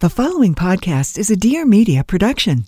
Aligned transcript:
The 0.00 0.08
following 0.08 0.54
podcast 0.54 1.18
is 1.18 1.28
a 1.28 1.34
Dear 1.34 1.66
Media 1.66 2.04
production. 2.04 2.66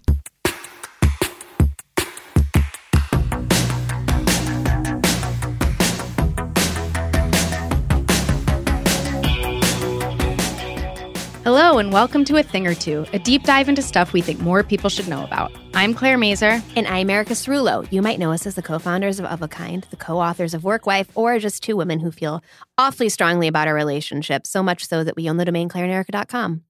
Hello, 11.45 11.79
and 11.79 11.93
welcome 11.93 12.25
to 12.25 12.37
A 12.37 12.43
Thing 12.43 12.67
or 12.67 12.75
Two, 12.75 13.07
a 13.13 13.21
deep 13.21 13.45
dive 13.45 13.69
into 13.69 13.81
stuff 13.81 14.13
we 14.13 14.23
think 14.23 14.41
more 14.41 14.65
people 14.65 14.91
should 14.91 15.07
know 15.07 15.23
about. 15.23 15.53
I'm 15.73 15.95
Claire 15.95 16.19
Mazur. 16.19 16.61
And 16.75 16.89
I'm 16.89 17.09
Erica 17.09 17.35
Cerulo. 17.35 17.87
You 17.93 18.03
might 18.03 18.19
know 18.19 18.33
us 18.33 18.45
as 18.45 18.57
the 18.57 18.63
co 18.63 18.81
founders 18.81 19.21
of 19.21 19.27
Of 19.27 19.41
a 19.41 19.47
Kind, 19.47 19.87
the 19.91 19.97
co 19.97 20.19
authors 20.19 20.53
of 20.53 20.65
Work 20.65 20.85
Wife, 20.85 21.09
or 21.15 21.39
just 21.39 21.63
two 21.63 21.77
women 21.77 22.01
who 22.01 22.11
feel 22.11 22.43
awfully 22.77 23.09
strongly 23.09 23.47
about 23.47 23.69
our 23.69 23.75
relationship, 23.75 24.49
so 24.49 24.65
much 24.65 24.89
so 24.89 25.05
that 25.05 25.15
we 25.15 25.31
own 25.31 25.37
the 25.37 25.45
domain 25.45 25.69
claireanderica.com 25.69 26.65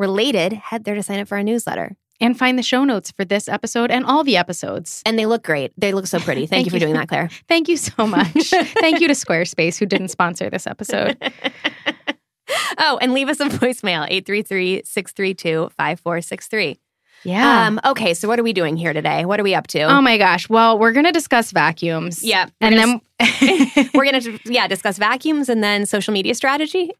related, 0.00 0.54
head 0.54 0.84
there 0.84 0.94
to 0.96 1.02
sign 1.02 1.20
up 1.20 1.28
for 1.28 1.36
our 1.36 1.44
newsletter. 1.44 1.94
And 2.22 2.38
find 2.38 2.58
the 2.58 2.62
show 2.62 2.84
notes 2.84 3.10
for 3.12 3.24
this 3.24 3.48
episode 3.48 3.90
and 3.90 4.04
all 4.04 4.24
the 4.24 4.36
episodes. 4.36 5.02
And 5.06 5.18
they 5.18 5.24
look 5.24 5.42
great. 5.42 5.72
They 5.78 5.92
look 5.92 6.06
so 6.06 6.20
pretty. 6.20 6.42
Thank, 6.42 6.50
Thank 6.50 6.66
you 6.66 6.70
for 6.72 6.78
doing 6.78 6.92
that, 6.92 7.08
Claire. 7.08 7.30
Thank 7.48 7.68
you 7.68 7.78
so 7.78 8.06
much. 8.06 8.50
Thank 8.50 9.00
you 9.00 9.08
to 9.08 9.14
Squarespace, 9.14 9.78
who 9.78 9.86
didn't 9.86 10.08
sponsor 10.08 10.50
this 10.50 10.66
episode. 10.66 11.16
oh, 12.78 12.98
and 13.00 13.14
leave 13.14 13.30
us 13.30 13.40
a 13.40 13.46
voicemail 13.46 14.04
833 14.10 14.82
632 14.84 15.70
5463. 15.78 16.78
Yeah. 17.24 17.66
Um, 17.66 17.80
okay, 17.84 18.14
so 18.14 18.28
what 18.28 18.38
are 18.38 18.42
we 18.42 18.52
doing 18.52 18.76
here 18.76 18.92
today? 18.92 19.24
What 19.24 19.40
are 19.40 19.42
we 19.42 19.54
up 19.54 19.66
to? 19.68 19.82
Oh 19.82 20.00
my 20.00 20.18
gosh. 20.18 20.48
Well, 20.48 20.78
we're 20.78 20.92
going 20.92 21.06
to 21.06 21.12
discuss 21.12 21.52
vacuums. 21.52 22.22
Yeah. 22.22 22.48
And 22.60 22.76
then 22.76 23.00
we're 23.94 24.04
going 24.04 24.20
to 24.20 24.38
yeah, 24.44 24.66
discuss 24.66 24.98
vacuums 24.98 25.48
and 25.48 25.62
then 25.62 25.86
social 25.86 26.12
media 26.12 26.34
strategy. 26.34 26.92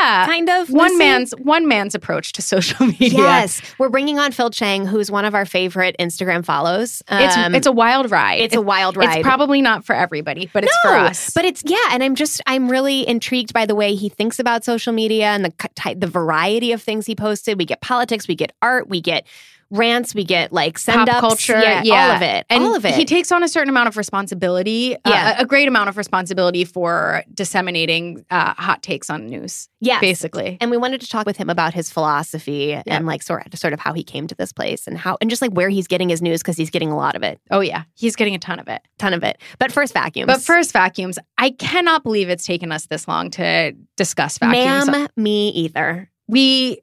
Yeah, 0.00 0.26
kind 0.26 0.48
of 0.48 0.70
one 0.70 0.96
man's 0.96 1.32
one 1.32 1.66
man's 1.66 1.94
approach 1.94 2.32
to 2.34 2.42
social 2.42 2.86
media. 3.00 3.18
Yes, 3.18 3.60
we're 3.78 3.88
bringing 3.88 4.18
on 4.18 4.30
Phil 4.30 4.50
Chang, 4.50 4.86
who's 4.86 5.10
one 5.10 5.24
of 5.24 5.34
our 5.34 5.44
favorite 5.44 5.96
Instagram 5.98 6.44
follows. 6.44 7.02
Um, 7.08 7.24
it's 7.24 7.36
it's 7.56 7.66
a 7.66 7.72
wild 7.72 8.10
ride. 8.10 8.40
It's, 8.40 8.54
a 8.54 8.60
wild 8.60 8.96
ride. 8.96 9.18
It's 9.18 9.26
probably 9.26 9.60
not 9.60 9.84
for 9.84 9.94
everybody, 9.94 10.48
but 10.52 10.62
it's 10.62 10.76
no, 10.84 10.90
for 10.90 10.96
us. 10.96 11.30
But 11.34 11.46
it's 11.46 11.64
yeah, 11.66 11.78
and 11.90 12.02
I'm 12.02 12.14
just 12.14 12.40
I'm 12.46 12.70
really 12.70 13.08
intrigued 13.08 13.52
by 13.52 13.66
the 13.66 13.74
way 13.74 13.96
he 13.96 14.08
thinks 14.08 14.38
about 14.38 14.64
social 14.64 14.92
media 14.92 15.26
and 15.26 15.44
the 15.44 15.94
the 15.96 16.06
variety 16.06 16.70
of 16.70 16.80
things 16.80 17.06
he 17.06 17.16
posted. 17.16 17.58
We 17.58 17.64
get 17.64 17.80
politics, 17.80 18.28
we 18.28 18.36
get 18.36 18.52
art, 18.62 18.88
we 18.88 19.00
get 19.00 19.26
rants, 19.70 20.14
we 20.14 20.24
get 20.24 20.52
like 20.52 20.78
send 20.78 21.08
pop 21.08 21.20
culture, 21.20 21.58
yeah, 21.58 21.82
yeah, 21.82 21.94
all 21.94 22.16
of 22.16 22.22
it, 22.22 22.46
and 22.48 22.64
all 22.64 22.74
of 22.74 22.84
it. 22.84 22.94
He 22.94 23.04
takes 23.04 23.32
on 23.32 23.42
a 23.42 23.48
certain 23.48 23.68
amount 23.68 23.88
of 23.88 23.96
responsibility, 23.96 24.94
uh, 24.96 24.98
yeah, 25.06 25.34
uh, 25.38 25.42
a 25.42 25.46
great 25.46 25.68
amount 25.68 25.88
of 25.88 25.96
responsibility 25.96 26.64
for 26.64 27.24
disseminating 27.32 28.24
uh, 28.30 28.54
hot 28.54 28.82
takes 28.82 29.10
on 29.10 29.26
news. 29.26 29.68
Yeah, 29.80 30.00
basically. 30.00 30.58
And 30.60 30.70
we 30.70 30.76
wanted 30.76 31.00
to 31.02 31.08
talk 31.08 31.26
with 31.26 31.36
him 31.36 31.50
about 31.50 31.74
his 31.74 31.90
philosophy 31.90 32.68
yeah. 32.68 32.82
and 32.86 33.06
like 33.06 33.22
sort 33.22 33.46
of, 33.46 33.58
sort 33.58 33.72
of 33.72 33.80
how 33.80 33.92
he 33.92 34.02
came 34.02 34.26
to 34.26 34.34
this 34.34 34.52
place 34.52 34.86
and 34.86 34.96
how 34.96 35.18
and 35.20 35.30
just 35.30 35.42
like 35.42 35.52
where 35.52 35.68
he's 35.68 35.86
getting 35.86 36.08
his 36.08 36.22
news 36.22 36.42
because 36.42 36.56
he's 36.56 36.70
getting 36.70 36.90
a 36.90 36.96
lot 36.96 37.14
of 37.14 37.22
it. 37.22 37.40
Oh 37.50 37.60
yeah, 37.60 37.84
he's 37.94 38.16
getting 38.16 38.34
a 38.34 38.38
ton 38.38 38.58
of 38.58 38.68
it, 38.68 38.82
ton 38.98 39.14
of 39.14 39.22
it. 39.22 39.38
But 39.58 39.72
first 39.72 39.92
vacuums. 39.92 40.26
But 40.26 40.42
first 40.42 40.72
vacuums. 40.72 41.18
I 41.38 41.50
cannot 41.50 42.02
believe 42.02 42.28
it's 42.28 42.46
taken 42.46 42.72
us 42.72 42.86
this 42.86 43.06
long 43.08 43.30
to 43.30 43.72
discuss 43.96 44.38
vacuums. 44.38 44.88
Ma'am, 44.88 45.08
me 45.16 45.48
either 45.50 46.10
we 46.28 46.82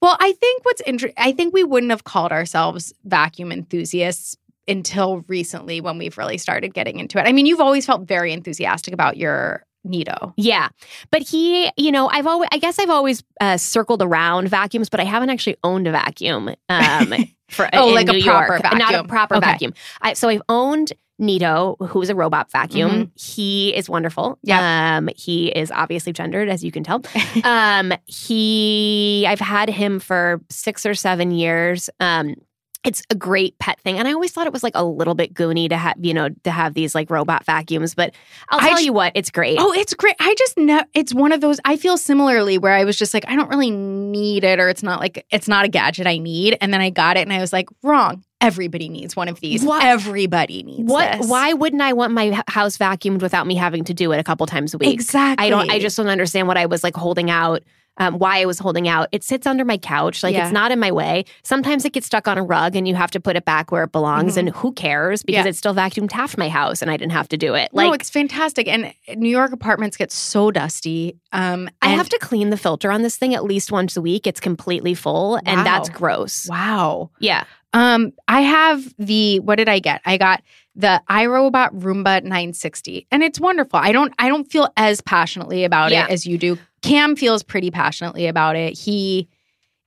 well 0.00 0.16
i 0.20 0.32
think 0.32 0.64
what's 0.64 0.82
interesting 0.82 1.22
i 1.22 1.32
think 1.32 1.52
we 1.52 1.64
wouldn't 1.64 1.90
have 1.90 2.04
called 2.04 2.32
ourselves 2.32 2.92
vacuum 3.04 3.52
enthusiasts 3.52 4.36
until 4.68 5.24
recently 5.28 5.80
when 5.80 5.98
we've 5.98 6.16
really 6.16 6.38
started 6.38 6.74
getting 6.74 6.98
into 6.98 7.18
it 7.18 7.26
i 7.26 7.32
mean 7.32 7.46
you've 7.46 7.60
always 7.60 7.86
felt 7.86 8.02
very 8.02 8.32
enthusiastic 8.32 8.94
about 8.94 9.16
your 9.16 9.64
Neato. 9.86 10.32
Yeah. 10.36 10.68
But 11.10 11.22
he, 11.22 11.70
you 11.76 11.90
know, 11.90 12.08
I've 12.08 12.26
always, 12.26 12.48
I 12.52 12.58
guess 12.58 12.78
I've 12.78 12.90
always 12.90 13.24
uh, 13.40 13.56
circled 13.56 14.00
around 14.00 14.48
vacuums, 14.48 14.88
but 14.88 15.00
I 15.00 15.04
haven't 15.04 15.30
actually 15.30 15.56
owned 15.64 15.88
a 15.88 15.92
vacuum. 15.92 16.54
Um, 16.68 17.14
for, 17.48 17.68
oh, 17.72 17.88
like 17.88 18.06
New 18.06 18.18
a 18.18 18.22
proper 18.22 18.52
York. 18.52 18.62
vacuum. 18.62 18.78
Not 18.78 18.94
a 18.94 19.04
proper 19.04 19.36
okay. 19.36 19.46
vacuum. 19.46 19.74
I, 20.00 20.12
so 20.12 20.28
I've 20.28 20.42
owned 20.48 20.92
Neato, 21.20 21.76
who's 21.88 22.10
a 22.10 22.14
robot 22.14 22.50
vacuum. 22.50 22.90
Mm-hmm. 22.90 23.02
He 23.14 23.74
is 23.74 23.88
wonderful. 23.88 24.38
Yeah. 24.42 24.96
Um, 24.96 25.08
he 25.16 25.48
is 25.48 25.70
obviously 25.70 26.12
gendered, 26.12 26.48
as 26.48 26.64
you 26.64 26.72
can 26.72 26.82
tell. 26.84 27.02
um, 27.44 27.92
he, 28.06 29.24
I've 29.28 29.40
had 29.40 29.68
him 29.68 30.00
for 30.00 30.40
six 30.50 30.84
or 30.84 30.94
seven 30.94 31.30
years. 31.30 31.88
Um, 32.00 32.34
it's 32.84 33.02
a 33.10 33.14
great 33.14 33.58
pet 33.58 33.80
thing. 33.80 33.98
And 33.98 34.08
I 34.08 34.12
always 34.12 34.32
thought 34.32 34.46
it 34.46 34.52
was 34.52 34.62
like 34.62 34.74
a 34.74 34.84
little 34.84 35.14
bit 35.14 35.34
goony 35.34 35.68
to 35.68 35.76
have, 35.76 35.94
you 36.00 36.12
know, 36.12 36.30
to 36.42 36.50
have 36.50 36.74
these 36.74 36.94
like 36.94 37.10
robot 37.10 37.44
vacuums. 37.44 37.94
But 37.94 38.14
I'll 38.48 38.58
tell 38.58 38.80
you 38.80 38.92
what, 38.92 39.12
it's 39.14 39.30
great. 39.30 39.58
Oh, 39.60 39.72
it's 39.72 39.94
great. 39.94 40.16
I 40.18 40.34
just 40.36 40.58
know 40.58 40.82
it's 40.92 41.14
one 41.14 41.30
of 41.32 41.40
those, 41.40 41.60
I 41.64 41.76
feel 41.76 41.96
similarly 41.96 42.58
where 42.58 42.72
I 42.72 42.84
was 42.84 42.98
just 42.98 43.14
like, 43.14 43.24
I 43.28 43.36
don't 43.36 43.48
really 43.48 43.70
need 43.70 44.42
it, 44.42 44.58
or 44.58 44.68
it's 44.68 44.82
not 44.82 44.98
like, 44.98 45.24
it's 45.30 45.46
not 45.46 45.64
a 45.64 45.68
gadget 45.68 46.06
I 46.08 46.18
need. 46.18 46.58
And 46.60 46.74
then 46.74 46.80
I 46.80 46.90
got 46.90 47.16
it 47.16 47.20
and 47.20 47.32
I 47.32 47.38
was 47.38 47.52
like, 47.52 47.68
wrong. 47.82 48.24
Everybody 48.42 48.88
needs 48.88 49.16
one 49.16 49.28
of 49.28 49.40
these. 49.40 49.64
What? 49.64 49.84
Everybody 49.84 50.62
needs 50.62 50.90
what? 50.90 51.18
This. 51.18 51.28
Why 51.28 51.52
wouldn't 51.52 51.80
I 51.80 51.92
want 51.92 52.12
my 52.12 52.42
house 52.48 52.76
vacuumed 52.76 53.22
without 53.22 53.46
me 53.46 53.54
having 53.54 53.84
to 53.84 53.94
do 53.94 54.12
it 54.12 54.18
a 54.18 54.24
couple 54.24 54.46
times 54.46 54.74
a 54.74 54.78
week? 54.78 54.92
Exactly. 54.92 55.46
I 55.46 55.50
don't. 55.50 55.70
I 55.70 55.78
just 55.78 55.96
don't 55.96 56.08
understand 56.08 56.48
what 56.48 56.58
I 56.58 56.66
was 56.66 56.82
like 56.84 56.96
holding 56.96 57.30
out 57.30 57.62
um, 57.98 58.18
why 58.18 58.40
I 58.40 58.46
was 58.46 58.58
holding 58.58 58.88
out. 58.88 59.08
It 59.12 59.22
sits 59.22 59.46
under 59.46 59.64
my 59.64 59.76
couch, 59.76 60.22
like 60.22 60.34
yeah. 60.34 60.44
it's 60.44 60.52
not 60.52 60.72
in 60.72 60.78
my 60.78 60.90
way. 60.90 61.24
Sometimes 61.42 61.84
it 61.84 61.92
gets 61.92 62.06
stuck 62.06 62.26
on 62.26 62.38
a 62.38 62.42
rug, 62.42 62.74
and 62.74 62.88
you 62.88 62.94
have 62.94 63.10
to 63.12 63.20
put 63.20 63.36
it 63.36 63.44
back 63.44 63.70
where 63.70 63.84
it 63.84 63.92
belongs. 63.92 64.32
Mm-hmm. 64.32 64.48
And 64.48 64.56
who 64.56 64.72
cares? 64.72 65.22
Because 65.22 65.44
yeah. 65.44 65.50
it's 65.50 65.58
still 65.58 65.74
vacuumed 65.74 66.12
half 66.12 66.38
my 66.38 66.48
house, 66.48 66.82
and 66.82 66.90
I 66.90 66.96
didn't 66.96 67.12
have 67.12 67.28
to 67.28 67.36
do 67.36 67.54
it. 67.54 67.72
Like, 67.72 67.86
no, 67.86 67.92
it's 67.92 68.10
fantastic. 68.10 68.66
And 68.68 68.94
New 69.16 69.28
York 69.28 69.52
apartments 69.52 69.96
get 69.96 70.10
so 70.10 70.50
dusty. 70.50 71.18
Um, 71.32 71.68
I 71.82 71.88
have 71.88 72.08
to 72.08 72.18
clean 72.18 72.50
the 72.50 72.56
filter 72.56 72.90
on 72.90 73.02
this 73.02 73.16
thing 73.16 73.34
at 73.34 73.44
least 73.44 73.70
once 73.70 73.96
a 73.96 74.02
week. 74.02 74.26
It's 74.26 74.40
completely 74.40 74.94
full, 74.94 75.32
wow. 75.32 75.40
and 75.44 75.66
that's 75.66 75.88
gross. 75.88 76.48
Wow. 76.48 77.10
Yeah. 77.18 77.44
Um, 77.72 78.12
I 78.28 78.42
have 78.42 78.94
the 78.98 79.40
what 79.40 79.56
did 79.56 79.68
I 79.68 79.78
get? 79.78 80.02
I 80.04 80.16
got 80.18 80.42
the 80.74 81.02
iRobot 81.08 81.70
Roomba 81.80 82.22
960, 82.22 83.06
and 83.10 83.22
it's 83.22 83.40
wonderful. 83.40 83.78
I 83.78 83.92
don't 83.92 84.12
I 84.18 84.28
don't 84.28 84.50
feel 84.50 84.68
as 84.76 85.00
passionately 85.00 85.64
about 85.64 85.90
yeah. 85.90 86.04
it 86.04 86.10
as 86.10 86.26
you 86.26 86.38
do. 86.38 86.58
Cam 86.82 87.16
feels 87.16 87.42
pretty 87.42 87.70
passionately 87.70 88.26
about 88.26 88.56
it. 88.56 88.78
He 88.78 89.28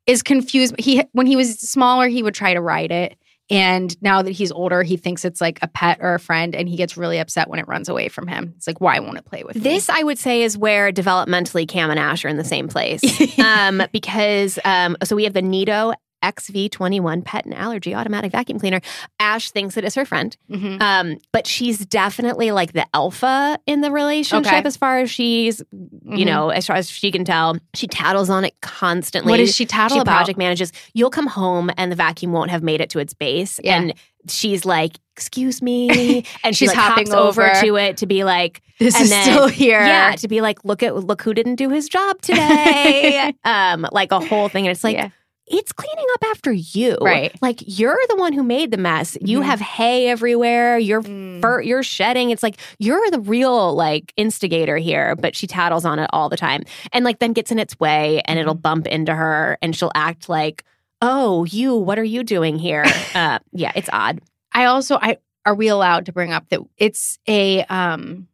is 0.08 0.24
confused. 0.24 0.76
He 0.80 1.04
when 1.12 1.28
he 1.28 1.36
was 1.36 1.60
smaller, 1.60 2.08
he 2.08 2.24
would 2.24 2.34
try 2.34 2.54
to 2.54 2.62
ride 2.62 2.92
it. 2.92 3.18
And 3.52 3.96
now 4.02 4.24
that 4.24 4.32
he's 4.32 4.52
older, 4.52 4.82
he 4.82 4.98
thinks 4.98 5.24
it's 5.24 5.40
like 5.40 5.60
a 5.62 5.68
pet 5.68 6.00
or 6.02 6.16
a 6.16 6.20
friend, 6.20 6.56
and 6.56 6.68
he 6.68 6.76
gets 6.76 6.98
really 6.98 7.20
upset 7.20 7.48
when 7.48 7.60
it 7.60 7.68
runs 7.68 7.88
away 7.88 8.10
from 8.10 8.26
him. 8.26 8.54
It's 8.58 8.66
like, 8.66 8.82
why 8.82 8.98
won't 8.98 9.20
it 9.20 9.26
play 9.26 9.44
with 9.44 9.58
it? 9.58 9.64
this? 9.64 9.88
Me? 9.88 9.96
I 10.00 10.04
would 10.04 10.18
say 10.18 10.42
is 10.42 10.58
where 10.58 10.92
developmentally 10.92 11.68
Cam 11.68 11.92
and 11.92 12.00
Ash 12.00 12.26
are 12.26 12.28
in 12.28 12.38
the 12.38 12.44
same 12.44 12.68
place, 12.68 13.04
um, 13.40 13.84
because 13.92 14.58
um, 14.66 14.98
so 15.04 15.16
we 15.16 15.26
have 15.26 15.34
the 15.34 15.44
Neato 15.44 15.94
XV21 16.24 17.24
pet 17.24 17.46
and 17.46 17.54
allergy 17.54 17.94
automatic 17.94 18.32
vacuum 18.32 18.60
cleaner. 18.60 18.82
Ash 19.20 19.52
thinks 19.52 19.78
it 19.78 19.84
is 19.84 19.96
her 19.96 20.06
friend, 20.06 20.36
mm-hmm. 20.50 20.82
um, 20.82 21.18
but 21.32 21.48
she's 21.48 21.86
definitely 21.86 22.52
like 22.52 22.74
the 22.74 22.86
alpha 22.94 23.60
in 23.66 23.82
the 23.82 23.92
relationship 23.92 24.52
okay. 24.54 24.68
as 24.68 24.78
far 24.78 25.00
as 25.00 25.12
she's, 25.12 25.62
mm-hmm. 25.62 26.16
you 26.16 26.26
know, 26.26 26.50
as 26.50 26.68
far 26.68 26.76
as 26.76 26.90
she 26.90 27.12
can 27.12 27.26
tell. 27.26 27.58
She 27.74 27.88
tattles 27.88 28.30
on 28.30 28.46
it 28.46 28.60
constantly. 28.62 29.32
What 29.32 29.38
does 29.38 29.56
she 29.56 29.66
tattle 29.66 29.98
she 29.98 30.02
about? 30.02 30.16
project 30.16 30.38
manages. 30.38 30.72
You'll 30.94 31.10
come 31.10 31.28
home 31.28 31.70
and 31.78 31.92
the 31.92 31.96
vacuum 31.96 32.32
won't 32.32 32.52
have 32.52 32.64
made 32.64 32.82
it 32.82 32.90
to 32.92 33.00
its 33.00 33.14
base. 33.14 33.60
Yeah. 33.64 33.78
And 33.78 33.94
she's 34.28 34.66
like, 34.66 35.00
excuse 35.16 35.62
me. 35.62 36.26
And 36.44 36.56
she's 36.56 36.70
like, 36.70 36.78
hopping 36.78 37.12
over. 37.14 37.48
over 37.50 37.62
to 37.62 37.76
it 37.78 37.98
to 37.98 38.06
be 38.06 38.24
like, 38.24 38.62
this 38.80 39.00
is 39.00 39.10
then, 39.10 39.24
still 39.24 39.48
here. 39.48 39.80
Yeah. 39.80 40.16
To 40.16 40.28
be 40.28 40.42
like, 40.42 40.64
look 40.64 40.84
at, 40.84 40.96
look 40.96 41.22
who 41.22 41.34
didn't 41.34 41.56
do 41.56 41.70
his 41.70 41.88
job 41.88 42.22
today. 42.22 43.34
um, 43.44 43.88
like 43.92 44.12
a 44.12 44.20
whole 44.20 44.50
thing. 44.50 44.68
And 44.68 44.72
it's 44.72 44.84
like, 44.84 44.96
yeah 44.96 45.10
it's 45.48 45.72
cleaning 45.72 46.06
up 46.16 46.24
after 46.32 46.52
you. 46.52 46.98
Right. 47.02 47.34
Like 47.42 47.62
you're 47.66 48.00
the 48.10 48.16
one 48.16 48.34
who 48.34 48.44
made 48.44 48.72
the 48.72 48.78
mess. 48.78 49.18
You 49.22 49.40
Mhm. 49.42 49.44
have 49.46 49.60
hay 49.62 50.08
everywhere. 50.08 50.78
You're 50.78 51.02
Mm. 51.04 51.42
fur, 51.42 51.62
you're 51.62 51.84
shedding. 51.84 52.32
It's 52.32 52.42
like 52.44 52.58
you're 52.80 53.10
the 53.12 53.20
real 53.20 53.76
like 53.76 54.12
instigator 54.18 54.78
here, 54.78 55.16
but 55.16 55.36
she 55.36 55.48
tattles 55.48 55.86
on 55.86 56.00
it 56.00 56.10
all 56.14 56.30
the 56.30 56.38
time. 56.38 56.64
And 56.94 57.06
like 57.06 57.20
then 57.20 57.34
gets 57.34 57.52
in 57.52 57.60
its 57.60 57.80
way 57.80 58.22
and 58.26 58.40
it'll 58.40 58.56
bump 58.56 58.88
into 58.88 59.14
her 59.14 59.58
and 59.62 59.76
she'll 59.76 59.92
act 59.96 60.30
like, 60.30 60.64
"Oh, 61.02 61.44
you, 61.46 61.76
what 61.76 62.00
are 62.00 62.04
you 62.04 62.24
doing 62.24 62.58
here?" 62.58 62.84
uh 63.16 63.40
yeah, 63.52 63.72
it's 63.76 63.90
odd. 63.94 64.22
I 64.54 64.66
also 64.66 64.98
I 65.02 65.18
are 65.46 65.54
we 65.54 65.68
allowed 65.68 66.08
to 66.08 66.12
bring 66.12 66.34
up 66.34 66.50
that 66.50 66.62
it's 66.78 67.20
a 67.28 67.64
um 67.66 68.28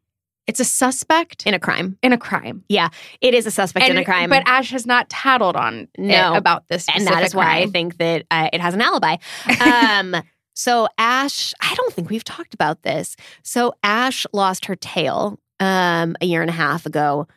it's 0.51 0.59
a 0.59 0.65
suspect 0.65 1.47
In 1.47 1.53
a 1.53 1.59
crime. 1.59 1.97
in 2.03 2.11
a 2.13 2.17
crime. 2.17 2.63
Yeah, 2.67 2.89
it 3.21 3.33
is 3.33 3.45
a 3.45 3.51
suspect 3.51 3.87
in 3.89 3.97
a 3.97 4.03
crime. 4.05 4.29
But 4.29 4.43
Ash 4.45 4.69
has 4.71 4.85
not 4.85 5.09
tattled 5.09 5.55
on 5.55 5.87
No. 5.97 6.35
about 6.35 6.67
this. 6.67 6.85
and 6.93 7.07
that 7.07 7.23
is 7.23 7.31
specific 7.31 7.37
why 7.37 7.57
I 7.59 7.65
think 7.67 7.97
that 7.97 8.25
uh, 8.29 8.49
it 8.51 8.59
has 8.61 8.73
an 8.73 8.81
alibi. 8.81 9.15
Um, 9.61 10.15
so 10.53 10.87
Ash, 10.97 11.53
I 11.61 11.73
don't 11.75 11.93
think 11.93 12.09
we've 12.09 12.23
talked 12.25 12.53
about 12.53 12.83
this. 12.83 13.15
So 13.43 13.73
Ash 13.83 14.25
lost 14.33 14.65
her 14.65 14.75
tail 14.75 15.39
um, 15.61 16.15
a 16.19 16.25
year 16.25 16.41
and 16.41 16.49
a 16.49 16.53
half 16.53 16.85
ago. 16.85 17.27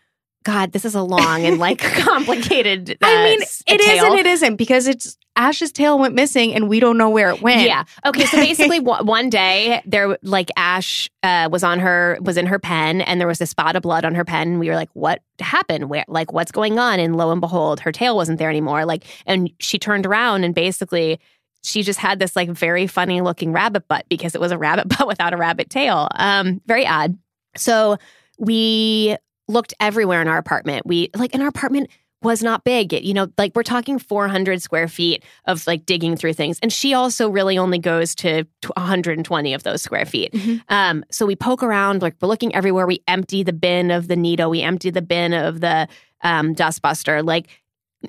God, 0.45 0.73
this 0.73 0.85
is 0.85 0.95
a 0.95 1.03
long 1.03 1.45
and 1.47 1.59
like 1.59 1.79
complicated. 2.13 2.99
I 3.01 3.15
uh, 3.15 3.25
mean, 3.25 3.43
s- 3.43 3.63
it 3.67 3.81
is 3.81 4.03
and 4.03 4.15
it 4.19 4.27
isn't 4.27 4.57
because 4.57 4.87
it's 4.89 5.17
Ash's 5.37 5.73
tail 5.73 5.99
went 5.99 6.15
missing 6.15 6.55
and 6.55 6.69
we 6.69 6.81
don't 6.81 6.97
know 6.97 7.11
where 7.11 7.31
it 7.31 7.43
went. 7.43 7.63
Yeah. 7.63 7.85
Okay. 8.05 8.25
So 8.27 8.37
basically, 8.41 8.81
one 8.81 9.31
day 9.31 9.83
there, 9.85 10.17
like 10.23 10.51
Ash 10.57 11.11
uh, 11.23 11.49
was 11.51 11.65
on 11.65 11.81
her 11.81 12.19
was 12.21 12.37
in 12.37 12.47
her 12.47 12.59
pen, 12.59 13.01
and 13.01 13.21
there 13.21 13.29
was 13.29 13.41
a 13.41 13.47
spot 13.47 13.77
of 13.77 13.83
blood 13.83 14.05
on 14.05 14.15
her 14.15 14.25
pen. 14.25 14.49
And 14.49 14.61
we 14.61 14.69
were 14.69 14.77
like, 14.77 14.91
"What 14.93 15.23
happened? 15.41 15.91
Where? 15.91 16.05
Like, 16.09 16.33
what's 16.33 16.53
going 16.53 16.79
on?" 16.79 17.01
And 17.01 17.17
lo 17.17 17.31
and 17.31 17.41
behold, 17.41 17.81
her 17.81 17.93
tail 17.93 18.17
wasn't 18.17 18.39
there 18.39 18.51
anymore. 18.51 18.85
Like, 18.85 19.05
and 19.27 19.51
she 19.59 19.79
turned 19.79 20.07
around, 20.07 20.45
and 20.45 20.55
basically, 20.55 21.19
she 21.63 21.83
just 21.83 21.99
had 21.99 22.19
this 22.19 22.37
like 22.37 22.51
very 22.51 22.87
funny 22.87 23.21
looking 23.21 23.53
rabbit 23.53 23.89
butt 23.89 24.07
because 24.09 24.35
it 24.35 24.41
was 24.41 24.53
a 24.53 24.59
rabbit 24.59 24.89
butt 24.99 25.07
without 25.09 25.33
a 25.33 25.37
rabbit 25.37 25.71
tail. 25.71 26.09
Um, 26.15 26.61
very 26.67 26.87
odd. 26.87 27.19
So 27.57 27.99
we 28.39 29.17
looked 29.49 29.75
everywhere 29.81 30.23
in 30.23 30.29
our 30.29 30.39
apartment. 30.39 30.87
We 30.87 31.11
like 31.17 31.35
in 31.35 31.43
our 31.43 31.49
apartment 31.49 31.91
was 32.25 32.43
not 32.43 32.65
big. 32.65 32.93
It, 32.93 33.05
you 33.05 33.15
know, 33.15 33.29
like 33.39 33.53
we're 33.55 33.63
talking 33.63 33.99
400 33.99 34.61
square 34.61 34.89
feet 34.89 35.23
of 35.45 35.67
like 35.67 35.87
digging 35.87 36.17
through 36.17 36.33
things. 36.33 36.59
And 36.63 36.73
she 36.73 36.95
also 36.95 37.29
really 37.29 37.57
only 37.57 37.79
goes 37.79 38.15
to 38.17 38.45
120 38.77 39.55
of 39.55 39.63
those 39.63 39.83
square 39.83 40.07
feet. 40.07 40.33
Mhm. 40.33 40.63
Um, 40.69 41.05
so 41.11 41.27
we 41.27 41.37
poke 41.37 41.63
around, 41.63 42.03
like 42.03 42.17
we're 42.21 42.29
looking 42.29 42.55
everywhere. 42.55 42.87
We 42.87 43.01
empty 43.07 43.43
the 43.43 43.53
bin 43.53 43.91
of 43.91 44.09
the 44.09 44.17
Neato. 44.17 44.51
We 44.51 44.63
empty 44.63 44.91
the 44.91 45.03
bin 45.03 45.33
of 45.33 45.61
the 45.61 45.87
um, 46.23 46.55
dustbuster. 46.55 47.25
Like 47.25 47.49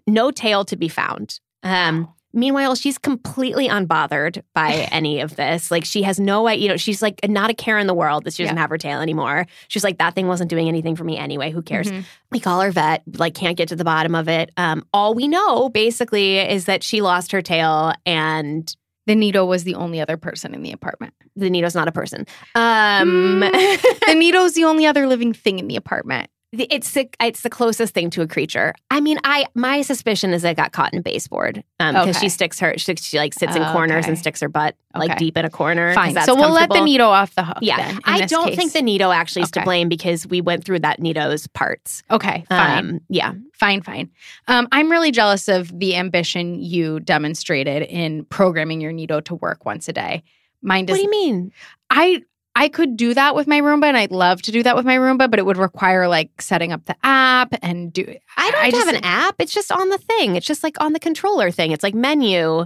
no 0.07 0.31
tail 0.31 0.65
to 0.65 0.75
be 0.75 0.87
found. 0.87 1.39
Um, 1.63 2.09
Meanwhile, 2.35 2.75
she's 2.75 2.97
completely 2.99 3.67
unbothered 3.67 4.43
by 4.53 4.73
any 4.91 5.21
of 5.21 5.35
this. 5.37 5.71
Like 5.71 5.85
she 5.85 6.03
has 6.03 6.19
no 6.19 6.47
idea, 6.47 6.63
you 6.63 6.69
know, 6.69 6.77
she's 6.77 7.01
like 7.01 7.19
not 7.27 7.49
a 7.49 7.53
care 7.53 7.77
in 7.79 7.87
the 7.87 7.93
world 7.93 8.25
that 8.25 8.33
she 8.35 8.43
doesn't 8.43 8.55
Yeah. 8.57 8.61
have 8.61 8.69
her 8.69 8.77
tail 8.77 8.99
anymore. 9.01 9.47
She's 9.69 9.83
like, 9.83 9.97
that 9.97 10.13
thing 10.13 10.27
wasn't 10.27 10.49
doing 10.49 10.67
anything 10.67 10.95
for 10.95 11.03
me 11.05 11.17
anyway. 11.17 11.49
Who 11.49 11.61
cares? 11.61 11.89
Mhm. 11.89 12.03
We 12.31 12.39
call 12.39 12.61
her 12.61 12.71
vet, 12.71 13.01
like 13.17 13.33
can't 13.33 13.57
get 13.57 13.69
to 13.69 13.75
the 13.75 13.83
bottom 13.85 14.13
of 14.13 14.27
it. 14.29 14.51
Um, 14.57 14.85
all 14.93 15.15
we 15.15 15.27
know 15.27 15.69
basically 15.69 16.37
is 16.39 16.65
that 16.65 16.83
she 16.83 17.01
lost 17.01 17.31
her 17.31 17.41
tail 17.41 17.93
and 18.05 18.75
The 19.07 19.13
Neato 19.15 19.47
was 19.47 19.63
the 19.63 19.75
only 19.75 20.01
other 20.01 20.17
person 20.17 20.53
in 20.55 20.61
the 20.63 20.71
apartment. 20.71 21.13
the 21.35 21.49
Neato's 21.49 21.75
not 21.75 21.87
a 21.87 21.91
person. 21.91 22.25
Um, 22.55 23.39
the 23.41 24.13
Neato's 24.15 24.53
the 24.55 24.63
only 24.63 24.85
other 24.87 25.05
living 25.07 25.31
thing 25.31 25.59
in 25.59 25.67
the 25.67 25.75
apartment. 25.75 26.29
It's 26.69 26.91
the 26.93 27.09
it's 27.21 27.41
the 27.41 27.49
closest 27.49 27.93
thing 27.93 28.09
to 28.11 28.21
a 28.21 28.27
creature. 28.27 28.73
I 28.91 28.99
mean, 29.01 29.19
I 29.23 29.45
my 29.55 29.81
suspicion 29.81 30.33
is 30.33 30.43
it 30.43 30.55
got 30.57 30.71
caught 30.71 30.93
in 30.93 30.99
a 30.99 31.01
baseboard 31.01 31.63
because 31.79 32.09
Okay. 32.09 32.19
she 32.19 32.29
sticks 32.29 32.59
her 32.59 32.73
she, 32.77 32.95
she 32.95 33.17
like 33.17 33.33
sits 33.33 33.55
in 33.55 33.61
Oh, 33.63 33.71
corners 33.71 34.05
and 34.07 34.17
sticks 34.17 34.39
her 34.41 34.49
butt 34.49 34.75
like 34.95 35.11
Okay. 35.11 35.19
deep 35.19 35.37
in 35.37 35.45
a 35.45 35.49
corner. 35.49 35.93
Fine. 35.93 36.13
that's 36.13 36.25
So 36.25 36.35
we'll 36.35 36.51
let 36.51 36.69
the. 36.69 36.75
Neato 36.75 37.07
off 37.07 37.35
the 37.35 37.43
hook. 37.43 37.57
Yeah, 37.61 37.77
then, 37.77 37.99
I 38.05 38.25
don't 38.25 38.47
case. 38.47 38.55
think 38.55 38.73
the 38.73 38.79
Neato 38.79 39.13
actually 39.13 39.41
is 39.43 39.51
to 39.51 39.63
blame 39.63 39.89
because 39.89 40.25
we 40.27 40.39
went 40.41 40.63
through 40.63 40.79
that 40.79 40.99
Neato's 40.99 41.47
parts. 41.47 42.03
Okay, 42.11 42.45
fine. 42.47 42.77
Um, 42.79 42.99
yeah, 43.09 43.33
fine, 43.53 43.81
fine. 43.81 44.09
Um, 44.47 44.67
I'm 44.71 44.89
really 44.91 45.11
jealous 45.11 45.47
of 45.47 45.77
the 45.77 45.95
ambition 45.95 46.55
you 46.61 46.99
demonstrated 47.01 47.83
in 47.83 48.25
programming 48.25 48.79
your 48.81 48.93
Neato 48.93 49.23
to 49.25 49.35
work 49.35 49.65
once 49.65 49.87
a 49.89 49.93
day. 49.93 50.23
Mine 50.61 50.85
does. 50.85 50.93
what 50.93 50.97
do 50.97 51.03
you 51.03 51.09
mean? 51.11 51.51
I 51.89 52.23
I 52.57 52.69
could 52.69 52.95
do 52.95 53.13
that 53.13 53.35
with 53.35 53.47
my 53.47 53.59
Roomba, 53.59 53.83
and 53.85 53.97
I'd 53.97 54.11
love 54.11 54.41
to 54.43 54.51
do 54.51 54.63
that 54.63 54.75
with 54.77 54.85
my 54.85 54.95
Roomba, 54.97 55.29
but 55.29 55.39
it 55.39 55.45
would 55.45 55.57
require 55.57 56.07
like 56.07 56.41
setting 56.41 56.71
up 56.71 56.85
the 56.85 56.95
app 57.03 57.53
and 57.61 57.91
do. 57.91 58.03
I 58.37 58.51
don't 58.51 58.61
I 58.61 58.65
have 58.65 58.73
just- 58.73 58.95
an 58.95 59.03
app. 59.03 59.35
It's 59.39 59.53
just 59.53 59.71
on 59.71 59.89
the 59.89 59.97
thing. 59.97 60.35
It's 60.37 60.45
just 60.47 60.63
like 60.63 60.79
on 60.81 60.93
the 60.93 60.99
controller 60.99 61.51
thing. 61.51 61.71
It's 61.71 61.83
like 61.83 61.93
menu, 61.93 62.65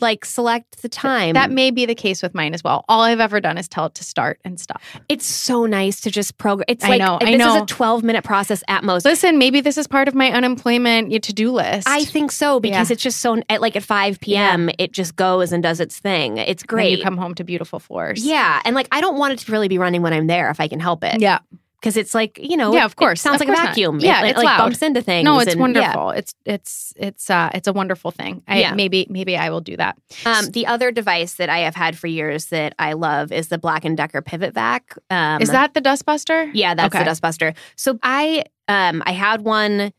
like 0.00 0.24
select 0.24 0.82
the 0.82 0.88
time. 0.88 1.34
That 1.34 1.50
may 1.50 1.70
be 1.70 1.86
the 1.86 1.94
case 1.94 2.22
with 2.22 2.34
mine 2.34 2.54
as 2.54 2.64
well. 2.64 2.84
All 2.88 3.02
I've 3.02 3.20
ever 3.20 3.40
done 3.40 3.58
is 3.58 3.68
tell 3.68 3.86
it 3.86 3.94
to 3.94 4.04
start 4.04 4.40
and 4.44 4.58
stop. 4.60 4.80
it's 5.08 5.26
so 5.26 5.66
nice 5.66 6.00
to 6.02 6.10
just 6.10 6.38
program. 6.38 6.64
It's 6.68 6.84
I 6.84 6.88
like 6.88 6.98
know, 7.00 7.18
I 7.20 7.36
this 7.36 7.46
is 7.46 7.62
a 7.62 7.66
12 7.66 8.02
minute 8.02 8.24
process 8.24 8.62
at 8.68 8.84
most. 8.84 9.04
Listen, 9.04 9.38
maybe 9.38 9.60
this 9.60 9.76
is 9.78 9.86
part 9.86 10.08
of 10.08 10.14
my 10.14 10.30
unemployment 10.32 11.10
to 11.22 11.32
do 11.32 11.50
list. 11.52 11.88
I 11.88 12.04
think 12.04 12.32
so 12.32 12.60
because 12.60 12.88
Yeah. 12.90 12.94
it's 12.94 13.02
just 13.02 13.20
so 13.20 13.40
at 13.48 13.60
like 13.60 13.76
at 13.76 13.82
5 13.82 14.20
p.m. 14.20 14.70
it 14.78 14.92
just 14.92 15.16
goes 15.16 15.52
and 15.52 15.62
does 15.62 15.80
its 15.80 15.98
thing. 15.98 16.36
It's 16.38 16.62
great. 16.62 16.98
you 16.98 17.04
come 17.04 17.16
home 17.16 17.34
to 17.34 17.44
beautiful 17.44 17.78
floors. 17.78 18.24
yeah, 18.24 18.60
and 18.64 18.74
like 18.74 18.88
I 18.92 19.00
don't 19.00 19.18
want 19.18 19.32
it 19.34 19.38
to 19.40 19.52
really 19.52 19.68
be 19.68 19.78
running 19.78 20.02
when 20.02 20.12
I'm 20.12 20.26
there 20.26 20.50
if 20.50 20.60
I 20.60 20.68
can 20.68 20.80
help 20.80 21.04
it. 21.04 21.20
Yeah. 21.20 21.38
Because 21.80 21.96
it's 21.96 22.14
like 22.14 22.38
you 22.42 22.56
know, 22.56 22.72
Yeah, 22.74 22.84
of 22.84 22.92
it 22.92 22.96
course. 22.96 23.20
sounds 23.20 23.40
Of 23.40 23.40
like 23.40 23.48
course 23.48 23.58
a 23.58 23.62
not. 23.62 23.68
vacuum. 23.70 24.00
Yeah, 24.00 24.24
it, 24.24 24.30
it, 24.30 24.36
like 24.36 24.44
loud. 24.44 24.58
bumps 24.58 24.82
into 24.82 25.00
things. 25.02 25.24
No, 25.24 25.40
it's 25.40 25.52
and- 25.52 25.60
wonderful. 25.60 26.10
It's 26.10 26.34
it's 26.44 26.92
it's 26.96 27.30
uh 27.30 27.50
it's 27.54 27.66
a 27.68 27.72
wonderful 27.72 28.10
thing. 28.10 28.42
I 28.46 28.60
Yeah. 28.60 28.74
maybe 28.74 29.06
maybe 29.08 29.36
I 29.36 29.50
will 29.50 29.60
do 29.60 29.76
that. 29.76 29.96
Um, 30.26 30.46
the 30.50 30.66
other 30.66 30.92
device 30.92 31.34
that 31.34 31.48
I 31.48 31.58
have 31.60 31.74
had 31.74 31.98
for 31.98 32.06
years 32.06 32.46
that 32.46 32.74
I 32.78 32.92
love 32.92 33.32
is 33.32 33.48
the 33.48 33.58
Black 33.58 33.84
and 33.84 33.96
Decker 33.96 34.20
Pivot 34.22 34.54
Vac. 34.54 34.96
Um, 35.10 35.40
Is 35.40 35.50
that 35.50 35.74
the 35.74 35.80
dustbuster? 35.80 36.50
Yeah, 36.54 36.74
that's 36.74 36.94
Okay. 36.94 37.04
the 37.04 37.10
dustbuster. 37.10 37.56
So 37.76 37.98
I 38.02 38.44
um 38.68 39.02
I 39.06 39.12
had 39.12 39.40
one 39.42 39.92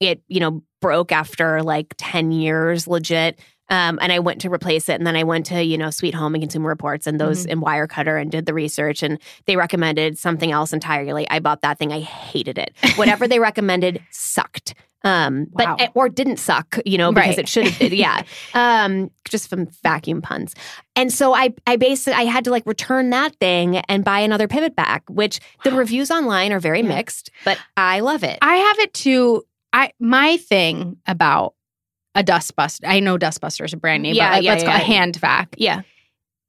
it 0.00 0.22
you 0.28 0.40
know 0.40 0.62
broke 0.80 1.12
after 1.12 1.62
like 1.62 1.94
10 1.98 2.32
years 2.32 2.88
legit. 2.88 3.38
Um, 3.70 3.98
and 4.02 4.12
I 4.12 4.18
went 4.18 4.40
to 4.42 4.50
replace 4.52 4.88
it, 4.88 4.94
and 4.94 5.06
then 5.06 5.16
I 5.16 5.22
went 5.24 5.46
to 5.46 5.62
you 5.62 5.78
know 5.78 5.90
Sweet 5.90 6.14
Home 6.14 6.34
and 6.34 6.42
Consumer 6.42 6.68
Reports 6.68 7.06
and 7.06 7.20
those 7.20 7.42
Mm-hmm. 7.42 7.50
in 7.52 7.60
Wirecutter 7.60 8.20
and 8.20 8.30
did 8.30 8.46
the 8.46 8.54
research, 8.54 9.02
and 9.02 9.18
they 9.46 9.56
recommended 9.56 10.18
something 10.18 10.50
else 10.52 10.72
entirely. 10.72 11.28
I 11.30 11.38
bought 11.38 11.62
that 11.62 11.78
thing, 11.78 11.92
I 11.92 12.00
hated 12.00 12.58
it. 12.58 12.74
Whatever 12.96 13.28
they 13.28 13.38
recommended 13.38 14.00
sucked, 14.10 14.74
um, 15.04 15.46
Wow. 15.52 15.76
but 15.78 15.92
or 15.94 16.08
didn't 16.08 16.38
suck, 16.38 16.78
you 16.84 16.98
know, 16.98 17.12
because 17.12 17.28
Right. 17.36 17.38
it 17.38 17.48
should 17.48 17.68
have. 17.68 17.92
Yeah, 17.92 18.22
um, 18.54 19.10
just 19.28 19.48
from 19.48 19.66
vacuum 19.82 20.20
puns. 20.20 20.54
And 20.96 21.12
so 21.12 21.32
I, 21.32 21.54
I 21.66 21.76
basically 21.76 22.14
I 22.14 22.24
had 22.24 22.44
to 22.44 22.50
like 22.50 22.66
return 22.66 23.10
that 23.10 23.36
thing 23.36 23.76
and 23.76 24.04
buy 24.04 24.18
another 24.20 24.48
pivot 24.48 24.74
vac, 24.76 25.04
which 25.08 25.38
the 25.64 25.70
reviews 25.72 26.10
online 26.10 26.52
are 26.52 26.60
very 26.60 26.80
Yeah. 26.82 26.88
mixed, 26.88 27.30
but 27.44 27.56
I 27.76 28.00
love 28.00 28.24
it. 28.24 28.38
I 28.42 28.56
have 28.56 28.78
it 28.80 28.92
too. 28.92 29.44
I 29.72 29.92
my 30.00 30.36
thing 30.36 30.96
about 31.06 31.54
a 32.14 32.22
dustbuster. 32.24 32.80
I 32.86 33.00
know 33.00 33.16
dustbuster 33.18 33.64
is 33.64 33.72
a 33.72 33.76
brand 33.76 34.02
name, 34.02 34.14
Yeah, 34.14 34.30
but 34.30 34.34
like, 34.36 34.44
yeah, 34.44 34.50
let's 34.52 34.64
go 34.64 34.70
yeah. 34.70 34.76
a 34.76 34.80
hand 34.80 35.16
vac. 35.16 35.54
yeah, 35.58 35.82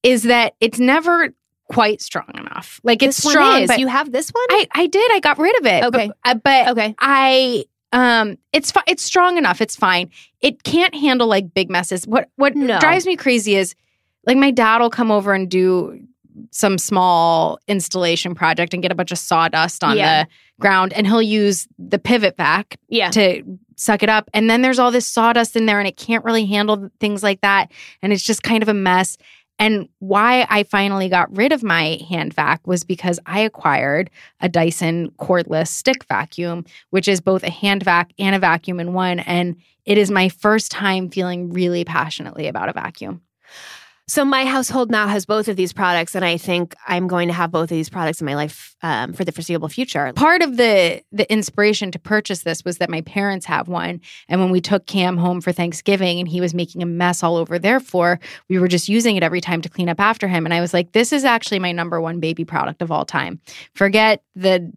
Is 0.03 0.23
that 0.23 0.53
it's 0.59 0.79
never 0.79 1.29
quite 1.71 2.01
strong 2.01 2.29
enough. 2.35 2.79
Like 2.83 3.01
it's 3.03 3.17
this 3.17 3.25
one 3.25 3.31
strong, 3.33 3.61
is. 3.61 3.67
but 3.67 3.79
you 3.79 3.87
have 3.87 4.11
this 4.11 4.29
one? 4.31 4.45
I 4.49 4.67
I 4.73 4.87
did. 4.87 5.11
I 5.13 5.19
got 5.19 5.37
rid 5.37 5.57
of 5.59 5.65
it. 5.65 5.83
Okay. 5.85 6.07
but, 6.07 6.17
uh, 6.25 6.35
but 6.35 6.67
okay. 6.69 6.95
I 6.99 7.65
um 7.93 8.37
it's 8.51 8.71
fi- 8.71 8.83
it's 8.87 9.03
strong 9.03 9.37
enough. 9.37 9.61
It's 9.61 9.75
fine. 9.75 10.09
It 10.41 10.63
can't 10.63 10.93
handle 10.95 11.27
like 11.27 11.53
big 11.53 11.69
messes. 11.69 12.05
What 12.05 12.29
what 12.35 12.55
No. 12.55 12.79
drives 12.79 13.05
me 13.05 13.15
crazy 13.15 13.55
is 13.55 13.75
like 14.25 14.37
my 14.37 14.51
dad 14.51 14.79
will 14.81 14.89
come 14.89 15.11
over 15.11 15.33
and 15.33 15.49
do 15.49 15.99
some 16.51 16.77
small 16.77 17.59
installation 17.67 18.33
project 18.35 18.73
and 18.73 18.81
get 18.81 18.91
a 18.91 18.95
bunch 18.95 19.11
of 19.11 19.17
sawdust 19.17 19.83
on 19.83 19.95
Yeah. 19.97 20.23
the 20.23 20.29
ground 20.59 20.91
and 20.93 21.05
he'll 21.07 21.21
use 21.21 21.67
the 21.77 21.99
pivot 21.99 22.35
vac 22.37 22.77
Yeah. 22.89 23.11
to 23.11 23.43
suck 23.81 24.03
it 24.03 24.09
up 24.09 24.29
and 24.33 24.49
then 24.49 24.61
there's 24.61 24.79
all 24.79 24.91
this 24.91 25.07
sawdust 25.07 25.55
in 25.55 25.65
there 25.65 25.79
and 25.79 25.87
it 25.87 25.97
can't 25.97 26.23
really 26.23 26.45
handle 26.45 26.89
things 26.99 27.23
like 27.23 27.41
that 27.41 27.71
and 28.01 28.13
it's 28.13 28.23
just 28.23 28.43
kind 28.43 28.61
of 28.61 28.69
a 28.69 28.73
mess 28.73 29.17
and 29.61 29.87
why 29.99 30.47
I 30.49 30.63
finally 30.63 31.07
got 31.07 31.35
rid 31.37 31.51
of 31.51 31.61
my 31.61 31.99
hand 32.09 32.33
vac 32.33 32.65
was 32.65 32.83
because 32.83 33.19
I 33.27 33.41
acquired 33.41 34.09
a 34.39 34.49
Dyson 34.49 35.11
cordless 35.19 35.67
stick 35.67 36.03
vacuum, 36.05 36.65
which 36.89 37.07
is 37.07 37.21
both 37.21 37.43
a 37.43 37.51
hand 37.51 37.83
vac 37.83 38.11
and 38.17 38.35
a 38.35 38.39
vacuum 38.39 38.79
in 38.79 38.93
one. 38.93 39.19
And 39.19 39.55
it 39.85 39.99
is 39.99 40.09
my 40.09 40.29
first 40.29 40.71
time 40.71 41.09
feeling 41.09 41.53
really 41.53 41.85
passionately 41.85 42.47
about 42.47 42.69
a 42.69 42.73
vacuum. 42.73 43.21
So 44.11 44.25
my 44.25 44.43
household 44.43 44.91
now 44.91 45.07
has 45.07 45.25
both 45.25 45.47
of 45.47 45.55
these 45.55 45.71
products, 45.71 46.15
and 46.15 46.25
I 46.25 46.35
think 46.35 46.75
I'm 46.85 47.07
going 47.07 47.29
to 47.29 47.33
have 47.33 47.49
both 47.49 47.63
of 47.63 47.69
these 47.69 47.89
products 47.89 48.19
in 48.19 48.25
my 48.25 48.35
life 48.35 48.75
um, 48.81 49.13
for 49.13 49.23
the 49.23 49.31
foreseeable 49.31 49.69
future. 49.69 50.11
Part 50.11 50.41
of 50.41 50.57
the 50.57 51.01
the 51.13 51.31
inspiration 51.31 51.91
to 51.91 51.97
purchase 51.97 52.43
this 52.43 52.65
was 52.65 52.79
that 52.79 52.89
my 52.89 52.99
parents 52.99 53.45
have 53.45 53.69
one, 53.69 54.01
and 54.27 54.41
when 54.41 54.51
we 54.51 54.59
took 54.59 54.85
Cam 54.85 55.15
home 55.15 55.39
for 55.39 55.53
Thanksgiving 55.53 56.19
and 56.19 56.27
he 56.27 56.41
was 56.41 56.53
making 56.53 56.83
a 56.83 56.85
mess 56.85 57.23
all 57.23 57.37
over 57.37 57.57
their 57.57 57.79
floor, 57.79 58.19
we 58.49 58.59
were 58.59 58.67
just 58.67 58.89
using 58.89 59.15
it 59.15 59.23
every 59.23 59.39
time 59.39 59.61
to 59.61 59.69
clean 59.69 59.87
up 59.87 60.01
after 60.01 60.27
him. 60.27 60.43
And 60.43 60.53
I 60.53 60.59
was 60.59 60.73
like, 60.73 60.91
this 60.91 61.13
is 61.13 61.23
actually 61.23 61.59
my 61.59 61.71
number 61.71 62.01
one 62.01 62.19
baby 62.19 62.43
product 62.43 62.81
of 62.81 62.91
all 62.91 63.05
time. 63.05 63.39
Forget 63.75 64.23
the 64.35 64.73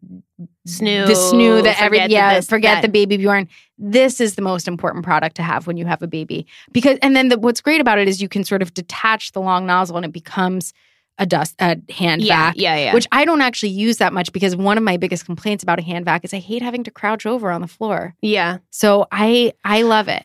snoo, 0.66 1.06
the 1.06 1.12
snoo 1.12 1.62
that 1.62 1.80
every 1.80 1.98
yeah 2.06 2.34
this, 2.34 2.48
forget 2.48 2.76
that. 2.76 2.82
the 2.82 2.88
baby 2.88 3.16
Bjorn. 3.16 3.48
This 3.78 4.20
is 4.20 4.34
the 4.34 4.42
most 4.42 4.66
important 4.66 5.04
product 5.04 5.36
to 5.36 5.42
have 5.42 5.66
when 5.66 5.76
you 5.76 5.86
have 5.86 6.02
a 6.02 6.06
baby 6.06 6.46
because 6.72 6.98
and 7.02 7.14
then 7.14 7.28
the, 7.28 7.38
what's 7.38 7.60
great 7.60 7.80
about 7.80 7.98
it 7.98 8.08
is 8.08 8.20
you 8.20 8.28
can 8.28 8.44
sort 8.44 8.62
of 8.62 8.74
detach 8.74 9.32
the 9.32 9.40
long 9.40 9.66
nozzle 9.66 9.96
and 9.96 10.06
it 10.06 10.12
becomes 10.12 10.72
a 11.18 11.26
dust 11.26 11.54
a 11.60 11.76
hand 11.92 12.22
yeah, 12.22 12.46
vac. 12.48 12.54
yeah, 12.56 12.76
yeah. 12.76 12.94
Which 12.94 13.06
I 13.12 13.24
don't 13.24 13.40
actually 13.40 13.70
use 13.70 13.98
that 13.98 14.12
much 14.12 14.32
because 14.32 14.56
one 14.56 14.76
of 14.76 14.84
my 14.84 14.96
biggest 14.96 15.24
complaints 15.26 15.62
about 15.62 15.78
a 15.78 15.82
hand 15.82 16.04
vac 16.04 16.24
is 16.24 16.34
I 16.34 16.38
hate 16.38 16.60
having 16.62 16.82
to 16.84 16.90
crouch 16.90 17.24
over 17.26 17.50
on 17.52 17.60
the 17.60 17.68
floor. 17.68 18.14
yeah, 18.20 18.58
So 18.70 19.06
I 19.12 19.52
I 19.64 19.82
love 19.82 20.08
it. 20.08 20.24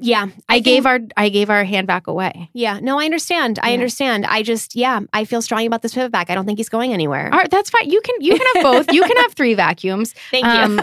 yeah. 0.00 0.26
I, 0.48 0.60
gave 0.60 0.84
think- 0.84 0.86
our 0.86 1.00
I 1.24 1.28
gave 1.28 1.50
our 1.50 1.64
hand 1.64 1.88
vac 1.88 2.06
away. 2.06 2.48
Yeah, 2.54 2.78
no, 2.80 2.98
I 3.00 3.04
understand. 3.04 3.58
I 3.62 3.68
Yeah. 3.70 3.74
understand. 3.74 4.24
I 4.26 4.42
just, 4.42 4.74
yeah, 4.76 5.00
I 5.12 5.24
feel 5.24 5.42
strong 5.42 5.66
about 5.66 5.82
this 5.82 5.92
pivot 5.92 6.12
vac. 6.12 6.30
I 6.30 6.34
don't 6.36 6.46
think 6.46 6.58
he's 6.58 6.68
going 6.70 6.92
anywhere. 6.92 7.28
All 7.32 7.38
right, 7.38 7.50
that's 7.50 7.68
fine. 7.70 7.90
You 7.90 8.00
can 8.00 8.14
you 8.20 8.36
can 8.38 8.46
have 8.54 8.62
both. 8.62 8.92
You 8.94 9.02
can 9.02 9.16
have 9.18 9.32
three 9.34 9.54
vacuums. 9.54 10.12
Thank 10.30 10.44
you. 10.46 10.50
Um, 10.52 10.80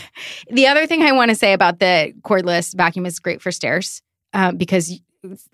the 0.50 0.66
other 0.66 0.86
thing 0.86 1.02
I 1.02 1.12
want 1.12 1.30
to 1.30 1.34
say 1.34 1.52
about 1.52 1.78
the 1.78 2.12
cordless 2.22 2.74
vacuum 2.76 3.06
is 3.06 3.18
great 3.18 3.40
for 3.42 3.50
stairs 3.50 4.02
um, 4.34 4.56
because 4.56 5.00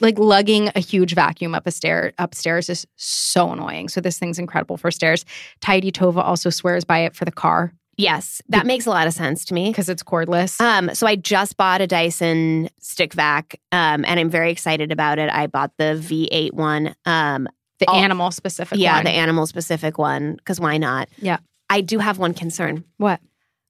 like 0.01 0.19
lugging 0.19 0.71
a 0.75 0.81
huge 0.81 1.15
vacuum 1.15 1.55
up 1.55 1.67
a 1.67 1.71
stair 1.71 2.13
upstairs 2.19 2.69
is 2.69 2.87
so 2.97 3.51
annoying. 3.51 3.89
So 3.89 4.01
this 4.01 4.19
thing's 4.19 4.39
incredible 4.39 4.77
for 4.77 4.91
stairs. 4.91 5.25
Tidy 5.61 5.91
Tova 5.91 6.23
also 6.23 6.51
swears 6.51 6.85
by 6.85 6.99
it 7.01 7.15
for 7.15 7.25
the 7.25 7.33
car 7.33 7.73
yes, 7.97 8.43
that 8.49 8.67
makes 8.67 8.87
a 8.87 8.91
lot 8.91 9.07
of 9.07 9.13
sense 9.13 9.45
to 9.47 9.55
me. 9.55 9.71
because 9.71 9.89
it's 9.89 10.03
cordless. 10.03 10.61
Um, 10.61 10.95
so 10.95 11.07
I 11.07 11.17
just 11.17 11.57
bought 11.57 11.81
a 11.81 11.87
Dyson 11.87 12.69
stick 12.81 13.13
vac, 13.13 13.61
um, 13.73 14.05
and 14.07 14.21
I'm 14.21 14.31
very 14.31 14.51
excited 14.51 14.93
about 14.93 15.19
it. 15.19 15.31
I 15.31 15.47
bought 15.47 15.73
the 15.79 15.95
V8 16.01 16.53
one. 16.53 16.95
Um, 17.05 17.49
the 17.81 17.87
all- 17.87 17.97
animal 17.97 18.31
specific 18.31 18.79
yeah, 18.79 18.97
one. 18.97 19.05
the 19.05 19.11
animal 19.11 19.47
specific 19.47 19.99
one, 19.99 20.35
because 20.37 20.61
why 20.61 20.79
not? 20.79 21.09
Yeah. 21.19 21.39
I 21.71 21.81
do 21.81 21.99
have 21.99 22.19
one 22.19 22.35
concern. 22.35 22.85
what? 22.99 23.21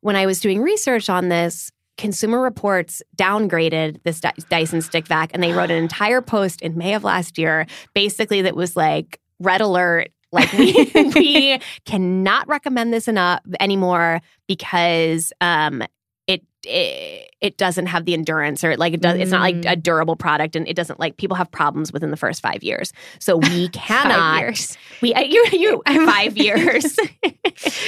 When 0.01 0.17
I 0.17 0.27
was 0.27 0.41
doing 0.41 0.61
research 0.61 1.09
on 1.09 1.31
this, 1.31 1.73
Consumer 1.97 2.41
Reports 2.41 3.03
downgraded 3.17 4.03
this 4.03 4.21
Dyson 4.21 4.83
stick 4.83 5.07
vac, 5.07 5.31
and 5.35 5.43
they 5.43 5.53
wrote 5.53 5.71
an 5.71 5.83
entire 5.83 6.21
post 6.21 6.61
in 6.63 6.77
May 6.77 6.95
of 6.95 7.05
last 7.05 7.39
year, 7.39 7.67
basically 7.95 8.43
that 8.43 8.57
was 8.57 8.77
like 8.77 9.21
red 9.41 9.61
alert. 9.61 10.09
Like 10.33 10.53
we, 10.55 10.91
we 11.15 11.61
cannot 11.85 12.49
recommend 12.49 12.93
this 12.93 13.07
enough 13.07 13.41
anymore 13.61 14.21
because 14.49 15.33
um, 15.41 15.83
it, 16.27 16.43
it 16.65 17.31
it 17.41 17.57
doesn't 17.59 17.87
have 17.87 18.07
the 18.07 18.15
endurance 18.15 18.65
or 18.65 18.77
like 18.77 18.95
it 18.95 19.01
does. 19.03 19.19
It's 19.21 19.31
not 19.31 19.43
like 19.43 19.55
Mm. 19.57 19.71
a 19.71 19.77
durable 19.77 20.17
product, 20.17 20.57
and 20.57 20.67
it 20.67 20.75
doesn't 20.75 20.99
like 20.99 21.19
people 21.19 21.37
have 21.37 21.51
problems 21.53 21.93
within 21.93 22.11
the 22.11 22.17
first 22.17 22.41
five 22.43 22.65
years. 22.65 22.93
So 23.21 23.37
we 23.51 23.69
cannot. 23.69 24.15
Five 24.15 24.41
years. 24.41 24.79
We 25.03 25.15
you 25.15 25.47
you 25.53 25.83
five 26.07 26.37
years. 26.37 26.97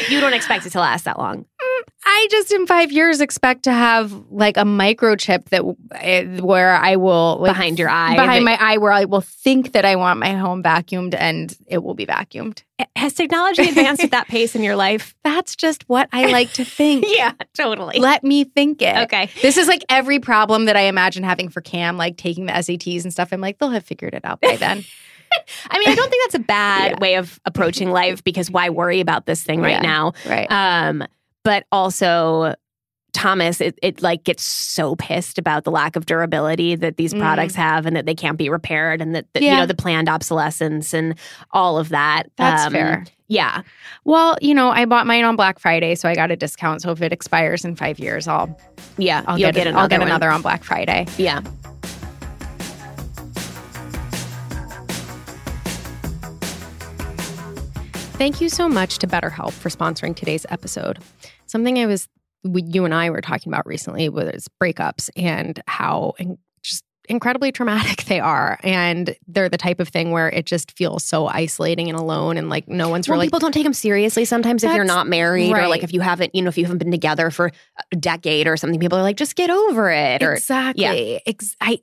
you 0.09 0.21
don't 0.21 0.35
expect 0.35 0.67
it 0.67 0.71
to 0.71 0.79
last 0.81 1.05
that 1.07 1.19
long. 1.19 1.47
I 2.05 2.29
just 2.31 2.53
in 2.53 2.67
five 2.67 2.93
years 2.93 3.21
expect 3.21 3.65
to 3.65 3.73
have 3.73 4.13
like 4.31 4.57
a 4.57 4.63
microchip 4.63 5.47
that 5.51 5.63
uh, 5.65 6.43
where 6.45 6.75
I 6.75 6.97
will 6.97 7.39
like, 7.41 7.51
Behind 7.51 7.79
your 7.79 7.89
eye, 7.89 8.15
behind 8.17 8.45
my 8.45 8.57
eye, 8.61 8.77
where 8.79 8.93
I 8.93 9.05
will 9.05 9.21
think 9.21 9.73
that 9.73 9.85
I 9.85 9.97
want 9.97 10.21
my 10.21 10.33
home 10.35 10.63
vacuumed 10.63 11.15
and 11.19 11.57
it 11.67 11.83
will 11.83 11.95
be 11.95 12.07
vacuumed. 12.07 12.63
Has 12.95 13.13
technology 13.15 13.69
advanced 13.69 14.05
at 14.05 14.11
that 14.13 14.29
pace 14.29 14.55
in 14.55 14.63
your 14.63 14.77
life? 14.77 15.15
That's 15.25 15.57
just 15.57 15.89
what 15.89 16.09
I 16.13 16.27
like 16.27 16.53
to 16.55 16.65
think. 16.65 17.05
yeah, 17.17 17.33
totally. 17.55 17.99
Let 17.99 18.23
me 18.23 18.45
think 18.45 18.83
it. 18.83 18.97
Okay. 19.05 19.29
This 19.43 19.57
is 19.57 19.67
like 19.67 19.85
every 19.89 20.21
problem 20.21 20.67
that 20.67 20.77
I 20.77 20.83
imagine 20.83 21.25
having 21.25 21.49
for 21.49 21.61
Cam, 21.61 21.97
like 21.97 22.17
taking 22.17 22.47
the 22.47 22.53
SATs 22.53 23.03
and 23.03 23.13
stuff. 23.13 23.33
I'm 23.33 23.41
like, 23.41 23.59
they'll 23.59 23.71
have 23.71 23.85
figured 23.85 24.15
it 24.15 24.25
out 24.25 24.41
by 24.41 24.57
then. 24.57 24.85
I 25.71 25.79
mean, 25.79 25.89
I 25.89 25.95
don't 25.95 26.09
think 26.11 26.23
that's 26.25 26.35
a 26.37 26.47
bad 26.47 26.91
Yeah. 26.93 26.99
way 27.01 27.15
of 27.17 27.41
approaching 27.45 27.91
life 27.91 28.23
because 28.23 28.51
why 28.51 28.71
worry 28.71 29.01
about 29.01 29.27
this 29.27 29.43
thing 29.43 29.61
right 29.61 29.73
Yeah. 29.73 29.81
now? 29.81 30.13
right. 30.25 30.47
Um, 30.51 31.05
but 31.47 31.65
also 31.73 32.55
Thomas, 33.13 33.63
it, 33.63 33.79
it 33.83 34.03
like 34.03 34.25
gets 34.25 34.43
so 34.43 34.95
pissed 34.97 35.39
about 35.39 35.65
the 35.65 35.71
lack 35.71 35.97
of 35.97 36.05
durability 36.05 36.75
that 36.75 36.99
these 36.99 37.15
Mm. 37.15 37.21
products 37.21 37.55
have 37.55 37.87
and 37.87 37.97
that 37.97 38.05
they 38.05 38.15
can't 38.15 38.37
be 38.37 38.51
repaired 38.51 39.01
and 39.01 39.15
that, 39.15 39.25
that, 39.33 39.43
you 39.43 39.51
know 39.51 39.65
the 39.65 39.75
planned 39.75 40.09
obsolescence 40.11 40.93
and 40.93 41.15
all 41.53 41.79
of 41.79 41.89
that. 41.89 42.25
That's 42.37 42.67
Um, 42.67 42.73
fair. 42.75 43.05
Yeah. 43.29 43.63
Well, 44.05 44.37
you 44.43 44.55
know, 44.55 44.69
I 44.71 44.85
bought 44.85 45.07
mine 45.07 45.25
on 45.25 45.35
Black 45.35 45.59
Friday, 45.59 45.95
so 45.95 46.09
I 46.09 46.15
got 46.15 46.31
a 46.31 46.37
discount. 46.37 46.83
So 46.83 46.91
if 46.91 47.01
it 47.01 47.13
expires 47.13 47.65
in 47.65 47.75
five 47.75 47.99
years, 47.99 48.29
I'll 48.29 48.55
Yeah. 48.99 49.23
I'll 49.27 49.39
You'll 49.39 49.49
get, 49.49 49.55
get 49.55 49.67
another 49.69 49.83
I'll 49.83 49.89
get 49.89 50.03
another 50.03 50.31
on 50.31 50.43
Black 50.43 50.63
Friday. 50.63 51.07
Yeah. 51.17 51.41
Thank 58.19 58.41
you 58.41 58.49
so 58.49 58.67
much 58.69 58.99
to 58.99 59.07
BetterHelp 59.07 59.53
for 59.53 59.69
sponsoring 59.69 60.17
today's 60.17 60.47
episode. 60.49 60.99
Something 61.47 61.79
I 61.79 61.87
was, 61.87 62.09
we, 62.45 62.63
you 62.63 62.85
and 62.85 62.95
I 62.95 63.11
were 63.11 63.21
talking 63.21 63.53
about 63.53 63.67
recently 63.67 64.09
was 64.09 64.49
breakups 64.63 65.11
and 65.17 65.61
how 65.67 66.15
in, 66.19 66.39
just 66.63 66.85
incredibly 67.09 67.53
traumatic 67.53 68.05
they 68.07 68.21
are. 68.21 68.59
And 68.63 69.17
they're 69.29 69.49
the 69.49 69.57
type 69.57 69.81
of 69.81 69.89
thing 69.89 70.11
where 70.11 70.29
it 70.29 70.45
just 70.45 70.77
feels 70.77 71.05
so 71.05 71.27
isolating 71.27 71.89
and 71.89 71.99
alone 71.99 72.37
and 72.37 72.49
like 72.49 72.69
no 72.69 72.89
one's 72.89 73.09
Well, 73.09 73.17
really. 73.17 73.27
people 73.29 73.39
don't 73.39 73.53
take 73.53 73.65
them 73.65 73.73
seriously 73.73 74.25
sometimes 74.25 74.65
if 74.65 74.75
you're 74.75 74.85
not 74.85 75.07
married 75.07 75.53
or 75.53 75.69
like 75.69 75.85
if 75.85 75.93
you 75.93 76.01
haven't, 76.01 76.35
you 76.35 76.43
know, 76.43 76.49
if 76.49 76.59
you 76.59 76.65
haven't 76.65 76.79
been 76.79 76.91
together 76.91 77.31
for 77.31 77.53
a 77.93 77.97
decade 77.97 78.47
or 78.47 78.57
something. 78.57 78.81
People 78.81 78.99
are 78.99 79.03
like, 79.03 79.17
just 79.17 79.37
get 79.37 79.51
over 79.51 79.91
it. 79.91 80.23
Or 80.23 80.33
Exactly. 80.33 81.21
Ex- 81.27 81.57
I, 81.61 81.81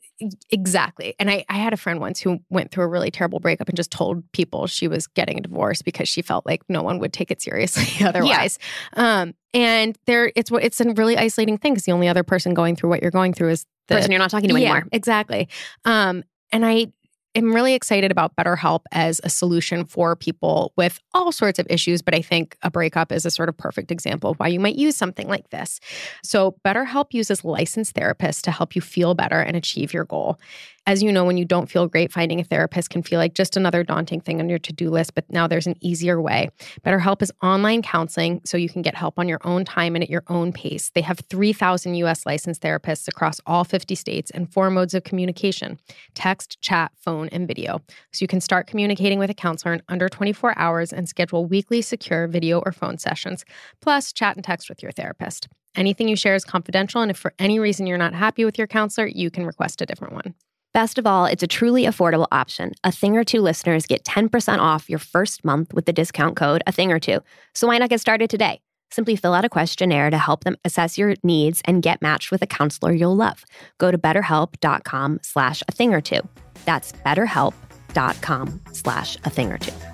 exactly. 0.52 1.16
And 1.20 1.30
I, 1.30 1.46
I 1.50 1.56
had 1.58 1.74
a 1.74 1.78
friend 1.78 2.00
once 2.00 2.20
who 2.20 2.40
went 2.50 2.72
through 2.72 2.84
a 2.84 2.88
really 2.88 3.12
terrible 3.12 3.40
breakup 3.40 3.70
and 3.70 3.78
just 3.78 3.92
told 3.92 4.30
people 4.34 4.68
she 4.68 4.88
was 4.88 5.08
getting 5.08 5.38
a 5.38 5.42
divorce 5.42 5.82
because 5.82 6.10
she 6.10 6.22
felt 6.22 6.46
like 6.46 6.62
no 6.70 6.84
one 6.84 7.00
would 7.00 7.14
take 7.14 7.32
it 7.32 7.42
seriously 7.42 8.06
otherwise. 8.06 8.60
Um, 8.94 9.34
and 9.54 9.98
there, 10.06 10.32
it's 10.36 10.50
what 10.50 10.64
it's 10.64 10.80
a 10.82 10.92
really 10.94 11.18
isolating 11.18 11.58
thing 11.58 11.74
because 11.74 11.86
the 11.86 11.92
only 11.92 12.08
other 12.08 12.24
person 12.24 12.54
going 12.54 12.76
through 12.76 12.90
what 12.90 13.02
you're 13.02 13.12
going 13.12 13.34
through 13.34 13.50
is 13.50 13.66
the 13.88 13.96
person 13.96 14.12
you're 14.12 14.20
not 14.20 14.32
talking 14.32 14.50
to 14.50 14.60
yeah, 14.60 14.72
anymore. 14.72 14.88
Exactly. 14.92 15.48
Um, 15.86 16.24
and 16.52 16.66
I 16.66 16.88
am 17.36 17.54
really 17.54 17.74
excited 17.74 18.12
about 18.12 18.36
BetterHelp 18.36 18.82
as 18.92 19.20
a 19.24 19.30
solution 19.30 19.86
for 19.86 20.16
people 20.16 20.72
with 20.78 21.00
all 21.14 21.32
sorts 21.32 21.60
of 21.60 21.68
issues. 21.70 22.02
But 22.02 22.16
I 22.16 22.22
think 22.22 22.58
a 22.62 22.72
breakup 22.72 23.12
is 23.12 23.26
a 23.26 23.32
sort 23.32 23.50
of 23.50 23.58
perfect 23.58 23.92
example 23.92 24.32
of 24.32 24.40
why 24.40 24.48
you 24.48 24.60
might 24.60 24.76
use 24.76 24.96
something 24.96 25.28
like 25.28 25.50
this. 25.50 25.80
So, 26.24 26.56
BetterHelp 26.66 27.14
uses 27.14 27.44
licensed 27.44 27.96
therapists 27.96 28.42
to 28.44 28.52
help 28.52 28.76
you 28.76 28.82
feel 28.82 29.14
better 29.14 29.40
and 29.40 29.56
achieve 29.56 29.94
your 29.94 30.06
goal. 30.06 30.40
As 30.86 31.02
you 31.02 31.14
know, 31.14 31.24
when 31.24 31.38
you 31.38 31.46
don't 31.46 31.70
feel 31.70 31.88
great, 31.88 32.12
finding 32.12 32.42
a 32.42 32.44
therapist 32.44 32.90
can 32.90 33.04
feel 33.04 33.18
like 33.18 33.36
just 33.36 33.56
another 33.56 33.84
daunting 33.84 34.20
thing 34.20 34.42
on 34.42 34.50
your 34.50 34.60
to 34.60 34.74
do 34.74 34.90
list, 34.90 35.16
but 35.16 35.24
now 35.32 35.48
there's 35.48 35.66
an 35.66 35.78
easier 35.80 36.22
way. 36.22 36.50
BetterHelp 36.86 37.22
is 37.22 37.32
online 37.42 37.82
counseling, 37.82 38.42
so 38.44 38.58
you 38.58 38.68
can 38.68 38.82
get 38.82 38.94
help 38.94 39.18
on 39.18 39.30
your 39.30 39.40
own 39.46 39.64
time 39.64 39.96
and 39.96 40.04
at 40.04 40.10
your 40.10 40.26
own 40.28 40.52
pace. 40.52 40.92
They 40.94 41.00
have 41.00 41.22
3,000 41.30 41.96
US 41.96 42.26
licensed 42.26 42.62
therapists 42.62 43.08
across 43.08 43.40
all 43.46 43.64
50 43.64 43.96
states 43.96 44.30
and 44.32 44.52
four 44.52 44.70
modes 44.70 44.94
of 44.94 45.06
communication 45.06 45.80
text, 46.16 46.60
chat, 46.60 46.92
phone, 46.98 47.30
and 47.30 47.48
video. 47.48 47.80
So 48.12 48.22
you 48.22 48.28
can 48.28 48.42
start 48.42 48.68
communicating 48.68 49.20
with 49.20 49.30
a 49.30 49.34
counselor 49.34 49.74
in 49.74 49.82
under 49.88 50.10
24 50.10 50.58
hours 50.60 50.92
and 50.92 51.08
schedule 51.08 51.46
weekly 51.46 51.82
secure 51.82 52.28
video 52.28 52.60
or 52.60 52.74
phone 52.74 52.98
sessions, 52.98 53.46
plus 53.80 54.12
chat 54.12 54.36
and 54.36 54.44
text 54.44 54.68
with 54.68 54.84
your 54.84 54.92
therapist. 54.92 55.48
Anything 55.76 56.10
you 56.10 56.18
share 56.18 56.36
is 56.36 56.44
confidential, 56.44 57.02
and 57.02 57.10
if 57.10 57.18
for 57.18 57.34
any 57.40 57.58
reason 57.58 57.88
you're 57.88 57.98
not 57.98 58.14
happy 58.14 58.44
with 58.44 58.58
your 58.58 58.68
counselor, 58.68 59.08
you 59.08 59.32
can 59.32 59.46
request 59.46 59.82
a 59.82 59.86
different 59.86 60.14
one. 60.14 60.36
Best 60.74 60.98
of 60.98 61.06
all, 61.06 61.26
it's 61.26 61.44
a 61.44 61.48
truly 61.48 61.86
affordable 61.86 62.28
option. 62.32 62.72
A 62.84 62.92
thing 62.92 63.16
or 63.16 63.24
two 63.24 63.42
listeners 63.42 63.86
get 63.86 64.04
10% 64.04 64.58
off 64.58 64.90
your 64.90 64.98
first 64.98 65.46
month 65.46 65.72
with 65.72 65.86
the 65.86 65.94
discount 65.94 66.36
code 66.36 66.64
a 66.66 66.72
thing 66.72 66.92
or 66.92 67.00
two. 67.00 67.20
So 67.54 67.68
why 67.68 67.78
not 67.78 67.92
get 67.92 68.02
started 68.02 68.28
today? 68.28 68.60
Simply 68.90 69.16
fill 69.16 69.36
out 69.36 69.46
a 69.46 69.50
questionnaire 69.50 70.10
to 70.10 70.18
help 70.18 70.44
them 70.44 70.58
assess 70.66 70.98
your 70.98 71.14
needs 71.24 71.62
and 71.66 71.84
get 71.84 72.02
matched 72.02 72.32
with 72.32 72.42
a 72.42 72.48
counselor 72.48 72.92
you'll 72.92 73.16
love. 73.16 73.46
Go 73.78 73.92
to 73.92 74.00
betterhelp.com 74.00 75.20
slash 75.22 75.62
a 75.68 75.72
thing 75.72 75.94
or 75.94 76.02
two. 76.02 76.22
That's 76.66 76.92
betterhelp.com 76.92 78.62
slash 78.72 79.18
a 79.26 79.30
thing 79.30 79.52
or 79.52 79.60
two. 79.60 79.93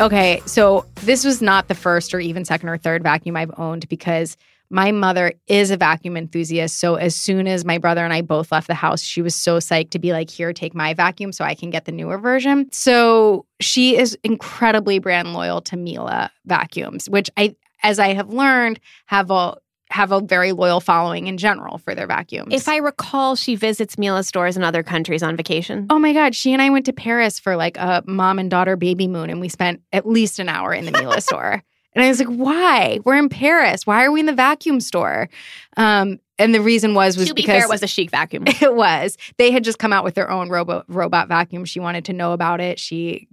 Okay, 0.00 0.40
so 0.46 0.86
this 1.02 1.24
was 1.24 1.42
not 1.42 1.66
the 1.66 1.74
first 1.74 2.14
or 2.14 2.20
even 2.20 2.44
second 2.44 2.68
or 2.68 2.78
third 2.78 3.02
vacuum 3.02 3.36
I've 3.36 3.50
owned 3.58 3.88
because 3.88 4.36
my 4.70 4.92
mother 4.92 5.32
is 5.48 5.70
a 5.70 5.76
vacuum 5.76 6.16
enthusiast. 6.16 6.78
So 6.78 6.94
as 6.94 7.16
soon 7.16 7.48
as 7.48 7.64
my 7.64 7.78
brother 7.78 8.04
and 8.04 8.12
I 8.12 8.20
both 8.20 8.52
left 8.52 8.68
the 8.68 8.74
house, 8.74 9.02
she 9.02 9.22
was 9.22 9.34
so 9.34 9.58
psyched 9.58 9.90
to 9.90 9.98
be 9.98 10.12
like, 10.12 10.30
here, 10.30 10.52
take 10.52 10.74
my 10.74 10.94
vacuum 10.94 11.32
so 11.32 11.44
I 11.44 11.54
can 11.54 11.70
get 11.70 11.84
the 11.84 11.92
newer 11.92 12.18
version. 12.18 12.70
So 12.70 13.46
she 13.60 13.96
is 13.96 14.16
incredibly 14.22 14.98
brand 15.00 15.32
loyal 15.32 15.62
to 15.62 15.76
Miele 15.76 16.28
vacuums, 16.44 17.08
which 17.08 17.30
I, 17.36 17.56
as 17.82 17.98
I 17.98 18.12
have 18.14 18.28
learned, 18.28 18.78
have 19.06 19.30
a 19.30 19.56
have 19.90 20.12
a 20.12 20.20
very 20.20 20.52
loyal 20.52 20.80
following 20.80 21.26
in 21.26 21.38
general 21.38 21.78
for 21.78 21.94
their 21.94 22.06
vacuums. 22.06 22.52
If 22.52 22.68
I 22.68 22.76
recall, 22.76 23.36
she 23.36 23.54
visits 23.54 23.96
Miele 23.96 24.22
stores 24.22 24.56
in 24.56 24.62
other 24.62 24.82
countries 24.82 25.22
on 25.22 25.36
vacation. 25.36 25.86
Oh 25.90 25.98
my 25.98 26.12
God. 26.12 26.34
She 26.34 26.52
and 26.52 26.60
I 26.60 26.70
went 26.70 26.86
to 26.86 26.92
Paris 26.92 27.38
for 27.38 27.56
like 27.56 27.76
a 27.78 28.02
mom 28.06 28.38
and 28.38 28.50
daughter 28.50 28.76
baby 28.76 29.08
moon, 29.08 29.30
and 29.30 29.40
we 29.40 29.48
spent 29.48 29.82
at 29.92 30.06
least 30.06 30.38
an 30.38 30.48
hour 30.48 30.72
in 30.74 30.84
the 30.84 30.92
Miele 30.92 31.20
store. 31.20 31.62
And 31.94 32.04
I 32.04 32.08
was 32.08 32.20
like, 32.20 32.28
why? 32.28 33.00
We're 33.04 33.16
in 33.16 33.28
Paris. 33.28 33.86
Why 33.86 34.04
are 34.04 34.12
we 34.12 34.20
in 34.20 34.26
the 34.26 34.34
vacuum 34.34 34.80
store? 34.80 35.28
Um, 35.76 36.20
and 36.38 36.54
the 36.54 36.60
reason 36.60 36.94
was 36.94 37.16
was 37.16 37.28
to 37.28 37.34
be 37.34 37.42
because 37.42 37.56
fair, 37.56 37.64
it 37.64 37.68
was 37.68 37.82
a 37.82 37.88
chic 37.88 38.10
vacuum. 38.10 38.44
it 38.46 38.74
was 38.74 39.16
they 39.38 39.50
had 39.50 39.64
just 39.64 39.78
come 39.78 39.92
out 39.92 40.04
with 40.04 40.14
their 40.14 40.30
own 40.30 40.48
robot 40.48 40.84
robot 40.88 41.28
vacuum. 41.28 41.64
She 41.64 41.80
wanted 41.80 42.04
to 42.04 42.12
know 42.12 42.32
about 42.32 42.60
it. 42.60 42.78
She 42.78 43.26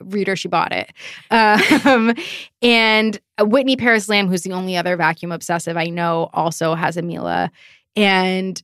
reader 0.00 0.36
she 0.36 0.48
bought 0.48 0.72
it. 0.72 0.92
Um, 1.30 2.14
and 2.62 3.18
whitney 3.40 3.74
paris 3.74 4.06
lamb 4.08 4.28
who's 4.28 4.42
the 4.42 4.52
only 4.52 4.76
other 4.76 4.96
vacuum 4.96 5.32
obsessive 5.32 5.74
i 5.74 5.86
know 5.86 6.28
also 6.34 6.74
has 6.74 6.98
a 6.98 7.02
miele 7.02 7.48
and 7.96 8.62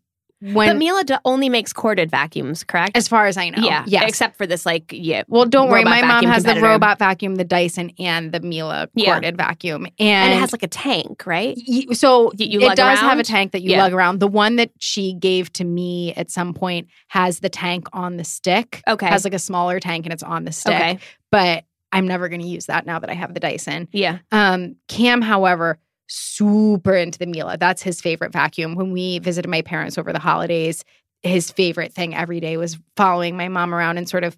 when 0.53 0.69
but 0.69 0.77
Miele 0.77 1.03
d- 1.05 1.15
only 1.25 1.49
makes 1.49 1.73
corded 1.73 2.11
vacuums, 2.11 2.65
correct? 2.65 2.97
as 2.97 3.09
far 3.09 3.27
as 3.27 3.37
i 3.37 3.49
know 3.51 3.63
yeah, 3.63 3.85
yes 3.87 4.05
Except 4.09 4.37
for 4.37 4.47
this, 4.47 4.65
like, 4.67 4.93
yeah. 4.93 5.23
well 5.29 5.45
don't 5.47 5.71
worry 5.71 5.85
my 5.85 6.03
mom 6.03 6.25
has 6.25 6.45
the 6.45 6.61
robot 6.61 6.99
vacuum 6.99 7.35
the 7.37 7.45
dyson 7.45 7.93
and 7.99 8.33
the 8.33 8.41
miele 8.41 8.87
Yeah. 8.95 9.13
corded 9.15 9.37
vacuum 9.37 9.85
and, 9.87 9.93
and 9.99 10.33
it 10.35 10.39
has 10.41 10.53
like 10.53 10.63
a 10.63 10.69
tank, 10.69 11.27
right? 11.27 11.57
Y- 11.67 11.87
so 11.93 12.33
You- 12.37 12.61
it 12.71 12.77
does 12.77 12.99
have 13.01 13.19
a 13.19 13.23
tank 13.25 13.53
that 13.53 13.63
you 13.63 13.71
Yeah. 13.73 13.83
lug 13.85 13.93
around. 13.93 14.21
The 14.21 14.29
one 14.29 14.57
that 14.57 14.71
she 14.79 15.13
gave 15.15 15.53
to 15.55 15.65
me 15.65 16.13
at 16.15 16.31
some 16.31 16.55
point 16.55 16.89
has 17.09 17.41
the 17.41 17.49
tank 17.49 17.89
on 17.93 18.17
the 18.17 18.25
stick. 18.25 18.83
Okay. 18.89 19.07
Has 19.07 19.25
like 19.25 19.35
a 19.35 19.39
smaller 19.39 19.81
tank 19.81 20.07
and 20.07 20.13
it's 20.13 20.23
on 20.23 20.45
the 20.45 20.53
stick. 20.53 20.75
Okay. 20.75 20.99
But 21.31 21.65
I'm 21.93 22.07
never 22.07 22.29
going 22.29 22.41
to 22.41 22.47
use 22.47 22.67
that 22.67 22.85
now 22.87 22.99
that 22.99 23.09
I 23.11 23.15
have 23.15 23.33
the 23.33 23.41
Dyson. 23.41 23.89
Yeah. 23.93 24.19
Um, 24.33 24.77
Cam, 24.89 25.23
however, 25.23 25.79
super 26.09 26.95
into 26.95 27.19
the 27.19 27.27
Miele. 27.27 27.57
That's 27.59 27.83
his 27.83 28.01
favorite 28.01 28.33
vacuum. 28.33 28.75
When 28.75 28.93
we 28.93 29.19
visited 29.19 29.49
my 29.49 29.63
parents 29.63 29.99
over 29.99 30.13
the 30.13 30.19
holidays, 30.19 30.85
his 31.23 31.51
favorite 31.51 31.93
thing 31.93 32.15
every 32.15 32.41
day 32.41 32.57
was 32.57 32.79
following 32.97 33.37
my 33.37 33.49
mom 33.49 33.75
around 33.75 33.99
and 33.99 34.09
sort 34.09 34.25
of 34.25 34.37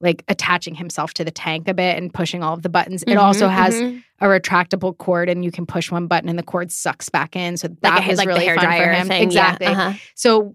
like 0.00 0.22
attaching 0.28 0.74
himself 0.74 1.14
to 1.14 1.24
the 1.24 1.30
tank 1.30 1.68
a 1.68 1.74
bit 1.74 1.96
and 1.96 2.12
pushing 2.12 2.42
all 2.42 2.52
of 2.52 2.62
the 2.62 2.68
buttons. 2.68 3.02
It 3.06 3.16
also 3.16 3.48
has 3.48 3.74
mhm. 3.74 4.02
a 4.20 4.26
retractable 4.26 4.96
cord 4.98 5.28
and 5.28 5.44
you 5.44 5.50
can 5.50 5.64
push 5.64 5.90
one 5.90 6.06
button 6.06 6.28
and 6.28 6.38
the 6.38 6.42
cord 6.42 6.70
sucks 6.70 7.08
back 7.08 7.34
in. 7.34 7.56
So 7.56 7.68
that 7.80 8.00
like 8.00 8.08
was 8.08 8.18
like 8.18 8.28
really 8.28 8.40
the 8.40 8.46
hair 8.46 8.56
fun 8.56 8.78
for 8.78 8.92
him. 8.92 9.08
thing. 9.08 9.22
Exactly. 9.22 9.66
Yeah. 9.66 9.72
Uh-huh. 9.88 9.98
So 10.14 10.54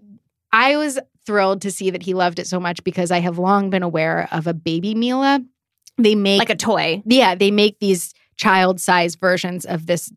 I 0.52 0.76
was 0.76 0.98
thrilled 1.26 1.62
to 1.62 1.70
see 1.70 1.90
that 1.90 2.02
he 2.02 2.14
loved 2.14 2.38
it 2.38 2.46
so 2.46 2.60
much 2.60 2.84
because 2.84 3.10
I 3.10 3.20
have 3.20 3.38
long 3.38 3.70
been 3.70 3.82
aware 3.82 4.28
of 4.30 4.46
a 4.46 4.54
baby 4.54 4.94
Miele. 4.94 5.40
They 5.98 6.14
make 6.14 6.38
Like 6.38 6.50
a 6.50 6.56
toy. 6.56 7.02
yeah, 7.04 7.34
they 7.34 7.50
make 7.50 7.78
these 7.80 8.14
child-sized 8.36 9.20
versions 9.20 9.64
of 9.64 9.86
this 9.86 10.12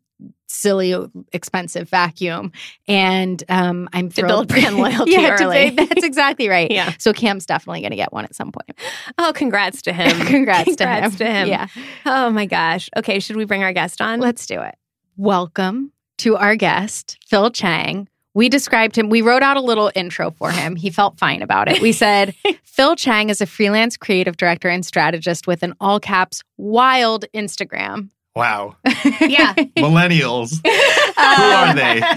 silly 0.48 0.94
expensive 1.32 1.88
vacuum 1.88 2.52
and 2.86 3.42
um 3.48 3.88
i'm 3.92 4.08
To 4.08 4.14
thrilled 4.14 4.48
build 4.48 4.48
brand 4.48 4.76
loyalty 4.78 5.10
yeah 5.12 5.36
early. 5.40 5.70
that's 5.76 6.04
exactly 6.04 6.48
right 6.48 6.70
Yeah. 6.70 6.92
so 6.98 7.12
cam's 7.12 7.46
definitely 7.46 7.80
going 7.80 7.90
to 7.90 7.96
get 7.96 8.12
one 8.12 8.24
at 8.24 8.34
some 8.34 8.52
point 8.52 8.78
Oh, 9.18 9.32
congrats 9.34 9.82
to 9.82 9.92
him. 9.92 10.10
congrats, 10.26 10.64
Congrats 10.64 11.16
to 11.16 11.26
him 11.26 11.48
yeah 11.48 11.66
Oh 12.04 12.30
my 12.30 12.46
gosh. 12.46 12.88
Okay, 12.96 13.18
should 13.20 13.36
we 13.36 13.44
bring 13.44 13.62
our 13.62 13.72
guest 13.72 14.00
on? 14.00 14.20
Let's 14.20 14.46
do 14.46 14.60
it. 14.60 14.76
Welcome 15.16 15.92
to 16.18 16.36
our 16.36 16.54
guest, 16.56 17.18
Phil 17.26 17.50
Chang. 17.50 18.08
We 18.34 18.48
described 18.50 18.96
him, 18.96 19.08
we 19.08 19.22
wrote 19.22 19.42
out 19.42 19.56
a 19.56 19.62
little 19.62 19.90
intro 19.94 20.30
for 20.30 20.50
him. 20.50 20.76
He 20.76 20.90
felt 20.90 21.18
fine 21.18 21.40
about 21.42 21.68
it. 21.68 21.80
We 21.80 21.92
said, 21.92 22.34
Phil 22.64 22.94
Chang 22.94 23.30
is 23.30 23.40
a 23.40 23.46
freelance 23.46 23.96
creative 23.96 24.36
director 24.36 24.68
and 24.68 24.84
strategist 24.84 25.46
with 25.46 25.62
an 25.62 25.74
all 25.80 25.98
caps 25.98 26.42
wild 26.58 27.24
Instagram. 27.34 28.10
Wow. 28.36 28.76
yeah. 29.20 29.54
Millennials. 29.78 30.60
Who 30.64 31.54
are 31.54 31.74
they? 31.74 32.02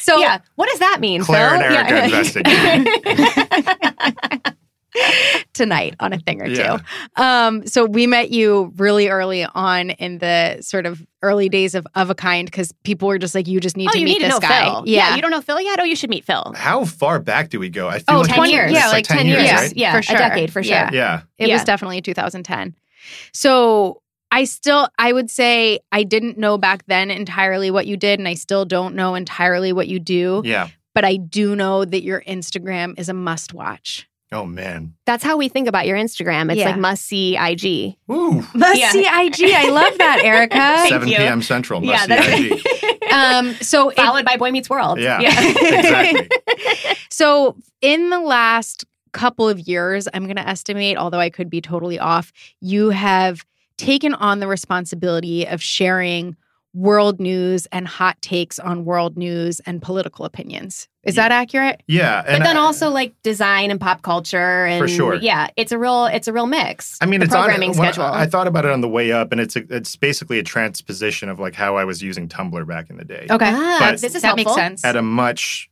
So, 0.00 0.18
yeah. 0.18 0.38
What 0.56 0.68
does 0.68 0.80
that 0.80 1.00
mean? 1.00 1.22
Claire 1.22 1.58
Phil? 1.58 1.62
and 1.62 1.88
Erica 1.88 2.42
Yeah. 2.46 4.52
tonight 5.54 5.94
on 6.00 6.12
a 6.12 6.18
thing 6.18 6.42
or 6.42 6.46
Yeah. 6.46 6.76
two. 7.16 7.22
Um, 7.22 7.66
so 7.66 7.86
we 7.86 8.06
met 8.06 8.30
you 8.30 8.72
really 8.76 9.08
early 9.08 9.44
on 9.44 9.90
in 9.90 10.18
the 10.18 10.58
sort 10.60 10.84
of 10.84 11.02
early 11.22 11.48
days 11.48 11.74
of 11.74 11.86
of 11.94 12.10
a 12.10 12.14
kind 12.14 12.46
because 12.46 12.72
people 12.84 13.08
were 13.08 13.16
just 13.18 13.34
like, 13.34 13.46
you 13.46 13.58
just 13.58 13.76
need 13.76 13.88
oh, 13.88 13.92
to 13.92 13.98
you 13.98 14.04
meet 14.04 14.12
need 14.14 14.18
to 14.20 14.24
this 14.26 14.34
know 14.34 14.40
guy. 14.40 14.64
Phil. 14.64 14.82
Yeah. 14.86 15.16
You 15.16 15.22
don't 15.22 15.30
know 15.30 15.40
Phil 15.40 15.60
yet? 15.62 15.78
Oh, 15.80 15.84
you 15.84 15.96
should 15.96 16.10
meet 16.10 16.24
Phil. 16.26 16.52
How 16.54 16.84
far 16.84 17.20
back 17.20 17.48
do 17.48 17.58
we 17.58 17.70
go? 17.70 17.88
I 17.88 18.00
feel 18.00 18.16
Oh, 18.16 18.20
like 18.20 18.34
10 18.34 18.50
years. 18.50 18.72
Yeah, 18.72 18.84
like, 18.86 18.92
like 18.92 19.04
10, 19.06 19.16
10 19.18 19.26
years, 19.26 19.42
years. 19.44 19.52
right? 19.60 19.76
Yeah. 19.76 19.96
For 19.96 20.02
sure. 20.02 20.16
A 20.16 20.18
decade 20.18 20.52
for 20.52 20.62
sure. 20.62 20.72
Yeah. 20.74 20.90
Yeah. 20.92 21.20
It 21.38 21.48
Yeah. 21.48 21.54
was 21.54 21.64
definitely 21.64 22.02
2010. 22.02 22.74
So 23.32 24.02
I 24.32 24.44
still, 24.44 24.88
I 24.98 25.12
would 25.12 25.30
say 25.30 25.78
I 25.92 26.02
didn't 26.02 26.38
know 26.38 26.56
back 26.58 26.84
then 26.86 27.10
entirely 27.10 27.70
what 27.70 27.86
you 27.86 27.96
did, 27.96 28.18
and 28.18 28.26
I 28.26 28.34
still 28.34 28.64
don't 28.64 28.94
know 28.96 29.14
entirely 29.14 29.72
what 29.72 29.86
you 29.88 30.00
do. 30.00 30.42
Yeah. 30.44 30.68
But 30.94 31.04
I 31.04 31.16
do 31.16 31.54
know 31.54 31.84
that 31.84 32.02
your 32.02 32.22
Instagram 32.22 32.98
is 32.98 33.08
a 33.08 33.14
must 33.14 33.52
watch. 33.54 34.08
Oh 34.32 34.46
man. 34.46 34.94
That's 35.04 35.22
how 35.22 35.36
we 35.36 35.48
think 35.48 35.68
about 35.68 35.86
your 35.86 35.98
Instagram. 35.98 36.50
It's 36.50 36.58
Yeah. 36.58 36.70
like 36.70 36.78
must 36.78 37.04
see 37.04 37.36
IG. 37.36 37.96
Ooh. 38.10 38.42
Must 38.54 38.80
Yeah. 38.80 38.90
see 38.90 39.00
IG. 39.06 39.52
I 39.54 39.68
love 39.68 39.98
that, 39.98 40.20
Erica. 40.24 40.56
Thank 40.56 40.88
7 40.88 41.08
you. 41.08 41.16
p.m. 41.18 41.42
Central. 41.42 41.84
Yeah, 41.84 41.92
Must 41.92 42.08
that's 42.08 42.26
see 42.26 42.52
IG. 42.54 43.02
um, 43.12 43.54
so 43.56 43.90
it- 43.90 43.96
Followed 43.96 44.24
by 44.24 44.38
Boy 44.38 44.50
Meets 44.50 44.70
World. 44.70 44.98
Yeah. 44.98 45.20
exactly. 45.20 46.28
So, 47.10 47.56
in 47.82 48.08
the 48.10 48.20
last 48.20 48.84
couple 49.12 49.48
of 49.48 49.60
years, 49.60 50.08
I'm 50.14 50.24
going 50.24 50.36
to 50.36 50.48
estimate, 50.48 50.96
although 50.96 51.20
I 51.20 51.28
could 51.28 51.50
be 51.50 51.60
totally 51.60 51.98
off, 51.98 52.32
you 52.60 52.88
have 52.90 53.44
taken 53.76 54.14
on 54.14 54.40
the 54.40 54.46
responsibility 54.46 55.46
of 55.46 55.62
sharing 55.62 56.36
world 56.74 57.20
news 57.20 57.66
and 57.66 57.86
hot 57.86 58.20
takes 58.22 58.58
on 58.58 58.86
world 58.86 59.18
news 59.18 59.60
and 59.66 59.82
political 59.82 60.24
opinions. 60.24 60.88
Is 61.02 61.16
that 61.16 61.30
accurate? 61.30 61.82
Yeah. 61.86 62.22
But 62.22 62.44
then 62.44 62.56
I- 62.56 62.60
also 62.60 62.88
like 62.88 63.14
design 63.22 63.70
and 63.70 63.78
pop 63.78 64.00
culture 64.02 64.64
and 64.64 64.80
For 64.80 64.88
sure. 64.88 65.14
Yeah, 65.16 65.48
it's 65.56 65.70
a 65.72 65.78
real 65.78 66.06
it's 66.06 66.28
a 66.28 66.32
real 66.32 66.46
mix. 66.46 66.96
I 67.02 67.06
mean, 67.06 67.20
the 67.20 67.24
it's 67.26 67.34
programming 67.34 67.70
on, 67.72 67.76
when 67.76 67.92
schedule. 67.92 68.04
I, 68.10 68.22
I 68.22 68.26
thought 68.26 68.46
about 68.46 68.64
it 68.64 68.70
on 68.70 68.80
the 68.80 68.88
way 68.88 69.12
up, 69.12 69.32
and 69.32 69.40
it's 69.40 69.54
a, 69.56 69.64
it's 69.68 69.96
basically 69.96 70.38
a 70.38 70.42
transposition 70.42 71.28
of 71.28 71.38
like 71.38 71.54
how 71.54 71.76
I 71.76 71.84
was 71.84 72.02
using 72.02 72.26
Tumblr 72.28 72.66
back 72.66 72.88
in 72.88 72.96
the 72.96 73.04
day. 73.04 73.26
Okay. 73.30 73.50
ah, 73.52 73.76
But- 73.80 74.00
this 74.00 74.14
is 74.14 74.22
that 74.22 74.28
helpful. 74.28 74.52
makes 74.54 74.54
sense. 74.54 74.84
At 74.84 74.96
a 74.96 75.02
much, 75.02 75.68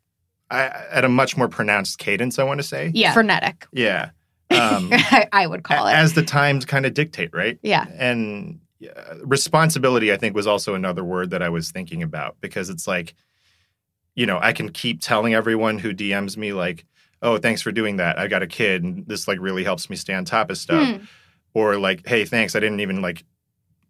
I, 0.51 0.65
at 0.91 1.05
a 1.05 1.09
much 1.09 1.35
more 1.37 1.49
pronounced 1.49 1.99
cadence, 1.99 2.39
I 2.39 2.43
want 2.43 2.59
to 2.61 2.67
say. 2.67 2.91
Yeah. 2.93 3.15
Frenetic, 3.15 3.67
Yeah. 3.73 4.11
Um, 4.51 4.91
I, 5.33 5.47
would 5.47 5.63
call 5.63 5.87
a- 5.87 5.91
it. 5.91 5.95
as 5.95 6.15
the 6.15 6.23
times 6.23 6.65
kind 6.65 6.85
of 6.87 6.95
dictate, 6.95 7.31
right? 7.33 7.59
yeah. 7.63 7.87
and 7.99 8.61
uh, 8.85 9.17
responsibility 9.25 10.11
i 10.11 10.17
think 10.17 10.35
was 10.35 10.47
also 10.47 10.75
another 10.75 11.05
word 11.05 11.29
that 11.31 11.43
i 11.43 11.51
was 11.51 11.71
thinking 11.71 12.03
about 12.03 12.35
because 12.41 12.71
it's 12.71 12.87
like 12.89 13.13
you 14.15 14.25
know 14.25 14.39
i 14.41 14.55
can 14.55 14.71
keep 14.71 15.03
telling 15.03 15.35
everyone 15.35 15.79
who 15.79 15.93
dms 15.93 16.39
me 16.39 16.55
like 16.55 16.87
oh 17.21 17.37
thanks 17.37 17.61
for 17.61 17.73
doing 17.73 17.97
that 17.99 18.19
i 18.19 18.27
got 18.27 18.43
a 18.43 18.47
kid 18.47 18.83
and 18.83 19.07
this 19.07 19.29
like 19.29 19.39
really 19.39 19.65
helps 19.65 19.91
me 19.91 19.97
stay 19.97 20.15
on 20.15 20.25
top 20.25 20.51
of 20.51 20.57
stuff 20.57 20.97
Hmm. 20.97 21.05
or 21.53 21.77
like 21.77 22.07
hey 22.09 22.25
thanks 22.25 22.57
i 22.57 22.61
didn't 22.61 22.81
even 22.81 23.03
like 23.03 23.23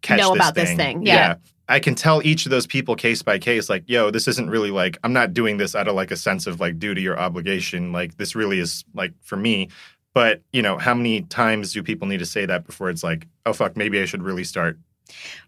catch 0.01 0.19
Know 0.19 0.31
this 0.33 0.35
about 0.41 0.55
this 0.55 0.69
thing. 0.71 0.77
thing. 0.77 1.05
Yeah. 1.05 1.35
i 1.69 1.79
can 1.79 1.95
tell 1.95 2.21
each 2.25 2.45
of 2.45 2.49
those 2.49 2.67
people 2.67 2.97
case 2.97 3.21
by 3.23 3.39
case 3.39 3.69
like 3.69 3.85
yo 3.87 4.11
this 4.11 4.27
isn't 4.27 4.49
really 4.49 4.71
like 4.71 4.97
i'm 5.05 5.13
not 5.13 5.33
doing 5.33 5.55
this 5.55 5.73
out 5.73 5.87
of 5.87 5.95
like 5.95 6.11
a 6.11 6.17
sense 6.17 6.47
of 6.47 6.59
like 6.59 6.79
duty 6.79 7.07
or 7.07 7.17
obligation 7.17 7.93
like 7.93 8.17
this 8.17 8.35
really 8.35 8.59
is 8.59 8.83
like 8.93 9.13
for 9.21 9.37
me 9.37 9.69
but 10.13 10.41
you 10.51 10.61
know 10.61 10.77
how 10.77 10.93
many 10.93 11.21
times 11.23 11.73
do 11.73 11.81
people 11.83 12.07
need 12.07 12.19
to 12.19 12.25
say 12.25 12.45
that 12.45 12.65
before 12.65 12.89
it's 12.89 13.03
like 13.03 13.27
oh 13.45 13.53
fuck 13.53 13.77
maybe 13.77 14.01
i 14.01 14.05
should 14.05 14.23
really 14.23 14.43
start 14.43 14.77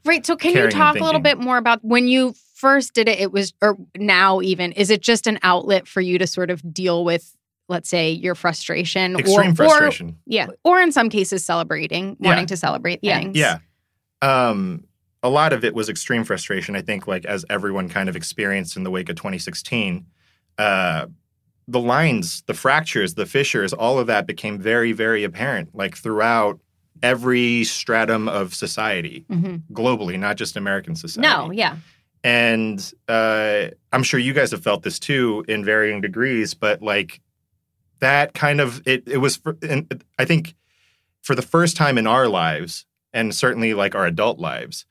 Right. 0.06 0.26
So, 0.26 0.36
can 0.36 0.54
you 0.54 0.70
talk 0.70 1.00
a 1.00 1.04
little 1.04 1.22
bit 1.22 1.40
more 1.40 1.58
about 1.58 1.84
when 1.84 2.08
you 2.08 2.36
first 2.56 2.94
did 2.94 3.08
it? 3.08 3.20
It 3.20 3.32
was, 3.32 3.54
or 3.62 3.78
now 3.96 4.42
even, 4.42 4.72
is 4.74 4.90
it 4.90 5.02
just 5.02 5.28
an 5.28 5.40
outlet 5.44 5.88
for 5.88 6.02
you 6.02 6.18
to 6.18 6.28
sort 6.28 6.50
of 6.50 6.74
deal 6.74 7.06
with, 7.06 7.36
let's 7.70 7.90
say, 7.90 8.12
your 8.12 8.36
frustration, 8.36 9.18
extreme 9.18 9.52
or, 9.52 9.56
frustration 9.56 10.18
yeah. 10.26 10.48
or, 10.64 10.78
or 10.78 10.82
in 10.82 10.92
some 10.92 11.10
cases, 11.10 11.46
celebrating, 11.46 12.18
Yeah. 12.20 12.30
wanting 12.30 12.48
to 12.48 12.58
celebrate 12.58 13.00
Yeah. 13.02 13.20
things? 13.20 13.38
Yeah. 13.38 13.60
Um, 14.22 14.86
a 15.22 15.30
lot 15.30 15.54
of 15.54 15.64
it 15.64 15.74
was 15.74 15.90
extreme 15.90 16.24
frustration. 16.26 16.76
I 16.76 16.82
think, 16.82 17.08
like 17.08 17.26
as 17.26 17.46
everyone 17.50 17.88
kind 17.90 18.10
of 18.10 18.16
experienced 18.16 18.76
in 18.76 18.84
the 18.84 18.92
wake 18.92 19.10
of 19.10 19.16
2016, 19.16 20.06
uh, 20.58 21.08
the 21.68 21.80
lines, 21.80 22.44
the 22.48 22.54
fractures, 22.54 23.14
the 23.16 23.26
fissures, 23.26 23.72
all 23.74 23.98
of 24.00 24.08
that 24.08 24.28
became 24.28 24.60
very, 24.60 24.92
very 24.92 25.24
apparent. 25.24 25.74
Like 25.74 25.96
throughout 25.98 26.60
every 27.02 27.64
stratum 27.64 28.28
of 28.30 28.54
society 28.54 29.26
Mhm. 29.30 29.64
globally, 29.72 30.18
not 30.20 30.38
just 30.38 30.56
American 30.58 30.96
society. 30.96 31.28
No, 31.28 31.52
yeah. 31.52 31.78
And 32.24 32.94
uh, 33.10 33.66
I'm 33.92 34.04
sure 34.04 34.20
you 34.20 34.34
guys 34.34 34.52
have 34.52 34.64
felt 34.64 34.84
this 34.84 35.00
too 35.00 35.44
in 35.48 35.66
varying 35.66 36.00
degrees, 36.02 36.54
but 36.54 36.82
like 36.82 37.20
that 38.00 38.34
kind 38.34 38.62
of 38.62 38.82
it, 38.88 39.04
it 39.08 39.18
was, 39.18 39.36
for, 39.38 39.58
and 39.62 40.04
I 40.18 40.26
think 40.26 40.56
for 41.22 41.36
the 41.36 41.42
first 41.42 41.76
time 41.78 41.98
in 41.98 42.08
our 42.08 42.28
lives, 42.28 42.86
and 43.14 43.34
certainly 43.36 43.74
like 43.74 43.96
our 43.96 44.06
adult 44.06 44.40
lives, 44.40 44.86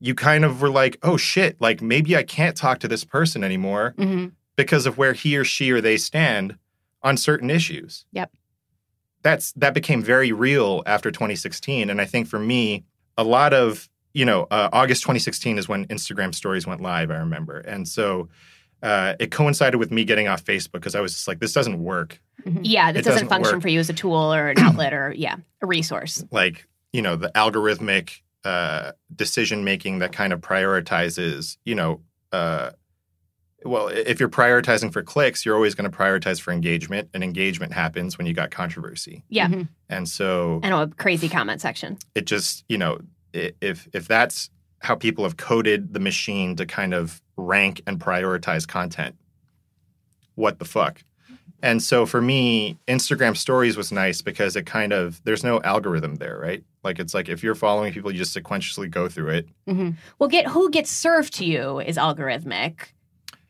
you 0.00 0.14
kind 0.14 0.44
of 0.44 0.60
were 0.62 0.70
like, 0.70 0.96
oh 1.02 1.16
shit, 1.16 1.60
like 1.60 1.82
maybe 1.82 2.16
I 2.16 2.22
can't 2.22 2.56
talk 2.56 2.78
to 2.80 2.88
this 2.88 3.04
person 3.04 3.42
anymore 3.42 3.94
Mhm. 3.98 4.32
Because 4.58 4.84
of 4.84 4.98
where 4.98 5.14
he 5.14 5.36
or 5.38 5.44
she 5.44 5.70
or 5.70 5.80
they 5.80 5.96
stand 5.96 6.58
on 7.02 7.16
certain 7.16 7.48
issues. 7.48 8.04
Yep. 8.12 8.32
That's 9.22 9.52
that 9.52 9.72
became 9.72 10.02
very 10.02 10.32
real 10.32 10.82
after 10.84 11.10
2016, 11.10 11.88
and 11.88 12.00
I 12.00 12.04
think 12.04 12.28
for 12.28 12.38
me, 12.38 12.84
a 13.16 13.24
lot 13.24 13.54
of 13.54 13.88
you 14.12 14.24
know, 14.24 14.48
uh, 14.50 14.68
August 14.72 15.02
2016 15.02 15.58
is 15.58 15.68
when 15.68 15.86
Instagram 15.86 16.34
stories 16.34 16.66
went 16.66 16.80
live. 16.80 17.10
I 17.10 17.16
remember, 17.16 17.58
and 17.58 17.86
so 17.86 18.28
uh, 18.82 19.14
it 19.18 19.30
coincided 19.30 19.78
with 19.78 19.90
me 19.90 20.04
getting 20.04 20.28
off 20.28 20.44
Facebook 20.44 20.72
because 20.72 20.94
I 20.94 21.00
was 21.00 21.12
just 21.12 21.28
like, 21.28 21.40
this 21.40 21.52
doesn't 21.52 21.82
work. 21.82 22.20
Yeah, 22.62 22.92
this 22.92 23.04
doesn't, 23.04 23.14
doesn't 23.14 23.28
function 23.28 23.56
work. 23.56 23.62
for 23.62 23.68
you 23.68 23.80
as 23.80 23.90
a 23.90 23.92
tool 23.92 24.32
or 24.32 24.48
an 24.48 24.58
outlet 24.58 24.92
or 24.92 25.12
yeah, 25.16 25.36
a 25.62 25.66
resource. 25.66 26.24
like 26.30 26.66
you 26.92 27.02
know 27.02 27.16
the 27.16 27.30
algorithmic 27.30 28.22
uh, 28.44 28.92
decision 29.14 29.64
making 29.64 29.98
that 29.98 30.12
kind 30.12 30.32
of 30.32 30.40
prioritizes 30.40 31.58
you 31.64 31.74
know 31.74 32.00
uh, 32.32 32.70
well, 33.64 33.88
if 33.88 34.20
you're 34.20 34.28
prioritizing 34.28 34.92
for 34.92 35.02
clicks, 35.02 35.44
you're 35.44 35.54
always 35.54 35.74
going 35.74 35.90
to 35.90 35.96
prioritize 35.96 36.40
for 36.40 36.52
engagement, 36.52 37.08
and 37.12 37.24
engagement 37.24 37.72
happens 37.72 38.16
when 38.16 38.26
you 38.26 38.32
got 38.32 38.50
controversy. 38.50 39.24
Yeah. 39.28 39.48
Mm-hmm. 39.48 39.62
And 39.88 40.08
so 40.08 40.60
And 40.62 40.74
a 40.74 40.86
crazy 40.86 41.28
comment 41.28 41.60
section. 41.60 41.98
it 42.14 42.26
just, 42.26 42.64
you 42.68 42.78
know, 42.78 43.00
if 43.32 43.88
if 43.92 44.06
that's 44.06 44.50
how 44.80 44.94
people 44.94 45.24
have 45.24 45.36
coded 45.36 45.92
the 45.92 46.00
machine 46.00 46.54
to 46.56 46.64
kind 46.64 46.94
of 46.94 47.20
rank 47.36 47.82
and 47.86 47.98
prioritize 47.98 48.66
content, 48.66 49.16
what 50.36 50.58
the 50.58 50.64
fuck? 50.64 51.02
And 51.60 51.82
so 51.82 52.06
for 52.06 52.22
me, 52.22 52.78
Instagram 52.86 53.36
stories 53.36 53.76
was 53.76 53.90
nice 53.90 54.22
because 54.22 54.54
it 54.54 54.64
kind 54.66 54.92
of 54.92 55.20
there's 55.24 55.42
no 55.42 55.60
algorithm 55.62 56.14
there, 56.16 56.38
right? 56.38 56.62
Like 56.84 57.00
it's 57.00 57.12
like 57.12 57.28
if 57.28 57.42
you're 57.42 57.56
following 57.56 57.92
people, 57.92 58.12
you 58.12 58.18
just 58.18 58.36
sequentially 58.36 58.88
go 58.88 59.08
through 59.08 59.30
it. 59.30 59.48
Well, 60.20 60.28
get 60.28 60.46
who 60.46 60.70
gets 60.70 60.92
served 60.92 61.34
to 61.34 61.44
you 61.44 61.80
is 61.80 61.96
algorithmic. 61.96 62.92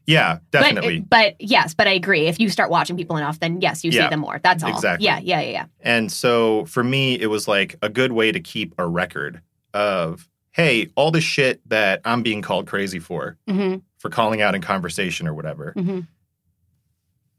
Yeah, 0.09 0.39
definitely. 0.51 1.01
But, 1.01 1.37
yes, 1.39 1.75
but 1.75 1.87
I 1.87 1.93
agree. 1.93 2.27
If 2.27 2.41
you 2.41 2.49
start 2.49 2.71
watching 2.71 2.97
people 2.97 3.17
enough, 3.19 3.39
then 3.41 3.61
yes, 3.61 3.85
you 3.85 3.91
Yeah, 3.91 4.05
see 4.07 4.09
them 4.11 4.21
more. 4.21 4.41
That's 4.43 4.65
all. 4.65 4.71
exactly. 4.71 5.05
Yeah, 5.05 5.19
yeah, 5.23 5.41
yeah, 5.43 5.51
yeah. 5.51 5.65
And 5.81 6.11
so 6.11 6.65
for 6.65 6.83
me, 6.83 7.15
it 7.21 7.27
was 7.27 7.47
like 7.47 7.77
a 7.83 7.89
good 7.91 8.13
way 8.13 8.33
to 8.33 8.41
keep 8.41 8.75
a 8.79 8.87
record 8.87 9.43
of, 9.75 10.27
hey, 10.53 10.89
all 10.97 11.11
the 11.11 11.21
shit 11.21 11.61
that 11.69 12.01
I'm 12.07 12.23
being 12.23 12.41
called 12.43 12.67
crazy 12.67 12.99
for, 12.99 13.37
Mm-hmm. 13.49 13.77
for 13.99 14.09
calling 14.09 14.41
out 14.41 14.55
in 14.55 14.63
conversation 14.63 15.29
or 15.29 15.35
whatever. 15.35 15.75
Mhm. 15.77 16.07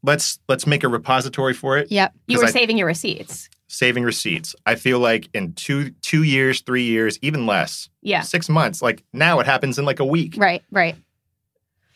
Let's 0.02 0.40
let's 0.48 0.66
make 0.66 0.84
a 0.84 0.88
repository 0.88 1.54
for 1.54 1.78
it. 1.78 1.92
Yep. 1.92 2.14
you 2.28 2.38
were 2.38 2.46
I- 2.46 2.52
saving 2.52 2.78
your 2.78 2.88
receipts. 2.88 3.50
Saving 3.68 4.04
receipts. 4.04 4.56
I 4.66 4.76
feel 4.76 5.00
like 5.00 5.28
in 5.34 5.54
two 5.54 5.90
two 6.02 6.24
years, 6.24 6.62
three 6.62 6.84
years, 6.86 7.20
even 7.22 7.46
less, 7.46 7.90
Yeah. 8.02 8.22
six 8.22 8.48
months. 8.50 8.82
Like 8.82 9.04
now, 9.14 9.40
it 9.40 9.46
happens 9.46 9.78
in 9.78 9.86
like 9.86 10.00
a 10.00 10.06
week. 10.06 10.36
Right. 10.38 10.64
Right. 10.72 10.96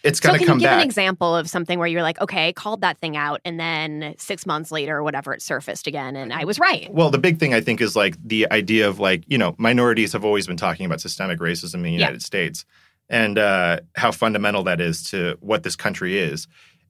It's 0.03 0.19
So 0.19 0.27
gonna 0.27 0.39
can 0.39 0.47
come 0.47 0.57
you 0.59 0.61
give 0.65 0.69
back. 0.69 0.81
an 0.81 0.85
example 0.85 1.35
of 1.35 1.49
something 1.49 1.79
where 1.79 1.87
you're 1.87 2.01
like, 2.01 2.19
okay, 2.21 2.49
I 2.49 2.51
called 2.51 2.81
that 2.81 2.99
thing 2.99 3.15
out, 3.15 3.39
and 3.45 3.59
then 3.59 4.13
six 4.17 4.45
months 4.45 4.71
later 4.71 4.97
or 4.97 5.03
whatever, 5.03 5.33
it 5.33 5.41
surfaced 5.41 5.87
again, 5.87 6.15
and 6.15 6.33
I 6.33 6.43
was 6.43 6.59
right. 6.59 6.93
Well, 6.93 7.09
the 7.09 7.17
big 7.17 7.39
thing 7.39 7.53
I 7.53 7.61
think 7.61 7.79
is 7.81 7.95
like 7.95 8.15
the 8.23 8.51
idea 8.51 8.87
of 8.87 8.99
like, 8.99 9.23
you 9.27 9.37
know, 9.37 9.55
minorities 9.57 10.11
have 10.13 10.25
always 10.25 10.45
been 10.45 10.57
talking 10.57 10.85
about 10.85 10.99
systemic 11.01 11.39
racism 11.39 11.75
in 11.75 11.83
the 11.83 11.91
Yeah. 11.91 11.97
United 11.99 12.21
States 12.21 12.65
and 13.09 13.37
uh, 13.39 13.79
how 13.95 14.11
fundamental 14.11 14.63
that 14.63 14.79
is 14.81 15.03
to 15.11 15.37
what 15.39 15.63
this 15.63 15.75
country 15.75 16.17
is. 16.17 16.47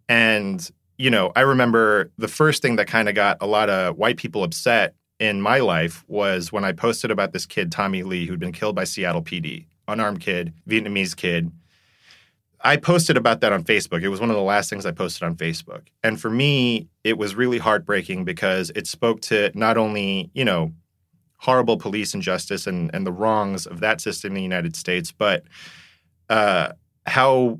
And, 0.09 0.69
you 0.97 1.09
know, 1.09 1.31
I 1.35 1.41
remember 1.41 2.11
the 2.17 2.27
first 2.27 2.61
thing 2.61 2.75
that 2.77 2.87
kind 2.87 3.09
of 3.09 3.15
got 3.15 3.37
a 3.41 3.47
lot 3.47 3.69
of 3.69 3.97
white 3.97 4.17
people 4.17 4.43
upset 4.43 4.95
in 5.19 5.41
my 5.41 5.59
life 5.59 6.03
was 6.07 6.51
when 6.51 6.63
I 6.63 6.71
posted 6.71 7.11
about 7.11 7.31
this 7.33 7.45
kid, 7.45 7.71
Tommy 7.71 8.03
Le, 8.03 8.25
who'd 8.25 8.39
been 8.39 8.51
killed 8.51 8.75
by 8.75 8.83
Seattle 8.83 9.21
PD, 9.23 9.65
unarmed 9.87 10.19
kid, 10.21 10.53
Vietnamese 10.67 11.15
kid. 11.15 11.51
I 12.65 12.77
posted 12.77 13.17
about 13.17 13.41
that 13.41 13.51
on 13.51 13.63
Facebook. 13.63 14.01
It 14.03 14.07
was 14.09 14.21
one 14.21 14.29
of 14.29 14.35
the 14.37 14.41
last 14.41 14.69
things 14.69 14.85
I 14.85 14.91
posted 14.91 15.23
on 15.23 15.35
Facebook. 15.35 15.81
And 16.03 16.19
for 16.19 16.29
me, 16.29 16.87
it 17.03 17.17
was 17.17 17.35
really 17.35 17.57
heartbreaking 17.57 18.23
because 18.23 18.71
it 18.75 18.87
spoke 18.87 19.19
to 19.23 19.51
not 19.53 19.77
only, 19.77 20.29
you 20.33 20.45
know, 20.45 20.71
horrible 21.37 21.75
police 21.77 22.13
injustice 22.13 22.65
and, 22.65 22.89
and 22.93 23.05
the 23.05 23.11
wrongs 23.11 23.65
of 23.65 23.81
that 23.81 23.99
system 23.99 24.29
in 24.31 24.35
the 24.35 24.41
United 24.41 24.77
States, 24.77 25.11
but 25.11 25.43
uh, 26.29 26.71
how 27.05 27.59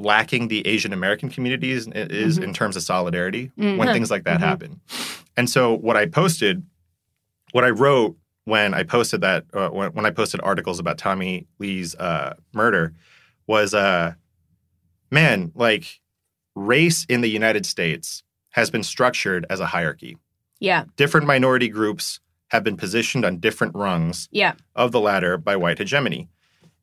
lacking 0.00 0.48
the 0.48 0.66
Asian 0.66 0.92
American 0.92 1.30
community 1.30 1.70
is, 1.70 1.86
is 1.94 2.38
in 2.38 2.52
terms 2.52 2.74
of 2.76 2.82
solidarity 2.82 3.52
when 3.56 3.78
Mhm. 3.78 3.92
things 3.92 4.10
like 4.10 4.24
that 4.24 4.38
Mhm. 4.40 4.42
happen. 4.44 4.80
And 5.36 5.48
so 5.48 5.72
what 5.76 5.96
I 5.96 6.06
posted, 6.06 6.64
what 7.52 7.62
I 7.64 7.70
wrote 7.70 8.16
when 8.46 8.74
I 8.74 8.82
posted 8.82 9.20
that, 9.20 9.44
uh, 9.54 9.68
when, 9.68 9.92
when 9.92 10.04
I 10.04 10.10
posted 10.10 10.40
articles 10.42 10.80
about 10.80 10.98
Tommy 10.98 11.46
Le's 11.60 11.94
uh, 11.94 12.34
murder 12.52 12.92
was, 13.46 13.74
uh, 13.74 14.14
man, 15.10 15.52
like 15.54 16.00
race 16.54 17.04
in 17.08 17.20
the 17.20 17.28
United 17.28 17.66
States 17.66 18.22
has 18.50 18.70
been 18.70 18.82
structured 18.82 19.44
as 19.50 19.60
a 19.60 19.66
hierarchy. 19.66 20.16
Yeah, 20.60 20.84
Different 20.96 21.26
minority 21.26 21.68
groups 21.68 22.20
have 22.48 22.62
been 22.64 22.76
positioned 22.76 23.24
on 23.24 23.38
different 23.38 23.74
rungs 23.74 24.28
yeah, 24.30 24.54
of 24.76 24.92
the 24.92 25.00
ladder 25.00 25.36
by 25.36 25.56
white 25.56 25.78
hegemony. 25.78 26.28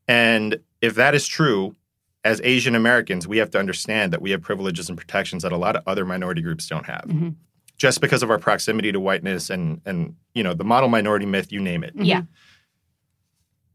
And 0.08 0.60
if 0.82 0.96
that 0.96 1.16
is 1.16 1.26
true, 1.28 1.76
as 2.24 2.42
Asian 2.44 2.76
Americans, 2.76 3.28
we 3.28 3.38
have 3.38 3.50
to 3.52 3.60
understand 3.60 4.12
that 4.14 4.22
we 4.22 4.32
have 4.32 4.42
privileges 4.42 4.90
and 4.90 4.98
protections 4.98 5.42
that 5.44 5.52
a 5.52 5.58
lot 5.58 5.76
of 5.76 5.84
other 5.88 6.06
minority 6.06 6.42
groups 6.42 6.68
don't 6.68 6.86
have. 6.86 7.06
Mhm. 7.08 7.36
Just 7.78 8.02
because 8.02 8.22
of 8.22 8.30
our 8.30 8.38
proximity 8.38 8.92
to 8.92 9.00
whiteness 9.00 9.50
and 9.50 9.82
and 9.86 10.16
you 10.36 10.44
know 10.44 10.54
the 10.54 10.64
model 10.66 10.90
minority 10.90 11.26
myth, 11.26 11.52
you 11.52 11.60
name 11.62 11.84
it. 11.84 11.94
yeah. 11.96 12.24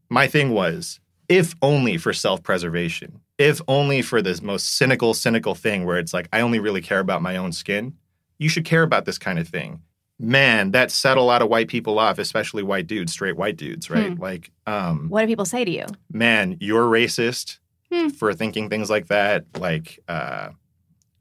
My 0.09 0.27
thing 0.27 0.51
was, 0.51 0.99
if 1.29 1.55
only 1.61 1.97
for 1.97 2.13
self-preservation, 2.13 3.19
if 3.37 3.61
only 3.67 4.01
for 4.01 4.21
this 4.21 4.41
most 4.41 4.77
cynical, 4.77 5.13
cynical 5.13 5.55
thing 5.55 5.85
where 5.85 5.97
it's 5.97 6.13
like 6.13 6.27
I 6.31 6.41
only 6.41 6.59
really 6.59 6.81
care 6.81 6.99
about 6.99 7.21
my 7.21 7.37
own 7.37 7.51
skin, 7.51 7.93
you 8.39 8.49
should 8.49 8.65
care 8.65 8.83
about 8.83 9.05
this 9.05 9.17
kind 9.17 9.37
of 9.39 9.47
thing. 9.47 9.81
Man, 10.19 10.71
that 10.71 10.89
set 10.89 11.17
a 11.17 11.21
lot 11.21 11.41
of 11.43 11.49
white 11.49 11.67
people 11.67 11.99
off, 11.99 12.17
especially 12.17 12.63
white 12.63 12.87
dudes, 12.87 13.11
straight 13.11 13.37
white 13.37 13.55
dudes, 13.55 13.89
right? 13.89 14.17
Like, 14.17 14.49
um, 14.65 15.09
What 15.09 15.21
do 15.21 15.27
people 15.27 15.45
say 15.45 15.63
to 15.63 15.69
you? 15.71 15.85
man, 16.11 16.57
you're 16.59 16.85
racist 16.89 17.59
Hmm. 17.91 18.09
for 18.09 18.33
thinking 18.33 18.67
things 18.69 18.89
like 18.89 19.07
that. 19.07 19.45
Like, 19.57 19.99
uh, 20.09 20.49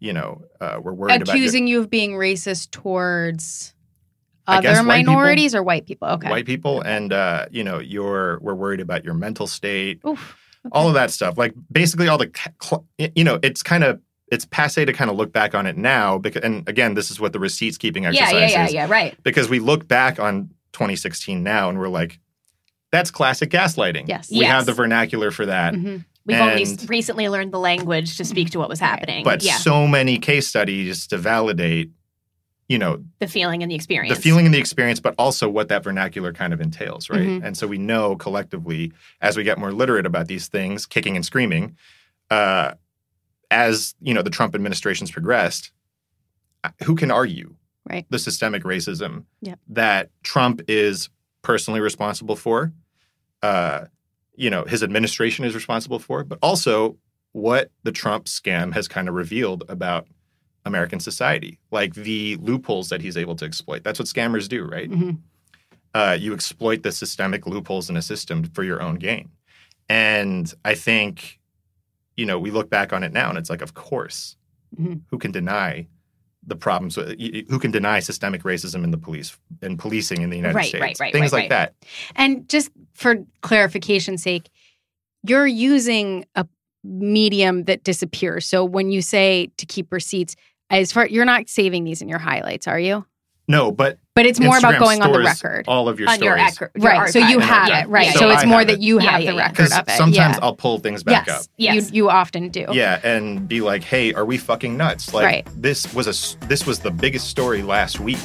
you 0.01 0.13
know, 0.13 0.43
uh, 0.61 0.81
we're 0.83 0.93
worried 0.95 1.23
about 1.23 1.35
Accusing 1.35 1.67
you 1.69 1.79
of 1.81 1.91
being 1.91 2.13
racist 2.13 2.71
towards 2.71 3.73
other 4.47 4.69
people. 4.71 4.85
minorities 4.85 5.55
or 5.55 5.63
white 5.63 5.87
people. 5.87 6.09
Okay. 6.09 6.29
white 6.31 6.47
people, 6.47 6.81
and 6.83 7.13
uh, 7.13 7.47
you 7.51 7.65
know, 7.65 7.79
you're 7.79 8.39
we're 8.41 8.55
worried 8.55 8.81
about 8.81 9.05
your 9.05 9.15
mental 9.15 9.47
state, 9.47 10.01
Oof. 10.07 10.37
all 10.73 10.89
of 10.89 10.95
that 10.95 11.11
stuff. 11.11 11.37
Like, 11.39 11.55
basically, 11.71 12.09
all 12.09 12.19
the 12.19 12.31
you 13.15 13.25
know, 13.25 13.39
it's 13.43 13.63
kind 13.63 13.85
of 13.85 14.01
it's 14.33 14.45
passe 14.45 14.85
to 14.85 14.93
kind 14.93 15.11
of 15.11 15.17
look 15.17 15.33
back 15.33 15.55
on 15.55 15.67
it 15.67 15.77
now. 15.77 16.19
Because, 16.19 16.43
and 16.43 16.69
again, 16.69 16.95
this 16.95 17.11
is 17.11 17.21
what 17.21 17.33
the 17.33 17.39
receipts 17.39 17.79
keeping 17.79 18.07
exercise 18.07 18.33
yeah, 18.33 18.49
yeah, 18.49 18.67
is. 18.67 18.73
yeah. 18.75 18.87
Right. 18.89 19.17
Because 19.23 19.49
we 19.49 19.59
look 19.61 19.87
back 19.87 20.19
on 20.19 20.51
2016 20.73 21.43
now, 21.43 21.69
and 21.69 21.79
we're 21.79 21.89
like, 21.89 22.19
that's 22.93 23.11
classic 23.11 23.51
gaslighting. 23.51 24.09
Yes. 24.09 24.31
we 24.31 24.39
Yes. 24.39 24.51
have 24.51 24.67
the 24.67 24.73
vernacular 24.73 25.31
for 25.31 25.47
that. 25.47 25.75
Mhm. 25.75 26.05
We've 26.25 26.41
only 26.41 26.63
And- 26.65 26.81
s- 26.81 26.89
recently 26.89 27.29
learned 27.29 27.53
the 27.53 27.59
language 27.61 28.17
to 28.17 28.25
speak 28.25 28.51
to 28.51 28.59
what 28.59 28.69
was 28.69 28.81
happening. 28.81 29.23
but 29.23 29.45
yeah, 29.45 29.59
so 29.59 29.87
many 29.87 30.19
case 30.19 30.49
studies 30.49 31.07
to 31.09 31.19
validate 31.19 31.91
you 32.69 32.79
know 32.79 33.05
the 33.21 33.27
feeling 33.29 33.63
and 33.63 33.71
the 33.71 33.75
experience. 33.77 34.17
the 34.17 34.21
feeling 34.21 34.45
and 34.47 34.55
the 34.55 34.59
experience 34.59 34.99
but 35.01 35.15
also 35.19 35.49
what 35.49 35.69
that 35.69 35.85
vernacular 35.85 36.33
kind 36.33 36.53
of 36.53 36.61
entails 36.61 37.09
right 37.09 37.29
Mhm. 37.29 37.45
and 37.45 37.57
so 37.57 37.67
we 37.67 37.79
know 37.79 38.17
collectively 38.17 38.93
as 39.21 39.37
we 39.37 39.45
get 39.45 39.59
more 39.59 39.73
literate 39.73 40.07
about 40.07 40.27
these 40.27 40.49
things 40.49 40.85
kicking 40.87 41.15
and 41.17 41.25
screaming 41.25 41.77
uh, 42.31 42.73
as 43.51 43.95
you 44.01 44.13
know 44.15 44.23
the 44.23 44.31
trump 44.31 44.55
administration's 44.55 45.11
progressed 45.11 45.71
uh, 46.65 46.71
who 46.85 46.95
can 46.97 47.11
argue 47.11 47.55
Right. 47.89 48.05
the 48.11 48.19
systemic 48.19 48.65
racism 48.65 49.27
Yep. 49.43 49.61
that 49.69 50.11
trump 50.25 50.63
is 50.67 51.09
personally 51.43 51.81
responsible 51.81 52.35
for 52.35 52.73
uh, 53.43 53.85
you 54.35 54.51
know 54.51 54.65
his 54.65 54.83
administration 54.83 55.45
is 55.45 55.55
responsible 55.55 56.01
for 56.01 56.25
but 56.25 56.39
also 56.43 56.99
what 57.33 57.71
the 57.85 57.93
trump 57.93 58.25
scam 58.25 58.73
has 58.73 58.89
kind 58.89 59.09
of 59.09 59.15
revealed 59.15 59.63
about 59.69 60.09
american 60.67 61.01
society 61.01 61.59
like 61.71 61.95
the 61.95 62.37
loopholes 62.37 62.89
that 62.89 63.01
he's 63.01 63.17
able 63.17 63.35
to 63.37 63.45
exploit 63.45 63.83
that's 63.85 63.99
what 63.99 64.09
scammers 64.09 64.49
do 64.49 64.65
right 64.65 64.91
Mhm. 64.91 65.19
uh, 65.95 66.17
you 66.21 66.35
exploit 66.35 66.83
the 66.83 66.93
systemic 66.93 67.47
loopholes 67.47 67.89
in 67.89 67.97
a 67.97 68.03
system 68.03 68.45
for 68.45 68.63
your 68.65 68.83
own 68.83 68.97
gain 68.97 69.31
and 69.89 70.53
i 70.65 70.75
think 70.75 71.39
you 72.17 72.27
know 72.27 72.39
we 72.39 72.51
look 72.51 72.69
back 72.71 72.93
on 72.93 73.03
it 73.05 73.13
now 73.13 73.29
and 73.29 73.39
it's 73.39 73.51
like 73.51 73.63
of 73.63 73.75
course 73.75 74.37
Mhm. 74.79 75.03
who 75.11 75.19
can 75.19 75.31
deny 75.31 75.87
the 76.49 76.57
problems 76.57 76.97
y- 76.97 77.45
who 77.49 77.59
can 77.59 77.71
deny 77.71 77.99
systemic 78.01 78.43
racism 78.43 78.85
in 78.85 78.91
the 78.91 78.99
police 78.99 79.37
and 79.63 79.79
policing 79.79 80.21
in 80.23 80.31
the 80.31 80.37
united 80.37 80.55
Right, 80.57 80.69
states 80.69 80.83
right, 80.83 81.01
right, 81.01 81.13
things 81.13 81.33
right, 81.33 81.43
like 81.45 81.51
right. 81.51 81.71
that 81.71 81.75
And 82.17 82.49
just 82.49 82.71
for 82.95 83.25
clarification's 83.43 84.23
sake, 84.23 84.49
you're 85.23 85.47
using 85.47 86.25
a 86.35 86.47
medium 86.85 87.65
that 87.65 87.83
disappears. 87.85 88.47
So 88.47 88.65
when 88.65 88.91
you 88.93 89.03
say 89.03 89.51
to 89.57 89.67
keep 89.67 89.93
receipts, 89.93 90.37
as 90.71 90.93
far 90.93 91.07
you're 91.07 91.25
not 91.25 91.49
saving 91.49 91.85
these 91.85 92.03
in 92.03 92.09
your 92.09 92.19
highlights, 92.19 92.67
are 92.67 92.79
you? 92.81 93.05
no 93.49 93.71
but 93.71 93.97
But 94.17 94.27
it's 94.27 94.41
more 94.41 94.59
about 94.59 94.81
going 94.81 95.01
on 95.03 95.13
the 95.13 95.21
record. 95.21 95.67
all 95.69 95.89
of 95.89 96.01
your 96.01 96.09
on 96.11 96.21
your, 96.21 96.37
stories 96.37 96.53
ac- 96.61 96.67
your 96.83 96.91
Right. 96.91 97.13
So 97.13 97.21
you 97.21 97.39
have 97.39 97.69
Yeah, 97.69 97.83
it. 97.83 97.89
Right. 97.89 98.07
yeah, 98.07 98.13
so 98.15 98.19
So 98.19 98.31
it's 98.31 98.43
I 98.43 98.47
more 98.47 98.65
that 98.65 98.81
you 98.81 99.01
Yeah, 99.01 99.11
have 99.11 99.21
yeah, 99.21 99.31
the 99.31 99.37
yeah. 99.37 99.43
record 99.43 99.73
of 99.73 99.89
it. 99.89 99.91
sometimes 99.93 100.17
yeah. 100.37 100.39
i'll 100.43 100.57
pull 100.57 100.79
things 100.81 101.05
back 101.05 101.29
yes. 101.29 101.43
up 101.43 101.47
Yes. 101.57 101.91
You 101.93 101.95
you 102.07 102.11
often 102.11 102.49
do. 102.49 102.67
Yeah, 102.73 102.99
and 103.05 103.47
be 103.47 103.61
like, 103.61 103.85
"Hey, 103.85 104.13
are 104.15 104.25
we 104.25 104.37
fucking 104.37 104.77
nuts? 104.77 105.15
Like 105.15 105.25
Right. 105.25 105.49
this 105.57 105.93
was 105.95 106.07
a 106.09 106.47
this 106.47 106.67
was 106.67 106.81
the 106.81 106.91
biggest 106.91 107.29
story 107.29 107.63
last 107.63 108.01
week." 108.01 108.19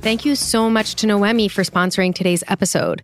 Thank 0.00 0.24
you 0.26 0.34
so 0.34 0.68
much 0.68 0.96
to 0.96 1.06
Noemi 1.06 1.48
for 1.48 1.62
sponsoring 1.62 2.14
today's 2.14 2.44
episode. 2.46 3.02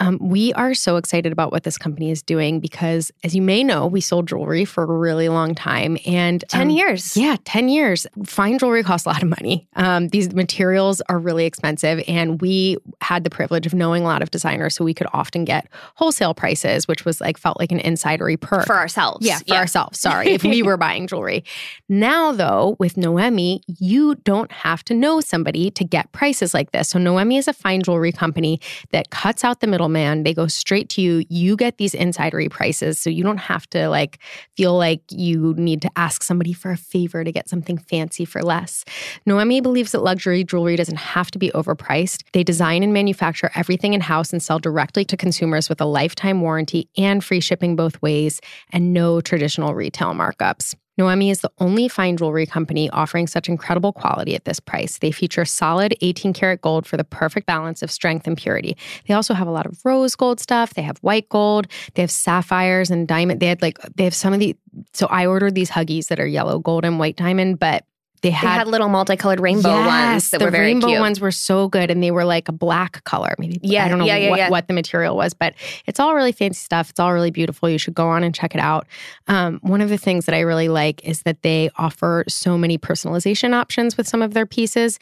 Um, 0.00 0.18
we 0.20 0.52
are 0.52 0.74
so 0.74 0.96
excited 0.96 1.32
about 1.32 1.50
what 1.50 1.64
this 1.64 1.76
company 1.76 2.10
is 2.10 2.22
doing 2.22 2.60
because, 2.60 3.10
as 3.24 3.34
you 3.34 3.42
may 3.42 3.64
know, 3.64 3.86
we 3.86 4.00
sold 4.00 4.28
jewelry 4.28 4.64
for 4.64 4.84
a 4.84 4.86
really 4.86 5.28
long 5.28 5.54
time 5.56 5.98
and 6.06 6.44
10 6.48 6.62
um, 6.62 6.70
years. 6.70 7.16
Yeah, 7.16 7.36
10 7.44 7.68
years. 7.68 8.06
Fine 8.24 8.58
jewelry 8.58 8.84
costs 8.84 9.06
a 9.06 9.08
lot 9.08 9.22
of 9.22 9.28
money. 9.28 9.66
Um, 9.74 10.08
these 10.08 10.32
materials 10.32 11.00
are 11.08 11.18
really 11.18 11.46
expensive. 11.46 12.02
And 12.06 12.40
we 12.40 12.76
had 13.00 13.24
the 13.24 13.30
privilege 13.30 13.66
of 13.66 13.74
knowing 13.74 14.02
a 14.04 14.06
lot 14.06 14.22
of 14.22 14.30
designers. 14.30 14.76
So 14.76 14.84
we 14.84 14.94
could 14.94 15.08
often 15.12 15.44
get 15.44 15.66
wholesale 15.96 16.34
prices, 16.34 16.86
which 16.86 17.04
was 17.04 17.20
like 17.20 17.36
felt 17.36 17.58
like 17.58 17.72
an 17.72 17.80
insidery 17.80 18.40
perk. 18.40 18.66
For 18.66 18.76
ourselves. 18.76 19.26
Yeah, 19.26 19.38
for 19.46 19.54
ourselves. 19.54 19.98
Sorry, 20.08 20.28
if 20.28 20.44
we 20.44 20.62
were 20.62 20.76
buying 20.76 21.08
jewelry. 21.08 21.44
Now, 21.88 22.30
though, 22.30 22.76
with 22.78 22.96
Noemi, 22.96 23.62
you 23.66 24.14
don't 24.16 24.52
have 24.52 24.84
to 24.84 24.94
know 24.94 25.20
somebody 25.20 25.70
to 25.72 25.84
get 25.84 26.12
prices 26.12 26.54
like 26.54 26.70
this. 26.70 26.90
So 26.90 27.00
Noemi 27.00 27.36
is 27.36 27.48
a 27.48 27.52
fine 27.52 27.82
jewelry 27.82 28.12
company 28.12 28.60
that 28.92 29.10
cuts 29.10 29.42
out 29.42 29.60
the 29.60 29.66
Oh, 29.88 29.90
middleman. 29.90 30.22
They 30.24 30.34
go 30.34 30.46
straight 30.46 30.88
to 30.90 31.00
you. 31.00 31.24
You 31.30 31.56
get 31.56 31.78
these 31.78 31.94
insidery 31.94 32.50
prices. 32.50 32.98
So 32.98 33.08
you 33.08 33.22
don't 33.22 33.38
have 33.38 33.68
to 33.70 33.88
like 33.88 34.18
feel 34.56 34.76
like 34.76 35.00
you 35.10 35.54
need 35.56 35.80
to 35.82 35.90
ask 35.96 36.22
somebody 36.22 36.52
for 36.52 36.70
a 36.70 36.76
favor 36.76 37.24
to 37.24 37.32
get 37.32 37.48
something 37.48 37.78
fancy 37.78 38.26
for 38.26 38.42
less. 38.42 38.84
Noemi 39.24 39.60
believes 39.60 39.92
that 39.92 40.02
luxury 40.02 40.44
jewelry 40.44 40.76
doesn't 40.76 40.98
have 40.98 41.30
to 41.30 41.38
be 41.38 41.50
overpriced. 41.52 42.22
They 42.32 42.44
design 42.44 42.82
and 42.82 42.92
manufacture 42.92 43.50
everything 43.54 43.94
in 43.94 44.02
house 44.02 44.32
and 44.32 44.42
sell 44.42 44.58
directly 44.58 45.04
to 45.06 45.16
consumers 45.16 45.68
with 45.70 45.80
a 45.80 45.86
lifetime 45.86 46.42
warranty 46.42 46.88
and 46.98 47.24
free 47.24 47.40
shipping 47.40 47.74
both 47.74 48.00
ways 48.02 48.40
and 48.70 48.92
no 48.92 49.20
traditional 49.22 49.74
retail 49.74 50.12
markups. 50.12 50.74
Noemi 50.98 51.30
is 51.30 51.40
the 51.40 51.50
only 51.58 51.88
fine 51.88 52.16
jewelry 52.16 52.44
company 52.44 52.90
offering 52.90 53.26
such 53.28 53.48
incredible 53.48 53.92
quality 53.92 54.34
at 54.34 54.44
this 54.44 54.58
price. 54.58 54.98
They 54.98 55.12
feature 55.12 55.44
solid 55.44 55.96
18 56.00 56.32
karat 56.32 56.60
gold 56.60 56.86
for 56.86 56.96
the 56.96 57.04
perfect 57.04 57.46
balance 57.46 57.82
of 57.82 57.90
strength 57.90 58.26
and 58.26 58.36
purity. 58.36 58.76
They 59.06 59.14
also 59.14 59.32
have 59.32 59.46
a 59.46 59.52
lot 59.52 59.64
of 59.64 59.78
rose 59.84 60.16
gold 60.16 60.40
stuff. 60.40 60.74
They 60.74 60.82
have 60.82 60.98
white 60.98 61.28
gold. 61.28 61.68
They 61.94 62.02
have 62.02 62.10
sapphires 62.10 62.90
and 62.90 63.06
diamond. 63.06 63.40
They 63.40 63.46
had 63.46 63.62
like, 63.62 63.78
they 63.96 64.04
have 64.04 64.14
some 64.14 64.32
of 64.32 64.40
the, 64.40 64.56
so 64.92 65.06
I 65.06 65.26
ordered 65.26 65.54
these 65.54 65.70
huggies 65.70 66.08
that 66.08 66.18
are 66.18 66.26
yellow 66.26 66.58
gold 66.58 66.84
and 66.84 66.98
white 66.98 67.16
diamond, 67.16 67.60
but 67.60 67.84
they 68.22 68.30
had, 68.30 68.46
they 68.46 68.52
had 68.58 68.68
little 68.68 68.88
multicolored 68.88 69.40
rainbow 69.40 69.68
yes, 69.68 69.86
ones 69.86 70.30
that 70.30 70.38
the 70.38 70.44
were 70.44 70.50
very 70.50 70.66
rainbow 70.66 70.88
cute. 70.88 71.00
ones 71.00 71.20
were 71.20 71.30
so 71.30 71.68
good 71.68 71.90
and 71.90 72.02
they 72.02 72.10
were 72.10 72.24
like 72.24 72.48
a 72.48 72.52
black 72.52 73.04
color 73.04 73.34
maybe. 73.38 73.58
Yeah, 73.62 73.84
i 73.84 73.88
don't 73.88 73.98
know 73.98 74.04
yeah, 74.04 74.16
yeah, 74.16 74.30
what, 74.30 74.38
yeah. 74.38 74.50
what 74.50 74.68
the 74.68 74.74
material 74.74 75.16
was 75.16 75.34
but 75.34 75.54
it's 75.86 76.00
all 76.00 76.14
really 76.14 76.32
fancy 76.32 76.58
stuff. 76.58 76.90
It's 76.90 77.00
all 77.00 77.12
really 77.12 77.30
beautiful. 77.30 77.68
You 77.68 77.78
should 77.78 77.94
go 77.94 78.08
on 78.08 78.24
and 78.24 78.34
check 78.34 78.54
it 78.54 78.60
out. 78.60 78.86
Um, 79.26 79.58
one 79.62 79.80
of 79.80 79.88
the 79.88 79.98
things 79.98 80.26
that 80.26 80.34
i 80.34 80.40
really 80.40 80.68
like 80.68 81.04
is 81.04 81.22
that 81.22 81.42
they 81.42 81.70
offer 81.76 82.24
so 82.28 82.58
many 82.58 82.78
personalization 82.78 83.54
options 83.54 83.96
with 83.96 84.08
some 84.08 84.22
of 84.22 84.34
their 84.34 84.46
pieces 84.46 84.98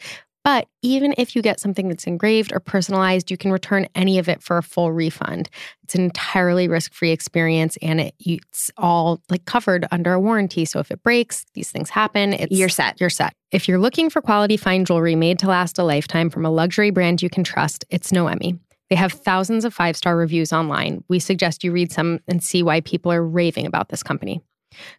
but 0.47 0.69
even 0.81 1.13
if 1.17 1.35
you 1.35 1.41
get 1.41 1.59
something 1.59 1.89
that's 1.89 2.07
engraved 2.07 2.53
or 2.53 2.61
personalized, 2.61 3.29
you 3.29 3.35
can 3.35 3.51
return 3.51 3.85
any 3.95 4.17
of 4.17 4.29
it 4.29 4.41
for 4.41 4.57
a 4.57 4.63
full 4.63 4.93
refund. 4.93 5.49
It's 5.83 5.93
an 5.93 5.99
entirely 6.05 6.69
risk-free 6.69 7.11
experience 7.11 7.77
and 7.81 7.99
it, 7.99 8.15
it's 8.17 8.71
all 8.77 9.21
like 9.29 9.43
covered 9.43 9.85
under 9.91 10.13
a 10.13 10.21
warranty. 10.21 10.63
So 10.63 10.79
if 10.79 10.89
it 10.89 11.03
breaks, 11.03 11.45
these 11.53 11.69
things 11.69 11.89
happen, 11.89 12.31
it's 12.31 12.49
You're 12.49 12.69
set. 12.69 12.97
You're 13.01 13.09
set. 13.09 13.33
If 13.51 13.67
you're 13.67 13.77
looking 13.77 14.09
for 14.09 14.21
quality 14.21 14.55
fine 14.55 14.85
jewelry 14.85 15.15
made 15.15 15.37
to 15.39 15.47
last 15.47 15.77
a 15.79 15.83
lifetime 15.83 16.29
from 16.29 16.45
a 16.45 16.49
luxury 16.49 16.91
brand 16.91 17.21
you 17.21 17.29
can 17.29 17.43
trust, 17.43 17.83
it's 17.89 18.13
Noemi. 18.13 18.57
They 18.89 18.95
have 18.95 19.11
thousands 19.11 19.65
of 19.65 19.73
five-star 19.73 20.15
reviews 20.15 20.53
online. 20.53 21.03
We 21.09 21.19
suggest 21.19 21.65
you 21.65 21.73
read 21.73 21.91
some 21.91 22.21
and 22.25 22.41
see 22.41 22.63
why 22.63 22.79
people 22.79 23.11
are 23.11 23.21
raving 23.21 23.65
about 23.65 23.89
this 23.89 24.01
company. 24.01 24.41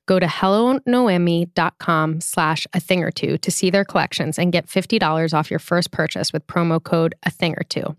Go 0.07 0.19
to 0.19 0.27
hellonoemi.com 0.27 2.21
slash 2.21 2.67
a 2.73 2.81
thing 2.81 3.03
or 3.03 3.11
two 3.11 3.39
to 3.39 3.51
see 3.51 3.71
their 3.71 3.85
collections 3.85 4.39
and 4.39 4.53
get 4.53 4.67
$50 4.67 5.35
off 5.35 5.51
your 5.51 5.61
first 5.61 5.91
purchase 5.91 6.33
with 6.33 6.47
promo 6.47 6.83
code 6.83 7.15
a 7.25 7.31
thing 7.31 7.55
or 7.55 7.65
two. 7.65 7.97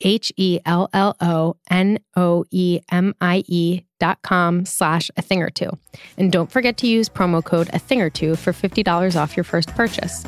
H 0.00 0.32
E 0.36 0.60
L 0.64 0.88
L 0.92 1.16
O 1.20 1.56
N 1.68 1.98
O 2.16 2.44
E 2.50 2.80
M 2.90 3.14
I 3.20 3.44
E 3.46 3.82
dot 3.98 4.22
com 4.22 4.64
slash 4.64 5.10
a 5.16 5.22
thing 5.22 5.42
or 5.42 5.50
two. 5.50 5.70
And 6.16 6.32
don't 6.32 6.50
forget 6.50 6.76
to 6.78 6.86
use 6.86 7.08
promo 7.08 7.44
code 7.44 7.68
a 7.72 7.78
thing 7.78 8.00
or 8.00 8.10
two 8.10 8.36
for 8.36 8.52
$50 8.52 9.20
off 9.20 9.36
your 9.36 9.44
first 9.44 9.68
purchase. 9.68 10.24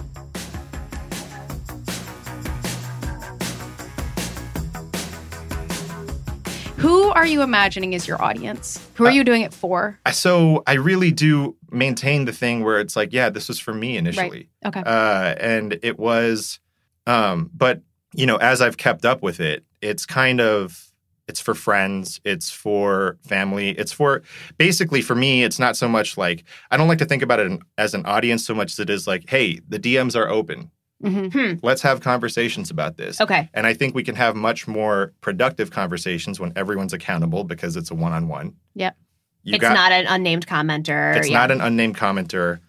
Who 6.82 7.10
are 7.10 7.24
you 7.24 7.42
imagining 7.42 7.92
is 7.92 8.08
your 8.08 8.20
audience? 8.20 8.84
Who 8.94 9.04
are 9.04 9.08
Uh, 9.10 9.12
you 9.12 9.22
doing 9.22 9.42
it 9.42 9.54
for? 9.54 9.98
So 10.12 10.64
I 10.66 10.72
really 10.74 11.12
do 11.12 11.56
maintain 11.70 12.24
the 12.24 12.32
thing 12.32 12.64
where 12.64 12.80
it's 12.80 12.96
like, 12.96 13.12
yeah, 13.12 13.30
this 13.30 13.46
was 13.46 13.60
for 13.60 13.72
me 13.72 13.96
initially. 13.96 14.48
Okay. 14.66 14.82
Uh, 14.84 15.34
and 15.38 15.78
it 15.82 15.98
was, 15.98 16.58
um, 17.06 17.50
but 17.54 17.82
you 18.14 18.26
know, 18.26 18.36
as 18.36 18.60
I've 18.60 18.76
kept 18.78 19.04
up 19.04 19.22
with 19.22 19.38
it, 19.38 19.64
it's 19.80 20.04
kind 20.04 20.40
of 20.40 20.88
it's 21.28 21.40
for 21.40 21.54
friends, 21.54 22.20
it's 22.24 22.50
for 22.50 23.16
family, 23.24 23.70
it's 23.70 23.92
for 23.92 24.22
basically 24.58 25.02
for 25.02 25.14
me. 25.14 25.44
It's 25.44 25.60
not 25.60 25.76
so 25.76 25.88
much 25.88 26.18
like 26.18 26.42
I 26.72 26.76
don't 26.76 26.88
like 26.88 26.98
to 26.98 27.04
think 27.06 27.22
about 27.22 27.38
it 27.38 27.60
as 27.78 27.94
an 27.94 28.04
audience 28.06 28.44
so 28.44 28.54
much 28.54 28.72
as 28.72 28.80
it 28.80 28.90
is 28.90 29.06
like, 29.06 29.30
hey, 29.30 29.60
the 29.68 29.78
DMs 29.78 30.16
are 30.16 30.28
open. 30.28 30.70
Hmm 31.02 31.54
Let's 31.62 31.82
have 31.82 32.00
conversations 32.00 32.70
about 32.70 32.96
this. 32.96 33.20
Okay. 33.20 33.48
And 33.54 33.66
I 33.66 33.74
think 33.74 33.94
we 33.94 34.02
can 34.02 34.14
have 34.14 34.36
much 34.36 34.66
more 34.68 35.12
productive 35.20 35.70
conversations 35.70 36.38
when 36.40 36.52
everyone's 36.56 36.92
accountable 36.92 37.44
because 37.44 37.76
it's 37.76 37.90
a 37.90 37.94
one-on-one. 37.94 38.54
Yep. 38.74 38.96
You 39.44 39.54
it's 39.54 39.60
got, 39.60 39.74
not 39.74 39.92
an 39.92 40.06
unnamed 40.06 40.46
commenter. 40.46 41.16
It's 41.16 41.28
yeah. 41.28 41.38
not 41.38 41.50
an 41.50 41.60
unnamed 41.60 41.96
commenter. 41.96 42.60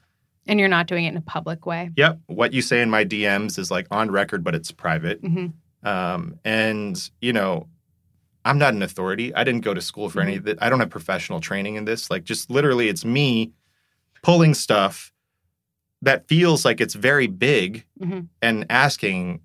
And 0.47 0.59
you're 0.59 0.69
not 0.69 0.87
doing 0.87 1.05
it 1.05 1.09
in 1.09 1.17
a 1.17 1.21
public 1.21 1.65
way. 1.65 1.91
Yep. 1.95 2.19
What 2.25 2.53
you 2.53 2.61
say 2.61 2.81
in 2.81 2.89
my 2.89 3.05
DMs 3.05 3.57
is 3.59 3.71
like 3.71 3.87
on 3.91 4.11
record, 4.11 4.43
but 4.43 4.55
it's 4.55 4.71
private. 4.71 5.19
hmm 5.21 5.47
Um, 5.83 6.39
and 6.43 7.09
you 7.21 7.33
know, 7.33 7.67
I'm 8.45 8.57
not 8.57 8.73
an 8.73 8.81
authority. 8.81 9.33
I 9.33 9.43
didn't 9.43 9.61
go 9.61 9.73
to 9.73 9.81
school 9.81 10.09
for 10.09 10.21
any 10.21 10.35
of 10.35 10.43
that. 10.45 10.61
I 10.61 10.69
don't 10.69 10.79
have 10.79 10.89
professional 10.89 11.39
training 11.39 11.75
in 11.75 11.85
this. 11.85 12.11
Like, 12.11 12.25
just 12.25 12.49
literally, 12.49 12.89
it's 12.89 13.05
me 13.05 13.53
pulling 14.21 14.53
stuff 14.53 15.12
that 16.03 16.27
feels 16.27 16.63
like 16.65 16.79
it's 16.81 16.93
very 16.95 17.27
big 17.27 17.85
Mhm. 18.01 18.27
and 18.41 18.65
asking, 18.69 19.39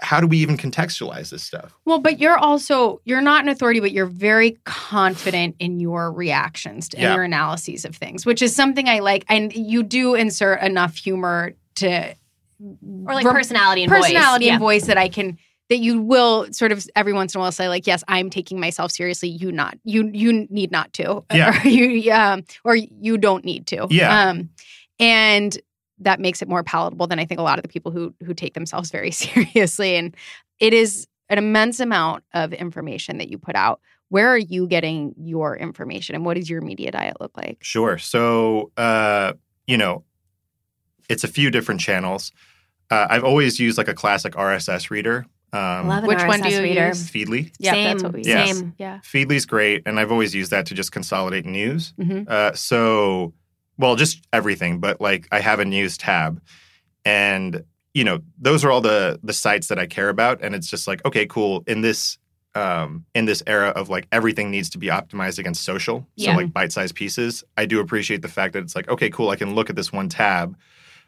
how 0.00 0.20
do 0.20 0.26
we 0.26 0.38
even 0.38 0.56
contextualize 0.56 1.30
this 1.30 1.42
stuff? 1.42 1.72
Well, 1.84 1.98
but 2.00 2.18
you're 2.18 2.36
also 2.36 3.00
you're 3.04 3.20
not 3.22 3.42
an 3.44 3.48
authority, 3.48 3.80
but 3.80 3.92
you're 3.92 4.06
very 4.06 4.58
confident 4.64 5.56
in 5.58 5.80
your 5.80 6.12
reactions 6.12 6.88
and 6.94 7.02
Yeah. 7.02 7.14
your 7.14 7.22
analyses 7.24 7.84
of 7.84 7.94
things, 7.96 8.26
which 8.26 8.42
is 8.42 8.54
something 8.54 8.88
I 8.88 8.98
like. 8.98 9.24
And 9.28 9.52
you 9.54 9.82
do 9.82 10.14
insert 10.14 10.60
enough 10.62 10.96
humor 10.96 11.54
to 11.76 12.14
or 13.06 13.14
like 13.14 13.24
rem- 13.24 13.34
personality 13.34 13.82
and 13.84 13.90
personality 13.92 14.46
voice. 14.46 14.52
and 14.52 14.60
voice 14.60 14.86
that 14.86 14.98
I 14.98 15.08
can 15.08 15.38
that 15.70 15.78
you 15.78 16.00
will 16.02 16.52
sort 16.52 16.72
of 16.72 16.86
every 16.94 17.12
once 17.14 17.34
in 17.34 17.38
a 17.38 17.42
while 17.42 17.50
say 17.52 17.68
like, 17.68 17.86
yes, 17.86 18.04
I'm 18.08 18.28
taking 18.30 18.60
myself 18.60 18.90
seriously. 18.92 19.28
You 19.30 19.50
not 19.52 19.78
you 19.84 20.10
you 20.12 20.46
need 20.50 20.70
not 20.70 20.92
to. 20.94 21.24
Yeah. 21.32 21.58
Or 21.64 21.68
you 21.68 22.12
um 22.12 22.42
or 22.64 22.74
you 22.76 23.16
don't 23.16 23.44
need 23.44 23.66
to. 23.68 23.86
Yeah. 23.90 24.28
Um, 24.28 24.50
and 24.98 25.56
that 25.98 26.20
makes 26.20 26.42
it 26.42 26.48
more 26.48 26.62
palatable 26.62 27.06
than 27.06 27.18
I 27.18 27.24
think 27.24 27.38
a 27.40 27.44
lot 27.44 27.58
of 27.58 27.62
the 27.62 27.68
people 27.68 27.92
who 27.92 28.14
who 28.24 28.34
take 28.34 28.54
themselves 28.54 28.90
very 28.90 29.10
seriously. 29.22 29.96
And 29.96 30.16
it 30.60 30.72
is 30.74 31.06
an 31.28 31.38
immense 31.38 31.80
amount 31.80 32.24
of 32.34 32.52
information 32.52 33.18
that 33.18 33.28
you 33.28 33.38
put 33.38 33.54
out. 33.56 33.80
Where 34.10 34.28
are 34.28 34.38
you 34.38 34.66
getting 34.66 35.14
your 35.16 35.56
information, 35.56 36.14
and 36.14 36.24
what 36.24 36.34
does 36.36 36.48
your 36.50 36.60
media 36.60 36.90
diet 36.92 37.16
look 37.20 37.36
like? 37.36 37.58
Sure. 37.62 37.96
So, 37.98 38.70
uh, 38.76 39.32
you 39.66 39.76
know, 39.76 40.04
it's 41.08 41.24
a 41.24 41.28
few 41.28 41.50
different 41.50 41.80
channels. 41.80 42.30
Uh, 42.90 43.06
I've 43.10 43.24
always 43.24 43.58
used 43.58 43.78
like 43.78 43.88
a 43.88 43.94
classic 43.94 44.34
RSS 44.34 44.90
reader. 44.90 45.26
Um, 45.52 45.88
Love 45.88 46.02
an 46.04 46.08
Which 46.08 46.18
one 46.26 46.40
do 46.42 46.50
you 46.50 46.60
reader. 46.62 46.88
use? 46.88 47.10
Feedly. 47.10 47.52
Yeah, 47.58 47.72
same, 47.72 47.84
that's 47.84 48.02
what 48.02 48.12
we 48.12 48.22
Yes. 48.24 48.58
same. 48.58 48.74
Yeah. 48.78 48.98
Feedly's 49.02 49.46
great, 49.46 49.82
and 49.86 49.98
I've 49.98 50.12
always 50.12 50.34
used 50.34 50.50
that 50.50 50.66
to 50.66 50.74
just 50.74 50.92
consolidate 50.92 51.46
news. 51.46 51.94
Mhm. 51.98 52.28
Uh, 52.28 52.52
so, 52.54 53.32
well, 53.78 53.96
just 53.96 54.22
everything, 54.32 54.78
but 54.80 55.00
like 55.00 55.26
I 55.32 55.40
have 55.40 55.60
a 55.60 55.64
news 55.64 55.96
tab, 55.98 56.40
and 57.04 57.64
you 57.92 58.04
know 58.04 58.20
those 58.38 58.64
are 58.64 58.70
all 58.70 58.80
the 58.80 59.18
the 59.22 59.32
sites 59.32 59.68
that 59.68 59.78
I 59.78 59.86
care 59.86 60.08
about, 60.08 60.40
and 60.42 60.54
it's 60.54 60.68
just 60.68 60.86
like 60.86 61.04
okay, 61.04 61.26
cool. 61.26 61.62
In 61.66 61.80
this 61.80 62.18
um, 62.54 63.04
in 63.14 63.24
this 63.24 63.42
era 63.46 63.68
of 63.70 63.88
like 63.88 64.06
everything 64.12 64.50
needs 64.50 64.70
to 64.70 64.78
be 64.78 64.86
optimized 64.86 65.38
against 65.38 65.64
social, 65.64 66.00
so 66.16 66.24
Yeah. 66.30 66.36
like 66.36 66.52
bite 66.52 66.72
sized 66.72 66.94
pieces, 66.94 67.42
I 67.56 67.66
do 67.66 67.80
appreciate 67.80 68.22
the 68.22 68.28
fact 68.28 68.52
that 68.52 68.62
it's 68.62 68.76
like 68.76 68.88
okay, 68.88 69.10
cool. 69.10 69.30
I 69.30 69.36
can 69.36 69.54
look 69.54 69.70
at 69.70 69.76
this 69.76 69.92
one 69.92 70.08
tab 70.08 70.56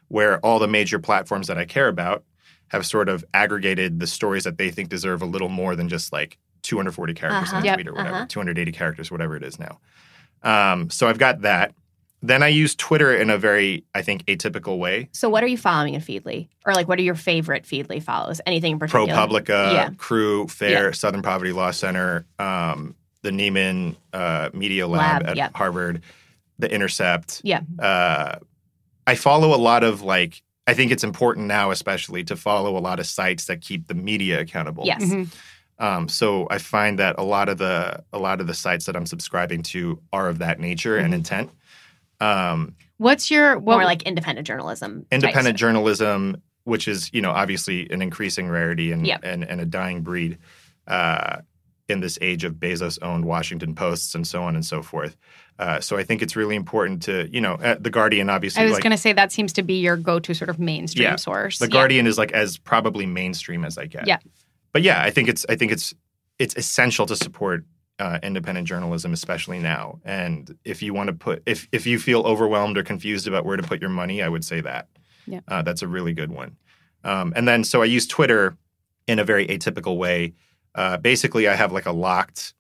where 0.09 0.39
all 0.41 0.59
the 0.59 0.69
major 0.69 0.99
platforms 0.99 1.47
that 1.49 1.59
I 1.59 1.65
care 1.65 1.89
about 1.89 2.25
have 2.69 2.85
sort 2.87 3.09
of 3.09 3.25
aggregated 3.35 4.01
the 4.01 4.07
stories 4.07 4.45
that 4.45 4.59
they 4.59 4.71
think 4.71 4.89
deserve 4.89 5.23
a 5.23 5.27
little 5.27 5.49
more 5.49 5.77
than 5.77 5.89
just 5.89 6.13
like 6.13 6.37
240 6.63 7.15
characters 7.15 7.49
Uh-huh. 7.51 7.59
in 7.59 7.63
a 7.63 7.67
Yep, 7.67 7.87
or 7.89 7.93
whatever, 7.95 8.17
uh-huh. 8.17 8.27
280 8.29 8.73
characters, 8.73 9.11
whatever 9.11 9.37
it 9.37 9.45
is 9.45 9.57
now. 9.59 9.79
Um, 10.43 10.91
so 10.91 11.09
I've 11.09 11.19
got 11.19 11.43
that. 11.43 11.75
Then 12.23 12.43
I 12.43 12.49
use 12.49 12.75
Twitter 12.75 13.15
in 13.15 13.31
a 13.31 13.39
very, 13.39 13.85
I 13.95 14.03
think, 14.03 14.25
atypical 14.25 14.79
way. 14.79 15.09
So, 15.13 15.29
what 15.29 15.45
are 15.45 15.47
you 15.47 15.59
following 15.59 15.95
in 15.95 16.01
Feedly, 16.01 16.49
or 16.65 16.73
like, 16.73 16.89
what 16.89 16.99
are 16.99 17.03
your 17.03 17.15
favorite 17.15 17.65
Feedly 17.65 18.03
follows? 18.03 18.41
Anything 18.47 18.73
in 18.73 18.79
particular? 18.79 19.07
ProPublica, 19.07 19.73
Yeah. 19.73 19.91
Crew, 19.97 20.49
Fair, 20.49 20.93
Southern 20.93 21.23
Poverty 21.23 21.53
Law 21.53 21.71
Center, 21.71 22.27
um, 22.39 22.95
the 23.23 23.31
Nieman 23.31 23.97
uh, 24.13 24.51
Media 24.55 24.87
Lab, 24.87 25.23
Lab, 25.23 25.31
at 25.31 25.37
yep. 25.37 25.55
Harvard, 25.55 26.03
The 26.59 26.73
Intercept. 26.73 27.43
Yeah. 27.45 27.61
Uh, 27.79 28.37
I 29.07 29.15
follow 29.15 29.55
a 29.55 29.61
lot 29.61 29.85
of 29.85 30.03
like, 30.03 30.43
I 30.67 30.75
think 30.75 30.91
it's 30.93 31.05
important 31.05 31.47
now, 31.47 31.71
especially 31.71 32.25
to 32.25 32.35
follow 32.37 32.77
a 32.77 32.81
lot 32.81 32.99
of 32.99 33.07
sites 33.07 33.45
that 33.47 33.61
keep 33.61 33.87
the 33.89 33.95
media 33.95 34.41
accountable. 34.41 34.85
Yes. 34.87 35.03
Mhm. 35.05 35.29
Um, 35.79 36.09
so 36.09 36.47
I 36.51 36.59
find 36.59 36.99
that 36.99 37.17
a 37.19 37.23
lot 37.23 37.49
of 37.51 37.59
the 37.59 38.03
a 38.13 38.19
lot 38.19 38.41
of 38.41 38.47
the 38.47 38.55
sites 38.55 38.87
that 38.87 38.97
I'm 38.97 39.05
subscribing 39.07 39.63
to 39.65 40.01
are 40.13 40.29
of 40.29 40.39
that 40.39 40.59
nature 40.59 40.97
and 40.97 41.13
intent. 41.13 41.51
Um, 42.21 42.75
What's 42.99 43.31
your 43.31 43.59
what, 43.59 43.75
More 43.77 43.85
like 43.85 44.03
independent 44.05 44.47
journalism. 44.47 45.05
independent 45.13 45.59
stuff. 45.59 45.61
journalism, 45.69 46.43
which 46.65 46.89
is 46.89 47.11
you 47.13 47.21
know 47.21 47.31
obviously 47.31 47.89
an 47.91 48.01
increasing 48.03 48.49
rarity 48.49 48.91
and 48.93 49.07
Yep. 49.07 49.21
and, 49.23 49.45
and 49.45 49.61
a 49.61 49.67
dying 49.67 50.01
breed 50.03 50.39
uh, 50.87 51.39
in 51.89 52.01
this 52.01 52.19
age 52.21 52.43
of 52.45 52.55
Bezos 52.55 52.99
owned 53.03 53.25
Washington 53.27 53.75
Posts 53.75 54.15
and 54.15 54.27
so 54.27 54.43
on 54.43 54.55
and 54.55 54.65
so 54.65 54.83
forth. 54.83 55.17
Uh, 55.59 55.81
so 55.81 55.97
I 55.97 56.03
think 56.05 56.21
it's 56.23 56.37
really 56.37 56.57
important 56.57 57.03
to 57.05 57.29
you 57.33 57.41
know 57.41 57.55
uh, 57.55 57.77
the 57.79 57.91
Guardian 57.91 58.29
obviously 58.31 58.63
I 58.63 58.65
was 58.65 58.75
like 58.75 58.83
going 58.83 58.91
to 58.93 58.97
say 58.99 59.13
that 59.13 59.31
seems 59.33 59.53
to 59.55 59.63
be 59.63 59.75
your 59.75 59.97
go-to 59.97 60.35
sort 60.35 60.49
of 60.51 60.59
mainstream 60.59 61.05
Yeah. 61.05 61.17
source. 61.17 61.59
the 61.59 61.69
Guardian 61.69 62.07
is 62.07 62.17
like 62.19 62.33
as 62.33 62.57
probably 62.59 63.05
mainstream 63.07 63.65
as 63.65 63.77
I 63.79 63.87
get. 63.87 64.07
Yeah. 64.07 64.19
but 64.73 64.83
yeah, 64.83 65.03
I 65.03 65.11
think 65.11 65.29
it's 65.29 65.45
I 65.49 65.57
think 65.57 65.71
it's 65.73 65.95
it's 66.39 66.55
essential 66.57 67.07
to 67.07 67.17
support 67.17 67.65
uh, 67.99 68.19
independent 68.23 68.69
journalism, 68.69 69.13
especially 69.13 69.59
now. 69.59 70.01
And 70.05 70.57
if 70.65 70.83
you 70.83 70.93
want 70.95 71.09
to 71.09 71.13
put 71.15 71.43
if 71.47 71.67
if 71.73 71.87
you 71.87 71.99
feel 71.99 72.23
overwhelmed 72.23 72.77
or 72.79 72.83
confused 72.83 73.27
about 73.27 73.45
where 73.45 73.57
to 73.57 73.63
put 73.63 73.81
your 73.81 73.91
money, 73.91 74.23
I 74.23 74.29
would 74.29 74.45
say 74.45 74.61
that. 74.61 74.89
Yeah. 75.27 75.41
uh, 75.49 75.63
that's 75.63 75.83
a 75.83 75.89
really 75.89 76.13
good 76.13 76.31
one. 76.31 76.57
Um, 77.03 77.33
and 77.35 77.49
then 77.49 77.65
so 77.65 77.83
I 77.83 77.87
use 77.87 78.07
Twitter 78.07 78.57
in 79.09 79.19
a 79.19 79.25
very 79.25 79.47
atypical 79.47 79.97
way. 79.97 80.35
Uh, 80.75 80.99
basically, 80.99 81.49
I 81.49 81.55
have 81.55 81.73
like 81.73 81.87
a 81.87 81.93
locked, 81.93 82.55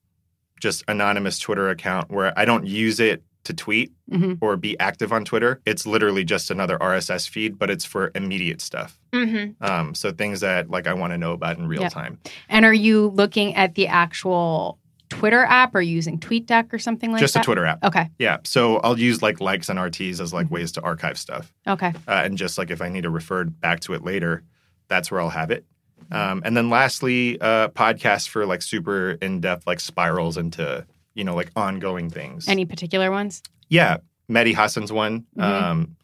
just 0.60 0.82
anonymous 0.88 1.38
Twitter 1.38 1.68
account 1.68 2.10
where 2.10 2.32
I 2.38 2.44
don't 2.44 2.66
use 2.66 2.98
it 2.98 3.22
to 3.44 3.54
tweet 3.54 3.92
Mhm. 4.10 4.38
or 4.40 4.56
be 4.56 4.76
active 4.80 5.12
on 5.12 5.24
Twitter. 5.24 5.60
It's 5.66 5.86
literally 5.86 6.24
just 6.24 6.50
another 6.50 6.76
RSS 6.82 7.28
feed, 7.28 7.58
but 7.58 7.70
it's 7.70 7.84
for 7.84 8.10
immediate 8.16 8.60
stuff. 8.60 8.98
Mhm. 9.12 9.54
Um, 9.62 9.94
so 9.94 10.10
things 10.10 10.40
that 10.40 10.68
like 10.70 10.88
I 10.88 10.94
want 10.94 11.12
to 11.12 11.18
know 11.18 11.32
about 11.32 11.56
in 11.58 11.68
real 11.68 11.82
Yeah. 11.82 11.88
time. 11.90 12.18
And 12.48 12.64
are 12.64 12.74
you 12.74 13.08
looking 13.14 13.54
at 13.54 13.76
the 13.76 13.86
actual 13.86 14.78
Twitter 15.08 15.44
app 15.44 15.74
or 15.74 15.80
using 15.80 16.18
TweetDeck 16.18 16.72
or 16.72 16.78
something 16.78 17.12
like 17.12 17.20
just 17.20 17.34
that? 17.34 17.40
a 17.40 17.44
Twitter 17.44 17.64
app. 17.64 17.82
Okay. 17.84 18.10
Yeah. 18.18 18.38
So 18.44 18.78
I'll 18.78 18.98
use 18.98 19.22
like 19.22 19.40
likes 19.40 19.68
and 19.68 19.78
RTs 19.78 20.20
as 20.20 20.32
like 20.32 20.50
ways 20.50 20.72
to 20.72 20.82
archive 20.82 21.18
stuff. 21.18 21.52
Okay. 21.66 21.92
Uh, 22.08 22.22
and 22.24 22.36
just 22.36 22.58
like 22.58 22.70
if 22.70 22.82
I 22.82 22.88
need 22.88 23.02
to 23.02 23.10
refer 23.10 23.44
back 23.44 23.80
to 23.80 23.94
it 23.94 24.02
later, 24.04 24.42
that's 24.88 25.10
where 25.10 25.20
I'll 25.20 25.30
have 25.30 25.50
it. 25.50 25.64
Um, 26.12 26.42
and 26.44 26.56
then 26.56 26.70
lastly, 26.70 27.40
uh, 27.40 27.68
podcasts 27.68 28.28
for 28.28 28.46
like 28.46 28.62
super 28.62 29.12
in 29.22 29.40
depth 29.40 29.66
like 29.66 29.80
spirals 29.80 30.36
into 30.36 30.86
you 31.14 31.24
know 31.24 31.34
like 31.34 31.50
ongoing 31.56 32.10
things. 32.10 32.46
Any 32.48 32.64
particular 32.64 33.10
ones? 33.10 33.42
Yeah, 33.68 33.96
Mehdi 34.30 34.54
Hasan's 34.54 34.92
one 34.92 35.24
Mhm. 35.36 35.42
um, 35.42 35.96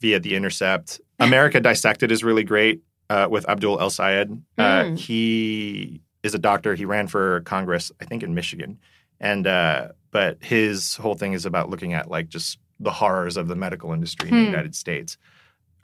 via 0.00 0.18
The 0.18 0.34
Intercept. 0.34 1.00
America 1.20 1.60
Dissected 1.60 2.10
is 2.10 2.24
really 2.24 2.42
great 2.42 2.82
uh, 3.10 3.28
with 3.30 3.48
Abdul 3.48 3.80
El 3.80 3.90
Sayed. 3.90 4.30
Uh, 4.58 4.62
Mm. 4.84 4.98
He 4.98 6.00
is 6.24 6.34
a 6.34 6.38
doctor. 6.38 6.74
He 6.74 6.84
ran 6.84 7.06
for 7.06 7.40
Congress, 7.42 7.92
I 8.00 8.04
think, 8.06 8.22
in 8.24 8.34
Michigan, 8.34 8.78
and 9.20 9.46
uh, 9.46 9.88
but 10.10 10.38
his 10.42 10.96
whole 10.96 11.14
thing 11.14 11.32
is 11.34 11.46
about 11.46 11.70
looking 11.70 11.92
at 11.92 12.10
like 12.10 12.28
just 12.28 12.58
the 12.80 12.90
horrors 12.90 13.36
of 13.36 13.46
the 13.46 13.54
medical 13.54 13.92
industry 13.92 14.28
in 14.30 14.34
the 14.34 14.40
Hmm. 14.42 14.50
United 14.50 14.74
States. 14.74 15.16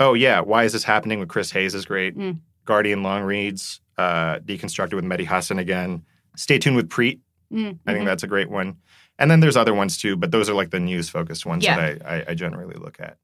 Oh 0.01 0.15
yeah, 0.15 0.41
why 0.41 0.65
is 0.65 0.73
this 0.73 0.83
happening 0.85 1.21
with 1.21 1.29
Chris 1.29 1.53
Hayes 1.53 1.75
is 1.75 1.85
great. 1.85 2.17
Mm. 2.17 2.41
Guardian 2.65 3.03
long 3.03 3.23
reads, 3.23 3.81
uh, 3.99 4.39
deconstructed 4.41 4.95
with 4.95 5.05
Mehdi 5.05 5.27
Hasan 5.27 5.59
again. 5.59 6.03
Stay 6.37 6.59
tuned 6.59 6.77
with 6.77 6.89
Preet. 6.89 7.21
Mm, 7.53 7.79
I 7.87 7.93
think 7.93 8.03
mhm. 8.03 8.07
that's 8.07 8.23
a 8.23 8.27
great 8.29 8.49
one. 8.49 8.77
And 9.19 9.31
then 9.31 9.41
there's 9.41 9.57
other 9.57 9.75
ones 9.75 9.99
too, 9.99 10.17
but 10.17 10.31
those 10.31 10.49
are 10.49 10.55
like 10.55 10.71
the 10.71 10.81
news 10.81 11.11
focused 11.11 11.45
ones 11.45 11.65
Yeah. 11.65 11.77
that 11.77 12.07
I, 12.07 12.17
I, 12.17 12.25
I 12.29 12.35
generally 12.35 12.77
look 12.77 12.99
at. 13.01 13.19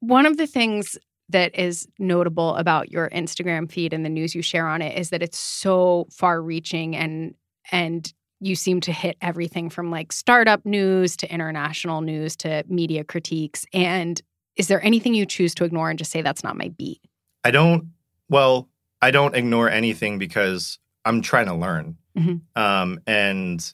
One 0.00 0.26
of 0.26 0.36
the 0.36 0.46
things 0.46 0.96
that 1.30 1.54
is 1.58 1.86
notable 1.98 2.54
about 2.56 2.90
your 2.90 3.10
Instagram 3.10 3.70
feed 3.70 3.92
and 3.92 4.04
the 4.04 4.08
news 4.10 4.34
you 4.34 4.42
share 4.42 4.66
on 4.66 4.82
it 4.82 4.98
is 4.98 5.10
that 5.10 5.22
it's 5.22 5.38
so 5.38 6.06
far 6.10 6.40
reaching 6.40 6.96
and 6.96 7.34
and 7.70 8.12
you 8.40 8.54
seem 8.54 8.80
to 8.80 8.92
hit 8.92 9.16
everything 9.20 9.68
from 9.68 9.90
like 9.90 10.12
startup 10.12 10.64
news 10.64 11.16
to 11.16 11.32
international 11.32 12.00
news 12.00 12.36
to 12.36 12.64
media 12.68 13.02
critiques 13.04 13.66
and 13.74 14.22
is 14.58 14.66
there 14.66 14.84
anything 14.84 15.14
you 15.14 15.24
choose 15.24 15.54
to 15.54 15.64
ignore 15.64 15.88
and 15.88 15.98
just 15.98 16.10
say 16.10 16.20
that's 16.20 16.42
not 16.42 16.56
my 16.56 16.68
beat? 16.76 17.00
I 17.44 17.52
don't, 17.52 17.92
well, 18.28 18.68
I 19.00 19.12
don't 19.12 19.36
ignore 19.36 19.70
anything 19.70 20.18
because 20.18 20.78
I'm 21.04 21.22
trying 21.22 21.46
to 21.46 21.54
learn. 21.54 21.96
Mhm. 22.16 22.40
Um, 22.56 23.00
and 23.06 23.72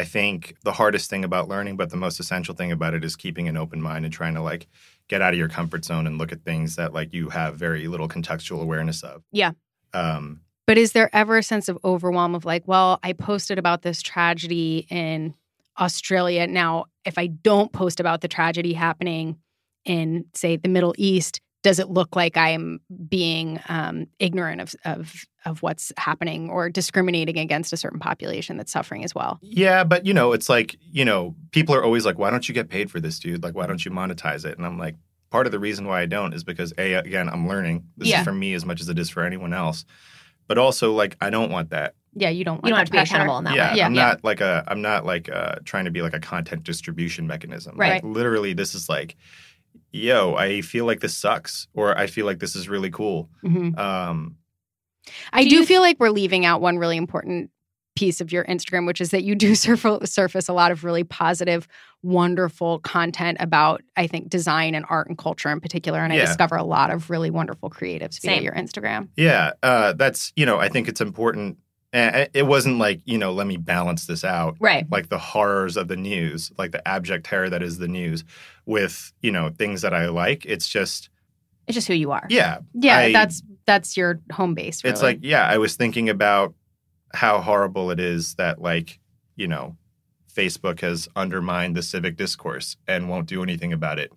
I 0.00 0.04
think 0.04 0.56
the 0.64 0.72
hardest 0.72 1.10
thing 1.10 1.24
about 1.24 1.48
learning, 1.48 1.76
but 1.76 1.90
the 1.90 1.96
most 1.96 2.20
essential 2.20 2.54
thing 2.54 2.72
about 2.72 2.94
it 2.94 3.04
is 3.04 3.16
keeping 3.16 3.48
an 3.48 3.58
open 3.58 3.82
mind 3.82 4.06
and 4.06 4.14
trying 4.14 4.34
to 4.34 4.40
like 4.40 4.66
get 5.08 5.20
out 5.20 5.34
of 5.34 5.38
your 5.38 5.48
comfort 5.48 5.84
zone 5.84 6.06
and 6.06 6.16
look 6.16 6.32
at 6.32 6.42
things 6.42 6.76
that 6.76 6.94
like 6.94 7.12
you 7.12 7.28
have 7.28 7.56
very 7.56 7.86
little 7.86 8.08
contextual 8.08 8.62
awareness 8.62 9.02
of. 9.02 9.22
Yeah. 9.30 9.52
Um, 9.92 10.40
But 10.66 10.78
is 10.78 10.92
there 10.92 11.10
ever 11.12 11.36
a 11.36 11.42
sense 11.42 11.68
of 11.68 11.78
overwhelm 11.84 12.34
of 12.34 12.46
like, 12.46 12.62
well, 12.66 12.98
I 13.02 13.12
posted 13.12 13.58
about 13.58 13.82
this 13.82 14.00
tragedy 14.00 14.86
in 14.88 15.34
Australia. 15.78 16.46
Now, 16.46 16.86
if 17.04 17.18
I 17.18 17.26
don't 17.26 17.70
post 17.70 18.00
about 18.00 18.22
the 18.22 18.28
tragedy 18.28 18.72
happening 18.72 19.36
in, 19.84 20.24
say, 20.34 20.56
the 20.56 20.68
Middle 20.68 20.94
East, 20.96 21.42
does 21.62 21.78
it 21.78 21.90
look 21.90 22.16
like 22.16 22.36
I 22.36 22.50
am 22.50 22.80
being 23.08 23.60
um, 23.68 24.06
ignorant 24.18 24.60
of, 24.60 24.74
of 24.84 25.24
of 25.46 25.62
what's 25.62 25.90
happening 25.96 26.50
or 26.50 26.68
discriminating 26.68 27.38
against 27.38 27.72
a 27.72 27.76
certain 27.76 27.98
population 27.98 28.56
that's 28.58 28.72
suffering 28.72 29.04
as 29.04 29.14
well? 29.14 29.38
Yeah, 29.42 29.84
but 29.84 30.04
you 30.04 30.12
know, 30.12 30.32
it's 30.32 30.48
like, 30.50 30.76
you 30.80 31.04
know, 31.04 31.34
people 31.50 31.74
are 31.74 31.82
always 31.82 32.04
like, 32.04 32.18
why 32.18 32.30
don't 32.30 32.46
you 32.48 32.54
get 32.54 32.68
paid 32.68 32.90
for 32.90 33.00
this, 33.00 33.18
dude? 33.18 33.42
Like, 33.42 33.54
why 33.54 33.66
don't 33.66 33.82
you 33.84 33.90
monetize 33.90 34.44
it? 34.44 34.58
And 34.58 34.66
I'm 34.66 34.78
like, 34.78 34.96
part 35.30 35.46
of 35.46 35.52
the 35.52 35.58
reason 35.58 35.86
why 35.86 36.02
I 36.02 36.06
don't 36.06 36.34
is 36.34 36.44
because, 36.44 36.74
A, 36.76 36.92
again, 36.94 37.28
I'm 37.28 37.48
learning. 37.48 37.84
This 37.96 38.08
Yeah. 38.08 38.18
is 38.20 38.24
for 38.24 38.32
me 38.32 38.52
as 38.52 38.66
much 38.66 38.80
as 38.82 38.88
it 38.90 38.98
is 38.98 39.08
for 39.08 39.24
anyone 39.24 39.54
else. 39.54 39.86
But 40.46 40.58
also, 40.58 40.92
like, 40.92 41.16
I 41.22 41.30
don't 41.30 41.50
want 41.50 41.70
that. 41.70 41.94
Yeah, 42.12 42.28
you 42.28 42.44
don't 42.44 42.56
want 42.56 42.66
You 42.66 42.70
don't 42.70 42.76
that 42.76 42.80
have 42.80 42.86
to 42.88 42.92
be 42.92 42.98
pressure. 42.98 43.14
accountable 43.14 43.38
in 43.38 43.44
that 43.44 43.54
yeah, 43.54 43.74
way. 43.74 43.82
I'm 43.82 43.94
Yeah. 43.94 44.04
not 44.06 44.24
like 44.24 44.40
a, 44.42 44.64
I'm 44.66 44.82
not 44.82 45.06
like 45.06 45.30
uh 45.30 45.56
trying 45.64 45.84
to 45.86 45.90
be 45.90 46.02
like 46.02 46.12
a 46.14 46.20
content 46.20 46.64
distribution 46.64 47.26
mechanism. 47.26 47.76
Right. 47.78 48.02
Like, 48.02 48.04
literally, 48.04 48.52
this 48.52 48.74
is 48.74 48.88
like, 48.88 49.16
yo, 49.92 50.34
I 50.36 50.60
feel 50.60 50.84
like 50.86 51.00
this 51.00 51.16
sucks, 51.16 51.68
or 51.74 51.96
I 51.96 52.06
feel 52.06 52.26
like 52.26 52.38
this 52.38 52.54
is 52.56 52.68
really 52.68 52.90
cool. 52.90 53.28
Mhm. 53.44 53.78
Um, 53.78 54.36
I 55.32 55.42
Do 55.44 55.50
do 55.50 55.56
you- 55.56 55.66
feel 55.66 55.80
like 55.82 55.98
we're 55.98 56.10
leaving 56.10 56.44
out 56.44 56.60
one 56.60 56.78
really 56.78 56.96
important 56.96 57.50
piece 57.96 58.20
of 58.20 58.30
your 58.32 58.44
Instagram, 58.44 58.86
which 58.86 59.00
is 59.00 59.10
that 59.10 59.24
you 59.24 59.34
do 59.34 59.54
surf- 59.54 60.06
surface 60.08 60.48
a 60.48 60.52
lot 60.52 60.70
of 60.70 60.84
really 60.84 61.04
positive, 61.04 61.66
wonderful 62.02 62.78
content 62.80 63.36
about, 63.40 63.82
I 63.96 64.06
think, 64.06 64.28
design 64.28 64.74
and 64.74 64.86
art 64.88 65.08
and 65.08 65.18
culture 65.18 65.50
in 65.50 65.60
particular. 65.60 65.98
And 66.00 66.12
I 66.12 66.16
discover 66.18 66.56
a 66.56 66.62
lot 66.62 66.90
of 66.90 67.10
really 67.10 67.30
wonderful 67.30 67.68
creatives 67.68 68.20
via 68.22 68.36
Same. 68.36 68.42
your 68.42 68.54
Instagram. 68.54 69.08
Yeah, 69.16 69.52
uh, 69.62 69.92
that's 69.94 70.32
you 70.36 70.46
know 70.46 70.58
I 70.58 70.68
think 70.68 70.88
it's 70.88 71.00
important. 71.00 71.58
Uh, 71.92 72.26
it 72.34 72.44
wasn't 72.46 72.78
like 72.78 73.00
you 73.04 73.18
know 73.18 73.32
let 73.32 73.46
me 73.48 73.56
balance 73.56 74.06
this 74.06 74.24
out. 74.24 74.56
Right. 74.60 74.86
Like 74.90 75.08
the 75.08 75.18
horrors 75.18 75.76
of 75.76 75.88
the 75.88 75.96
news, 75.96 76.52
like 76.56 76.70
the 76.70 76.86
abject 76.86 77.26
terror 77.26 77.50
that 77.50 77.62
is 77.62 77.78
the 77.78 77.88
news, 77.88 78.22
with 78.66 79.12
you 79.22 79.32
know 79.32 79.50
things 79.50 79.82
that 79.82 79.92
I 79.92 80.06
like. 80.08 80.46
It's 80.46 80.68
just 80.68 81.10
It's 81.66 81.74
just 81.74 81.88
who 81.88 81.94
you 81.94 82.12
are. 82.12 82.26
yeah, 82.30 82.58
Yeah, 82.74 82.98
I- 82.98 83.12
that's 83.12 83.42
that's 83.66 83.96
your 83.96 84.20
home 84.32 84.54
base. 84.54 84.82
Really. 84.84 84.92
it's 84.92 85.02
like 85.02 85.18
yeah. 85.22 85.46
I 85.46 85.58
was 85.58 85.74
thinking 85.76 86.08
about 86.08 86.54
how 87.12 87.40
horrible 87.40 87.90
it 87.90 87.98
is 87.98 88.34
that 88.36 88.60
like 88.62 89.00
you 89.36 89.48
know 89.48 89.76
Facebook 90.32 90.80
has 90.80 91.08
undermined 91.16 91.76
the 91.76 91.82
civic 91.82 92.16
discourse 92.16 92.76
and 92.86 93.08
won't 93.08 93.26
do 93.26 93.42
anything 93.42 93.72
about 93.72 93.98
it. 93.98 94.12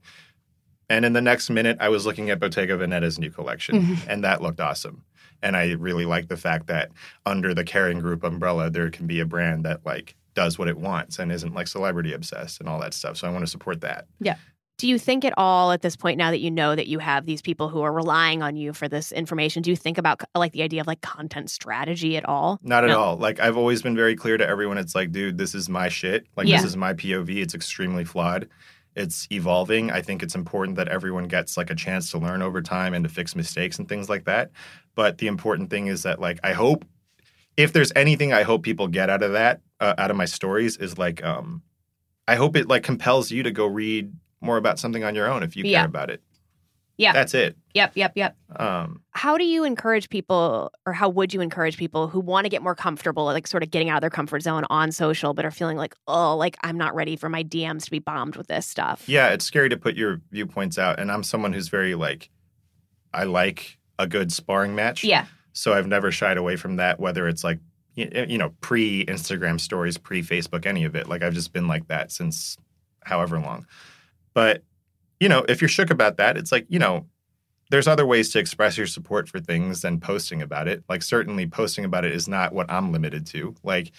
And 0.89 1.05
in 1.05 1.13
the 1.13 1.21
next 1.21 1.49
minute, 1.49 1.77
I 1.79 1.89
was 1.89 2.05
looking 2.05 2.29
at 2.29 2.39
Bottega 2.39 2.77
Veneta's 2.77 3.17
new 3.17 3.31
collection, 3.31 3.81
Mhm. 3.81 4.07
and 4.07 4.23
that 4.23 4.41
looked 4.43 4.59
awesome. 4.59 5.05
And 5.43 5.55
I 5.55 5.73
really 5.73 6.05
like 6.05 6.27
the 6.29 6.37
fact 6.37 6.67
that 6.67 6.89
under 7.25 7.53
the 7.53 7.63
Kering 7.63 8.01
Group 8.01 8.23
umbrella, 8.23 8.69
there 8.71 8.89
can 8.89 9.05
be 9.05 9.19
a 9.19 9.25
brand 9.25 9.65
that 9.65 9.85
like 9.85 10.15
does 10.33 10.57
what 10.57 10.67
it 10.67 10.77
wants 10.77 11.19
and 11.19 11.31
isn't 11.31 11.53
like 11.53 11.67
celebrity 11.67 12.13
obsessed 12.13 12.59
and 12.59 12.67
all 12.67 12.79
that 12.79 12.93
stuff. 12.95 13.17
So 13.17 13.27
I 13.27 13.31
want 13.31 13.43
to 13.45 13.51
support 13.51 13.81
that. 13.81 14.07
Yeah. 14.19 14.35
Do 14.79 14.87
you 14.87 14.97
think 14.97 15.23
at 15.23 15.33
all 15.37 15.71
at 15.71 15.83
this 15.83 15.95
point 15.95 16.17
now 16.17 16.31
that 16.31 16.39
you 16.39 16.49
know 16.49 16.75
that 16.75 16.87
you 16.87 16.97
have 16.97 17.27
these 17.27 17.41
people 17.43 17.69
who 17.69 17.81
are 17.83 17.93
relying 17.93 18.41
on 18.41 18.55
you 18.55 18.73
for 18.73 18.89
this 18.89 19.11
information? 19.11 19.61
Do 19.61 19.69
you 19.69 19.75
think 19.75 19.99
about 19.99 20.21
like 20.33 20.51
the 20.53 20.63
idea 20.63 20.81
of 20.81 20.87
like 20.87 21.01
content 21.01 21.51
strategy 21.51 22.17
at 22.17 22.25
all? 22.25 22.59
Not 22.63 22.83
at 22.83 22.87
No. 22.89 22.99
all. 22.99 23.17
Like 23.17 23.39
I've 23.39 23.55
always 23.55 23.83
been 23.83 23.95
very 23.95 24.15
clear 24.15 24.35
to 24.37 24.47
everyone. 24.47 24.79
It's 24.79 24.95
like, 24.95 25.11
dude, 25.11 25.37
this 25.37 25.53
is 25.53 25.69
my 25.69 25.89
shit. 25.89 26.25
Like 26.35 26.47
Yeah. 26.47 26.57
this 26.57 26.65
is 26.65 26.75
my 26.75 26.93
POV. 26.93 27.41
It's 27.41 27.53
extremely 27.53 28.03
flawed. 28.03 28.49
It's 28.95 29.27
evolving. 29.31 29.89
I 29.91 30.01
think 30.01 30.21
it's 30.23 30.35
important 30.35 30.75
that 30.77 30.87
everyone 30.87 31.27
gets 31.27 31.55
like 31.57 31.69
a 31.69 31.75
chance 31.75 32.11
to 32.11 32.17
learn 32.17 32.41
over 32.41 32.61
time 32.61 32.93
and 32.93 33.03
to 33.03 33.09
fix 33.09 33.35
mistakes 33.35 33.77
and 33.79 33.87
things 33.87 34.09
like 34.09 34.25
that. 34.25 34.49
But 34.95 35.17
the 35.17 35.27
important 35.27 35.69
thing 35.69 35.87
is 35.87 36.03
that 36.03 36.19
like 36.21 36.39
I 36.43 36.53
hope 36.53 36.85
if 37.57 37.73
there's 37.73 37.91
anything 37.95 38.33
I 38.33 38.43
hope 38.43 38.63
people 38.63 38.87
get 38.87 39.09
out 39.09 39.23
of 39.23 39.31
that, 39.33 39.61
uh, 39.79 39.93
out 39.97 40.11
of 40.11 40.17
my 40.17 40.25
stories 40.25 40.77
is 40.77 40.97
like 40.97 41.23
um 41.23 41.61
I 42.27 42.35
hope 42.35 42.55
it 42.55 42.67
like 42.67 42.83
compels 42.83 43.31
you 43.31 43.43
to 43.43 43.51
go 43.51 43.65
read 43.65 44.11
more 44.41 44.57
about 44.57 44.79
something 44.79 45.03
on 45.03 45.15
your 45.15 45.27
own 45.29 45.43
if 45.43 45.55
you 45.55 45.63
Yeah. 45.65 45.79
care 45.79 45.87
about 45.87 46.09
it. 46.09 46.21
Yeah. 46.95 47.11
That's 47.11 47.33
it. 47.33 47.57
Yep, 47.73 47.93
yep, 47.95 48.11
yep. 48.15 48.37
Um 48.55 49.01
How 49.11 49.35
do 49.37 49.45
you 49.45 49.63
encourage 49.63 50.09
people, 50.09 50.71
or 50.85 50.93
how 50.93 51.09
would 51.09 51.33
you 51.33 51.41
encourage 51.41 51.75
people 51.75 52.07
who 52.07 52.19
want 52.19 52.45
to 52.45 52.49
get 52.49 52.61
more 52.61 52.75
comfortable, 52.75 53.25
like 53.25 53.47
sort 53.47 53.63
of 53.63 53.71
getting 53.71 53.89
out 53.89 53.97
of 53.97 54.01
their 54.01 54.09
comfort 54.11 54.41
zone 54.43 54.63
on 54.69 54.91
social, 54.91 55.33
but 55.33 55.43
are 55.43 55.49
feeling 55.51 55.75
like, 55.77 55.95
oh, 56.07 56.37
like 56.37 56.55
I'm 56.63 56.77
not 56.77 56.93
ready 56.93 57.15
for 57.15 57.29
my 57.29 57.43
DMs 57.43 57.85
to 57.85 57.91
be 57.91 57.97
bombed 57.99 58.35
with 58.35 58.47
this 58.47 58.67
stuff? 58.67 59.09
Yeah, 59.09 59.29
it's 59.29 59.43
scary 59.43 59.69
to 59.69 59.77
put 59.77 59.95
your 59.95 60.21
viewpoints 60.31 60.77
out. 60.77 60.99
And 60.99 61.11
I'm 61.11 61.23
someone 61.23 61.51
who's 61.51 61.67
very 61.69 61.95
like, 61.95 62.29
I 63.11 63.23
like 63.23 63.79
a 63.99 64.07
good 64.07 64.31
sparring 64.31 64.75
match. 64.75 65.03
Yeah. 65.03 65.25
So 65.53 65.73
I've 65.73 65.87
never 65.87 66.11
shied 66.11 66.37
away 66.37 66.55
from 66.55 66.77
that, 66.77 66.99
whether 66.99 67.27
it's 67.27 67.43
like 67.43 67.59
you 67.95 68.37
know, 68.37 68.53
pre 68.61 69.05
Instagram 69.05 69.59
stories, 69.59 69.97
pre 69.97 70.23
Facebook, 70.23 70.65
any 70.65 70.83
of 70.83 70.95
it. 70.95 71.07
Like 71.07 71.21
I've 71.21 71.33
just 71.33 71.53
been 71.53 71.67
like 71.67 71.87
that 71.87 72.11
since 72.11 72.57
however 73.03 73.39
long. 73.39 73.67
But, 74.33 74.63
you 75.19 75.29
know, 75.29 75.45
if 75.47 75.61
you're 75.61 75.69
shook 75.69 75.91
about 75.91 76.17
that, 76.17 76.37
it's 76.37 76.51
like, 76.51 76.65
you 76.69 76.79
know, 76.79 77.05
there's 77.69 77.87
other 77.87 78.05
ways 78.05 78.31
to 78.31 78.39
express 78.39 78.77
your 78.77 78.87
support 78.87 79.29
for 79.29 79.39
things 79.39 79.81
than 79.81 79.99
posting 79.99 80.41
about 80.41 80.67
it. 80.67 80.83
Like 80.89 81.03
certainly 81.03 81.45
posting 81.45 81.85
about 81.85 82.05
it 82.05 82.13
is 82.13 82.27
not 82.27 82.53
what 82.53 82.71
I'm 82.71 82.91
limited 82.91 83.27
to. 83.27 83.55
Like 83.63 83.91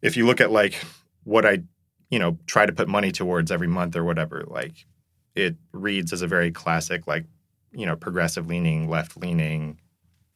if 0.00 0.16
you 0.16 0.26
look 0.26 0.40
at 0.40 0.52
like 0.52 0.80
what 1.24 1.44
I, 1.44 1.62
you 2.10 2.18
know, 2.18 2.38
try 2.46 2.66
to 2.66 2.72
put 2.72 2.88
money 2.88 3.10
towards 3.10 3.50
every 3.50 3.68
month 3.68 3.96
or 3.96 4.04
whatever, 4.04 4.44
like 4.46 4.86
it 5.34 5.56
reads 5.72 6.12
as 6.12 6.22
a 6.22 6.26
very 6.26 6.52
classic, 6.52 7.06
like, 7.06 7.24
you 7.72 7.86
know, 7.86 7.96
progressive 7.96 8.46
leaning, 8.46 8.88
left 8.88 9.16
leaning, 9.16 9.78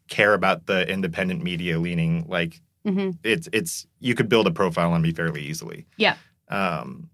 care 0.09 0.35
about 0.35 0.67
the 0.67 0.89
independent 0.89 1.43
media 1.43 1.79
leaning. 1.79 2.27
Like 2.29 2.61
mm-hmm. 2.87 3.11
it's 3.23 3.49
it's 3.53 3.87
you 4.01 4.15
could 4.15 4.29
build 4.29 4.47
a 4.47 4.51
profile 4.51 4.93
on 4.93 5.03
me 5.03 5.13
fairly 5.13 5.43
easily. 5.43 5.87
Yeah. 5.97 6.17
Um, 6.49 7.11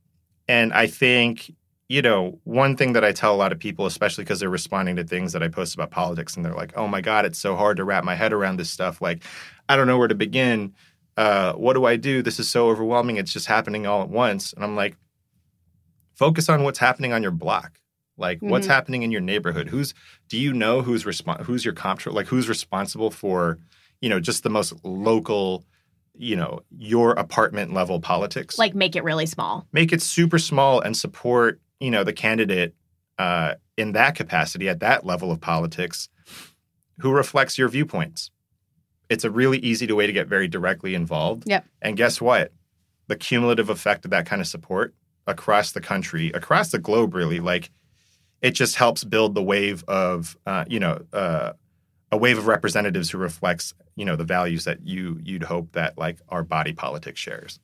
and 0.48 0.72
I 0.72 0.86
think 0.86 1.52
you 1.88 2.02
know 2.02 2.38
one 2.44 2.76
thing 2.76 2.92
that 2.94 3.04
I 3.04 3.12
tell 3.12 3.34
a 3.34 3.36
lot 3.36 3.52
of 3.52 3.58
people, 3.58 3.86
especially 3.86 4.24
because 4.24 4.40
they're 4.40 4.48
responding 4.48 4.96
to 4.96 5.04
things 5.04 5.32
that 5.32 5.42
I 5.42 5.48
post 5.48 5.74
about 5.74 5.90
politics, 5.90 6.36
and 6.36 6.44
they're 6.44 6.54
like, 6.54 6.72
"Oh 6.76 6.88
my 6.88 7.00
god, 7.00 7.24
it's 7.24 7.38
so 7.38 7.56
hard 7.56 7.76
to 7.78 7.84
wrap 7.84 8.04
my 8.04 8.14
head 8.14 8.32
around 8.32 8.58
this 8.58 8.70
stuff. 8.70 9.00
Like, 9.00 9.24
I 9.68 9.76
don't 9.76 9.86
know 9.86 9.98
where 9.98 10.08
to 10.08 10.14
begin. 10.14 10.74
Uh, 11.16 11.52
what 11.52 11.74
do 11.74 11.84
I 11.84 11.96
do? 11.96 12.22
This 12.22 12.40
is 12.40 12.48
so 12.48 12.68
overwhelming. 12.68 13.16
It's 13.16 13.32
just 13.32 13.46
happening 13.46 13.86
all 13.86 14.02
at 14.02 14.08
once." 14.08 14.52
And 14.52 14.64
I'm 14.64 14.76
like, 14.76 14.96
focus 16.14 16.48
on 16.48 16.62
what's 16.62 16.78
happening 16.78 17.12
on 17.12 17.22
your 17.22 17.32
block 17.32 17.78
like 18.22 18.38
mm-hmm. 18.38 18.48
what's 18.48 18.66
happening 18.66 19.02
in 19.02 19.10
your 19.10 19.20
neighborhood? 19.20 19.68
Who's 19.68 19.92
do 20.28 20.38
you 20.38 20.54
know 20.54 20.80
who's 20.80 21.04
respon- 21.04 21.42
who's 21.42 21.64
your 21.64 21.74
comptroller 21.74 22.16
like 22.16 22.26
who's 22.28 22.48
responsible 22.48 23.10
for 23.10 23.58
you 24.00 24.08
know 24.08 24.20
just 24.20 24.42
the 24.42 24.48
most 24.48 24.72
local 24.84 25.66
you 26.14 26.36
know 26.36 26.60
your 26.70 27.12
apartment 27.12 27.74
level 27.74 28.00
politics? 28.00 28.58
Like 28.58 28.74
make 28.74 28.96
it 28.96 29.04
really 29.04 29.26
small. 29.26 29.66
Make 29.72 29.92
it 29.92 30.00
super 30.00 30.38
small 30.38 30.80
and 30.80 30.96
support 30.96 31.60
you 31.80 31.90
know 31.90 32.04
the 32.04 32.14
candidate 32.14 32.74
uh, 33.18 33.54
in 33.76 33.92
that 33.92 34.14
capacity 34.14 34.68
at 34.70 34.80
that 34.80 35.04
level 35.04 35.30
of 35.30 35.40
politics 35.40 36.08
who 37.00 37.12
reflects 37.12 37.58
your 37.58 37.68
viewpoints. 37.68 38.30
It's 39.10 39.24
a 39.24 39.30
really 39.30 39.58
easy 39.58 39.90
way 39.92 40.06
to 40.06 40.12
get 40.12 40.26
very 40.26 40.48
directly 40.48 40.94
involved. 40.94 41.42
Yep. 41.46 41.66
And 41.82 41.96
guess 41.96 42.20
what? 42.20 42.52
The 43.08 43.16
cumulative 43.16 43.68
effect 43.68 44.06
of 44.06 44.10
that 44.12 44.24
kind 44.24 44.40
of 44.40 44.46
support 44.46 44.94
across 45.26 45.72
the 45.72 45.80
country 45.80 46.30
across 46.32 46.70
the 46.70 46.78
globe 46.78 47.14
really 47.14 47.40
like 47.40 47.70
it 48.42 48.50
just 48.50 48.76
helps 48.76 49.04
build 49.04 49.34
the 49.34 49.42
wave 49.42 49.84
of 49.88 50.36
uh, 50.46 50.64
you 50.68 50.80
know 50.80 51.00
uh, 51.12 51.52
a 52.10 52.16
wave 52.16 52.36
of 52.36 52.46
representatives 52.46 53.10
who 53.10 53.18
reflects 53.18 53.72
you 53.96 54.04
know 54.04 54.16
the 54.16 54.24
values 54.24 54.64
that 54.64 54.86
you 54.86 55.18
you'd 55.22 55.44
hope 55.44 55.72
that 55.72 55.96
like 55.96 56.18
our 56.28 56.42
body 56.42 56.72
politic 56.72 57.16
shares. 57.16 57.58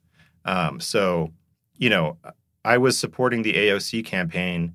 Um, 0.44 0.80
so 0.80 1.32
you 1.76 1.90
know 1.90 2.16
I 2.64 2.78
was 2.78 2.98
supporting 2.98 3.42
the 3.42 3.52
AOC 3.52 4.04
campaign 4.06 4.72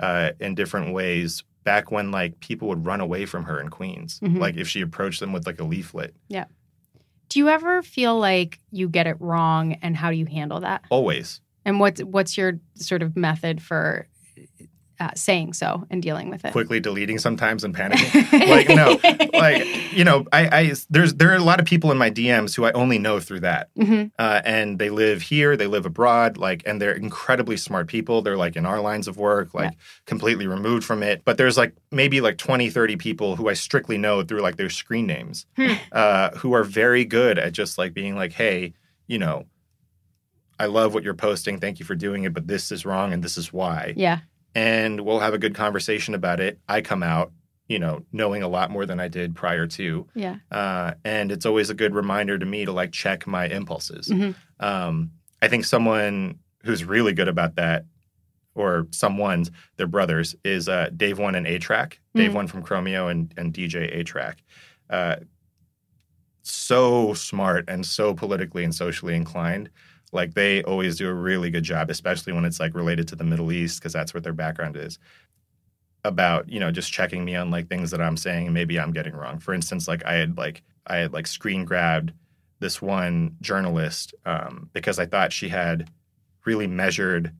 uh, 0.00 0.32
in 0.40 0.54
different 0.54 0.92
ways 0.92 1.44
back 1.62 1.90
when 1.90 2.10
like 2.10 2.38
people 2.40 2.68
would 2.68 2.84
run 2.84 3.00
away 3.00 3.24
from 3.24 3.44
her 3.44 3.60
in 3.60 3.70
Queens, 3.70 4.20
mm-hmm. 4.20 4.38
like 4.38 4.56
if 4.56 4.68
she 4.68 4.82
approached 4.82 5.20
them 5.20 5.32
with 5.32 5.46
like 5.46 5.60
a 5.60 5.64
leaflet. 5.64 6.14
Yeah. 6.28 6.44
Do 7.30 7.38
you 7.38 7.48
ever 7.48 7.82
feel 7.82 8.18
like 8.18 8.60
you 8.70 8.88
get 8.88 9.06
it 9.06 9.16
wrong, 9.18 9.74
and 9.82 9.96
how 9.96 10.10
do 10.10 10.16
you 10.16 10.26
handle 10.26 10.60
that? 10.60 10.84
Always. 10.90 11.40
And 11.64 11.80
what's 11.80 12.02
what's 12.02 12.36
your 12.36 12.60
sort 12.74 13.02
of 13.02 13.16
method 13.16 13.62
for 13.62 14.06
uh, 15.00 15.10
saying 15.14 15.52
so 15.52 15.86
and 15.90 16.02
dealing 16.02 16.30
with 16.30 16.44
it. 16.44 16.52
Quickly 16.52 16.80
deleting 16.80 17.18
sometimes 17.18 17.64
and 17.64 17.74
panicking. 17.74 18.32
like 18.48 18.68
no, 18.68 18.98
like 19.38 19.92
you 19.92 20.04
know, 20.04 20.26
I, 20.32 20.60
I 20.60 20.74
there's 20.90 21.14
there 21.14 21.32
are 21.32 21.36
a 21.36 21.42
lot 21.42 21.60
of 21.60 21.66
people 21.66 21.90
in 21.90 21.98
my 21.98 22.10
DMs 22.10 22.54
who 22.54 22.64
I 22.64 22.72
only 22.72 22.98
know 22.98 23.20
through 23.20 23.40
that, 23.40 23.74
mm-hmm. 23.74 24.06
uh, 24.18 24.40
and 24.44 24.78
they 24.78 24.90
live 24.90 25.22
here, 25.22 25.56
they 25.56 25.66
live 25.66 25.86
abroad, 25.86 26.36
like, 26.36 26.62
and 26.66 26.80
they're 26.80 26.92
incredibly 26.92 27.56
smart 27.56 27.86
people. 27.88 28.22
They're 28.22 28.36
like 28.36 28.56
in 28.56 28.66
our 28.66 28.80
lines 28.80 29.08
of 29.08 29.16
work, 29.16 29.54
like 29.54 29.72
yeah. 29.72 29.78
completely 30.06 30.46
removed 30.46 30.84
from 30.84 31.02
it. 31.02 31.22
But 31.24 31.38
there's 31.38 31.56
like 31.56 31.74
maybe 31.90 32.20
like 32.20 32.38
20, 32.38 32.70
30 32.70 32.96
people 32.96 33.36
who 33.36 33.48
I 33.48 33.54
strictly 33.54 33.98
know 33.98 34.22
through 34.22 34.40
like 34.40 34.56
their 34.56 34.70
screen 34.70 35.06
names, 35.06 35.46
hmm. 35.56 35.72
uh, 35.92 36.30
who 36.30 36.52
are 36.54 36.64
very 36.64 37.04
good 37.04 37.38
at 37.38 37.52
just 37.52 37.78
like 37.78 37.94
being 37.94 38.16
like, 38.16 38.32
hey, 38.32 38.74
you 39.06 39.18
know. 39.18 39.46
I 40.56 40.66
love 40.66 40.94
what 40.94 41.02
you're 41.02 41.14
posting. 41.14 41.58
Thank 41.58 41.80
you 41.80 41.84
for 41.84 41.96
doing 41.96 42.22
it, 42.22 42.32
but 42.32 42.46
this 42.46 42.70
is 42.70 42.86
wrong 42.86 43.12
and 43.12 43.24
this 43.24 43.36
is 43.36 43.52
why. 43.52 43.92
Yeah 43.96 44.20
and 44.54 45.00
we'll 45.00 45.20
have 45.20 45.34
a 45.34 45.38
good 45.38 45.54
conversation 45.54 46.14
about 46.14 46.40
it. 46.40 46.58
I 46.68 46.80
come 46.80 47.02
out, 47.02 47.32
you 47.68 47.78
know, 47.78 48.04
knowing 48.12 48.42
a 48.42 48.48
lot 48.48 48.70
more 48.70 48.86
than 48.86 49.00
I 49.00 49.08
did 49.08 49.34
prior 49.34 49.66
to. 49.66 50.06
Yeah. 50.14 50.36
Uh, 50.50 50.94
and 51.04 51.32
it's 51.32 51.46
always 51.46 51.70
a 51.70 51.74
good 51.74 51.94
reminder 51.94 52.38
to 52.38 52.46
me 52.46 52.64
to 52.64 52.72
like 52.72 52.92
check 52.92 53.26
my 53.26 53.46
impulses. 53.46 54.08
Mm-hmm. 54.08 54.64
Um, 54.64 55.10
I 55.42 55.48
think 55.48 55.64
someone 55.64 56.38
who's 56.62 56.84
really 56.84 57.12
good 57.12 57.28
about 57.28 57.56
that, 57.56 57.84
or 58.54 58.86
someone's, 58.92 59.50
their 59.76 59.88
brothers, 59.88 60.36
is 60.44 60.68
uh, 60.68 60.88
Dave 60.96 61.18
One 61.18 61.34
and 61.34 61.46
A-Trak. 61.46 61.94
Mm-hmm. 61.94 62.18
Dave 62.18 62.34
One 62.34 62.46
from 62.46 62.62
Chromeo 62.62 63.10
and, 63.10 63.34
and 63.36 63.52
DJ 63.52 64.00
A-Trak. 64.00 64.36
Uh, 64.88 65.16
so 66.42 67.14
smart 67.14 67.64
and 67.68 67.84
so 67.84 68.14
politically 68.14 68.64
and 68.64 68.74
socially 68.74 69.16
inclined 69.16 69.70
like 70.14 70.34
they 70.34 70.62
always 70.62 70.96
do 70.96 71.08
a 71.08 71.14
really 71.14 71.50
good 71.50 71.64
job, 71.64 71.90
especially 71.90 72.32
when 72.32 72.44
it's 72.44 72.60
like 72.60 72.74
related 72.74 73.08
to 73.08 73.16
the 73.16 73.24
Middle 73.24 73.52
East, 73.52 73.80
because 73.80 73.92
that's 73.92 74.14
what 74.14 74.22
their 74.22 74.32
background 74.32 74.76
is. 74.76 74.98
About 76.04 76.48
you 76.48 76.60
know 76.60 76.70
just 76.70 76.92
checking 76.92 77.24
me 77.24 77.34
on 77.34 77.50
like 77.50 77.68
things 77.68 77.90
that 77.90 78.00
I'm 78.00 78.16
saying 78.16 78.52
maybe 78.52 78.78
I'm 78.78 78.92
getting 78.92 79.14
wrong. 79.14 79.38
For 79.38 79.54
instance, 79.54 79.88
like 79.88 80.04
I 80.04 80.14
had 80.14 80.36
like 80.36 80.62
I 80.86 80.96
had 80.96 81.12
like 81.12 81.26
screen 81.26 81.64
grabbed 81.64 82.12
this 82.60 82.80
one 82.80 83.36
journalist 83.40 84.14
um, 84.24 84.70
because 84.72 84.98
I 84.98 85.06
thought 85.06 85.32
she 85.32 85.48
had 85.48 85.90
really 86.44 86.66
measured, 86.66 87.32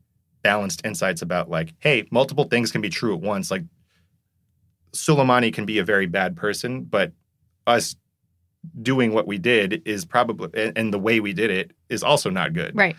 balanced 0.43 0.85
insights 0.85 1.23
about 1.23 1.51
like, 1.51 1.75
hey, 1.79 2.07
multiple 2.11 2.45
things 2.45 2.73
can 2.73 2.81
be 2.81 2.89
true 2.89 3.15
at 3.15 3.21
once. 3.21 3.51
Like 3.51 3.65
Soleimani 4.93 5.53
can 5.53 5.67
be 5.67 5.79
a 5.79 5.85
very 5.85 6.07
bad 6.07 6.37
person, 6.37 6.85
but 6.85 7.13
us 7.67 7.97
doing 8.83 9.13
what 9.13 9.27
we 9.27 9.39
did 9.39 9.83
is 9.87 10.05
probably 10.05 10.73
and 10.77 10.93
the 10.93 10.99
way 10.99 11.21
we 11.21 11.33
did 11.33 11.51
it 11.51 11.73
is 11.89 12.03
also 12.03 12.31
not 12.31 12.53
good. 12.53 12.77
Right. 12.77 12.97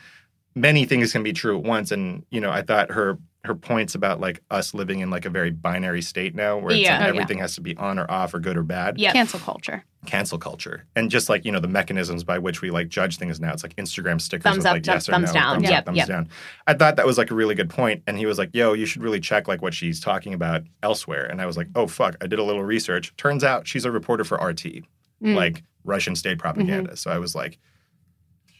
Many 0.56 0.86
things 0.86 1.12
can 1.12 1.24
be 1.24 1.34
true 1.34 1.58
at 1.58 1.64
once, 1.64 1.92
and 1.92 2.26
you 2.30 2.40
know, 2.40 2.50
I 2.50 2.62
thought 2.62 2.92
her 2.92 3.20
her 3.46 3.56
points 3.56 3.96
about 3.96 4.20
like 4.20 4.42
us 4.52 4.74
living 4.74 5.00
in 5.00 5.10
like 5.10 5.26
a 5.26 5.30
very 5.30 5.52
binary 5.52 6.02
state 6.02 6.36
now, 6.36 6.58
where 6.58 6.76
yeah. 6.76 6.98
like 6.98 7.06
oh, 7.06 7.10
everything 7.10 7.38
yeah. 7.38 7.44
has 7.44 7.56
to 7.56 7.62
be 7.62 7.76
on 7.78 7.98
or 7.98 8.10
off 8.10 8.34
or 8.34 8.40
good 8.40 8.58
or 8.58 8.64
bad. 8.64 9.00
Yeah, 9.00 9.14
cancel 9.14 9.40
culture. 9.40 9.84
Cancel 10.06 10.38
culture, 10.38 10.86
and 10.96 11.10
just 11.10 11.30
like 11.30 11.46
you 11.46 11.52
know 11.52 11.60
the 11.60 11.68
mechanisms 11.68 12.24
by 12.24 12.38
which 12.38 12.62
we 12.62 12.70
like 12.70 12.90
judge 12.90 13.18
things 13.18 13.40
now. 13.40 13.54
It's 13.54 13.64
like 13.64 13.76
Instagram 13.76 14.22
stickers 14.22 14.44
thumbs 14.44 14.58
with 14.58 14.66
up, 14.68 14.74
like 14.74 14.86
yes 14.86 15.08
thumbs 15.08 15.34
no, 15.34 15.34
down, 15.34 15.56
thumbs 15.56 15.70
yep, 15.70 15.80
up, 15.80 15.86
thumbs 15.86 15.98
yep. 15.98 16.08
down. 16.08 16.30
I 16.68 16.74
thought 16.74 16.98
that 16.98 17.06
was 17.06 17.18
like 17.18 17.32
a 17.32 17.36
really 17.36 17.56
good 17.56 17.70
point, 17.70 18.04
and 18.06 18.18
he 18.18 18.26
was 18.26 18.38
like, 18.38 18.50
"Yo, 18.54 18.74
you 18.74 18.86
should 18.86 19.02
really 19.02 19.20
check 19.20 19.48
like 19.48 19.62
what 19.62 19.74
she's 19.74 20.00
talking 20.00 20.34
about 20.34 20.64
elsewhere." 20.84 21.26
And 21.26 21.42
I 21.42 21.46
was 21.46 21.58
like, 21.58 21.68
"Oh 21.76 21.88
fuck!" 21.88 22.16
I 22.22 22.28
did 22.28 22.40
a 22.40 22.44
little 22.44 22.64
research. 22.64 23.16
Turns 23.18 23.44
out 23.44 23.68
she's 23.68 23.86
a 23.86 23.92
reporter 23.92 24.24
for 24.24 24.38
RT. 24.38 24.84
Mm. 25.26 25.36
Like 25.36 25.64
Russian 25.84 26.16
state 26.16 26.40
propaganda. 26.40 26.92
Mm-hmm. 26.92 26.96
So 26.96 27.12
I 27.12 27.20
was 27.20 27.36
like, 27.36 27.58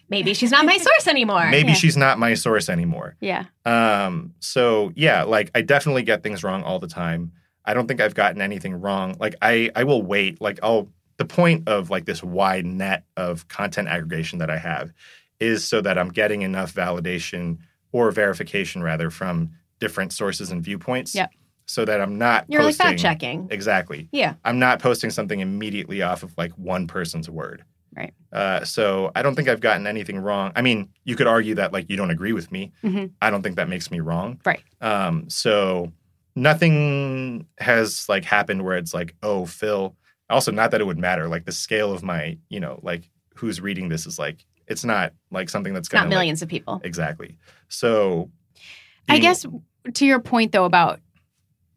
maybe 0.10 0.34
she's 0.34 0.52
not 0.52 0.66
my 0.66 0.78
source 0.78 1.08
anymore. 1.08 1.50
Maybe 1.50 1.70
yeah. 1.70 1.76
she's 1.76 1.98
not 1.98 2.20
my 2.20 2.34
source 2.34 2.70
anymore. 2.70 3.16
Yeah. 3.20 3.46
Um. 3.66 4.34
So 4.40 4.92
yeah, 4.96 5.24
like 5.24 5.52
I 5.56 5.62
definitely 5.62 6.04
get 6.04 6.24
things 6.24 6.44
wrong 6.44 6.64
all 6.64 6.80
the 6.80 6.88
time. 6.88 7.32
I 7.64 7.74
don't 7.74 7.88
think 7.88 8.02
I've 8.02 8.16
gotten 8.16 8.42
anything 8.42 8.80
wrong. 8.80 9.16
Like 9.20 9.36
I, 9.42 9.72
I 9.76 9.84
will 9.84 10.02
wait. 10.02 10.42
Like 10.42 10.60
I'll. 10.64 10.90
The 11.18 11.24
point 11.24 11.70
of 11.70 11.90
like 11.90 12.04
this 12.04 12.22
wide 12.22 12.66
net 12.66 13.06
of 13.16 13.48
content 13.48 13.88
aggregation 13.88 14.40
that 14.40 14.50
I 14.50 14.58
have 14.58 14.92
is 15.40 15.66
so 15.66 15.80
that 15.80 15.98
I'm 15.98 16.10
getting 16.10 16.42
enough 16.42 16.74
validation 16.74 17.60
or 17.94 18.12
verification 18.12 18.84
rather 18.84 19.10
from 19.10 19.52
different 19.80 20.12
sources 20.12 20.52
and 20.52 20.62
viewpoints. 20.62 21.16
Yeah 21.16 21.28
so 21.66 21.86
that 21.86 22.02
I'm 22.02 22.18
not 22.18 22.46
You're 22.48 22.62
posting, 22.62 22.86
like 22.86 22.92
fact 22.94 23.02
checking. 23.02 23.48
Exactly. 23.52 24.08
Yeah. 24.12 24.36
I'm 24.44 24.60
not 24.60 24.80
posting 24.80 25.10
something 25.10 25.40
immediately 25.40 26.02
off 26.02 26.24
of 26.24 26.38
like 26.38 26.52
one 26.54 26.88
person's 26.88 27.30
word. 27.30 27.64
Right. 27.96 28.14
Uh, 28.32 28.64
so 28.66 29.12
I 29.16 29.22
don't 29.22 29.36
think 29.36 29.48
I've 29.48 29.62
gotten 29.62 29.88
anything 29.88 30.20
wrong. 30.20 30.52
I 30.56 30.62
mean, 30.62 30.90
you 31.06 31.16
could 31.16 31.28
argue 31.28 31.56
that 31.56 31.72
like 31.72 31.90
you 31.90 31.96
don't 31.96 32.12
agree 32.12 32.34
with 32.34 32.52
me. 32.52 32.72
Mm-hmm. 32.84 33.06
I 33.22 33.30
don't 33.30 33.42
think 33.42 33.56
that 33.56 33.70
makes 33.70 33.90
me 33.90 34.02
wrong. 34.02 34.40
Right. 34.46 34.62
Um, 34.82 35.30
so 35.30 35.92
nothing 36.36 37.48
has 37.58 38.08
like 38.10 38.26
happened 38.26 38.64
where 38.64 38.78
it's 38.78 38.94
like, 38.94 39.16
oh, 39.24 39.46
Phil. 39.46 39.96
Also, 40.30 40.52
not 40.52 40.72
that 40.72 40.82
it 40.82 40.86
would 40.86 40.98
matter. 40.98 41.28
Like 41.28 41.46
the 41.46 41.52
scale 41.52 41.94
of 41.94 42.04
my, 42.04 42.38
you 42.50 42.60
know, 42.60 42.80
like 42.84 43.10
who's 43.36 43.62
reading 43.62 43.90
this 43.90 44.06
is 44.06 44.20
like 44.20 44.46
it's 44.68 44.84
not 44.84 45.14
like 45.32 45.50
something 45.50 45.74
that's 45.74 45.88
going 45.88 46.04
not 46.04 46.10
millions 46.10 46.42
like, 46.42 46.48
of 46.48 46.50
people. 46.50 46.82
Exactly. 46.84 47.38
So 47.70 48.30
being, 49.08 49.18
I 49.18 49.20
guess 49.20 49.46
to 49.94 50.06
your 50.06 50.20
point 50.20 50.52
though 50.52 50.66
about 50.66 51.00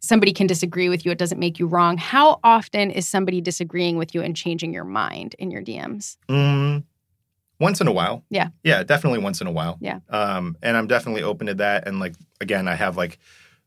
somebody 0.00 0.32
can 0.32 0.46
disagree 0.46 0.88
with 0.88 1.04
you, 1.04 1.12
it 1.12 1.18
doesn't 1.18 1.38
make 1.38 1.58
you 1.58 1.66
wrong. 1.66 1.96
How 1.96 2.40
often 2.44 2.90
is 2.90 3.06
somebody 3.06 3.40
disagreeing 3.40 3.96
with 3.96 4.14
you 4.14 4.22
and 4.22 4.36
changing 4.36 4.72
your 4.72 4.84
mind 4.84 5.34
in 5.38 5.50
your 5.50 5.62
DMs? 5.62 6.16
Mm, 6.28 6.84
once 7.60 7.80
in 7.80 7.88
a 7.88 7.92
while. 7.92 8.24
Yeah. 8.30 8.48
Yeah, 8.62 8.82
definitely 8.82 9.18
once 9.20 9.40
in 9.40 9.46
a 9.46 9.52
while. 9.52 9.78
Yeah. 9.80 10.00
Um, 10.08 10.56
and 10.62 10.76
I'm 10.76 10.86
definitely 10.86 11.22
open 11.22 11.46
to 11.48 11.54
that. 11.54 11.86
And 11.86 12.00
like 12.00 12.14
again, 12.40 12.68
I 12.68 12.74
have 12.74 12.96
like 12.96 13.18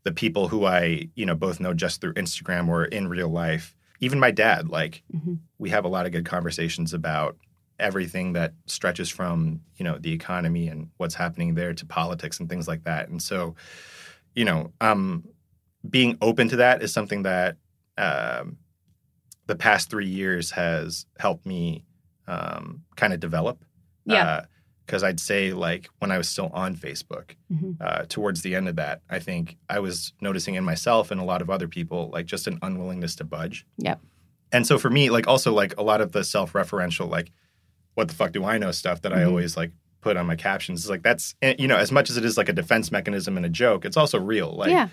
the 0.03 0.11
people 0.11 0.47
who 0.47 0.65
I, 0.65 1.09
you 1.15 1.25
know, 1.25 1.36
both 1.36 1.59
know 1.59 1.73
just 1.73 2.01
through 2.01 2.13
Instagram 2.13 2.67
or 2.67 2.86
in 2.86 3.07
real 3.07 3.29
life. 3.29 3.75
Even 3.99 4.19
my 4.19 4.32
dad, 4.32 4.69
like 4.69 5.03
mm-hmm. 5.13 5.36
we 5.59 5.69
have 5.69 5.86
a 5.86 5.88
lot 5.88 6.05
of 6.05 6.11
good 6.11 6.25
conversations 6.25 6.93
about 6.93 7.38
everything 7.79 8.34
that 8.34 8.53
stretches 8.67 9.09
from 9.09 9.59
you 9.77 9.84
know 9.84 9.97
the 9.97 10.13
economy 10.13 10.67
and 10.67 10.89
what's 10.97 11.15
happening 11.15 11.55
there 11.55 11.73
to 11.73 11.86
politics 11.86 12.39
and 12.39 12.49
things 12.49 12.67
like 12.67 12.84
that. 12.86 13.09
And 13.09 13.21
so, 13.21 13.55
you 14.36 14.45
know, 14.45 14.71
um, 14.79 15.23
being 15.89 16.17
open 16.21 16.47
to 16.49 16.57
that 16.57 16.82
is 16.82 16.93
something 16.93 17.23
that 17.23 17.57
um, 17.97 18.57
the 19.47 19.55
past 19.55 19.89
three 19.89 20.07
years 20.07 20.51
has 20.51 21.05
helped 21.19 21.45
me 21.45 21.86
um, 22.27 22.84
kind 22.95 23.13
of 23.13 23.19
develop. 23.19 23.63
Yeah. 24.05 24.45
Because 24.86 25.03
I'd 25.03 25.19
say, 25.19 25.53
like, 25.53 25.89
when 25.99 26.11
I 26.11 26.17
was 26.17 26.27
still 26.27 26.49
on 26.53 26.75
Facebook, 26.75 27.32
Mhm. 27.53 27.77
uh, 27.79 28.05
towards 28.09 28.41
the 28.41 28.55
end 28.55 28.67
of 28.67 28.75
that, 28.77 29.01
I 29.09 29.19
think 29.19 29.57
I 29.69 29.79
was 29.79 30.13
noticing 30.21 30.55
in 30.55 30.63
myself 30.63 31.11
and 31.11 31.19
a 31.21 31.23
lot 31.23 31.41
of 31.41 31.49
other 31.49 31.67
people, 31.67 32.09
like, 32.11 32.25
just 32.25 32.47
an 32.47 32.59
unwillingness 32.61 33.15
to 33.17 33.23
budge. 33.23 33.65
Yep. 33.77 34.01
And 34.51 34.67
so 34.67 34.77
for 34.77 34.89
me, 34.89 35.09
like, 35.09 35.27
also, 35.27 35.53
like, 35.53 35.77
a 35.77 35.84
lot 35.84 36.01
of 36.01 36.11
the 36.11 36.23
self 36.23 36.53
referential, 36.53 37.09
like, 37.09 37.32
what 37.95 38.07
the 38.07 38.13
fuck 38.15 38.32
do 38.34 38.43
I 38.43 38.57
know 38.57 38.71
stuff 38.71 39.01
that 39.01 39.13
I 39.13 39.19
Mhm. 39.19 39.27
always, 39.27 39.55
like, 39.55 39.71
put 40.01 40.17
on 40.17 40.25
my 40.25 40.36
captions 40.36 40.84
is 40.84 40.89
like, 40.89 41.03
that's, 41.03 41.36
eh, 41.41 41.55
you 41.59 41.67
know, 41.67 41.77
as 41.77 41.91
much 41.91 42.09
as 42.09 42.17
it 42.17 42.25
is 42.25 42.38
like 42.38 42.49
a 42.49 42.53
defense 42.53 42.91
mechanism 42.91 43.38
and 43.38 43.45
a 43.45 43.49
joke, 43.49 43.86
it's 43.86 43.97
also 43.97 44.19
real. 44.19 44.51
Like, 44.55 44.71
yeah. 44.71 44.89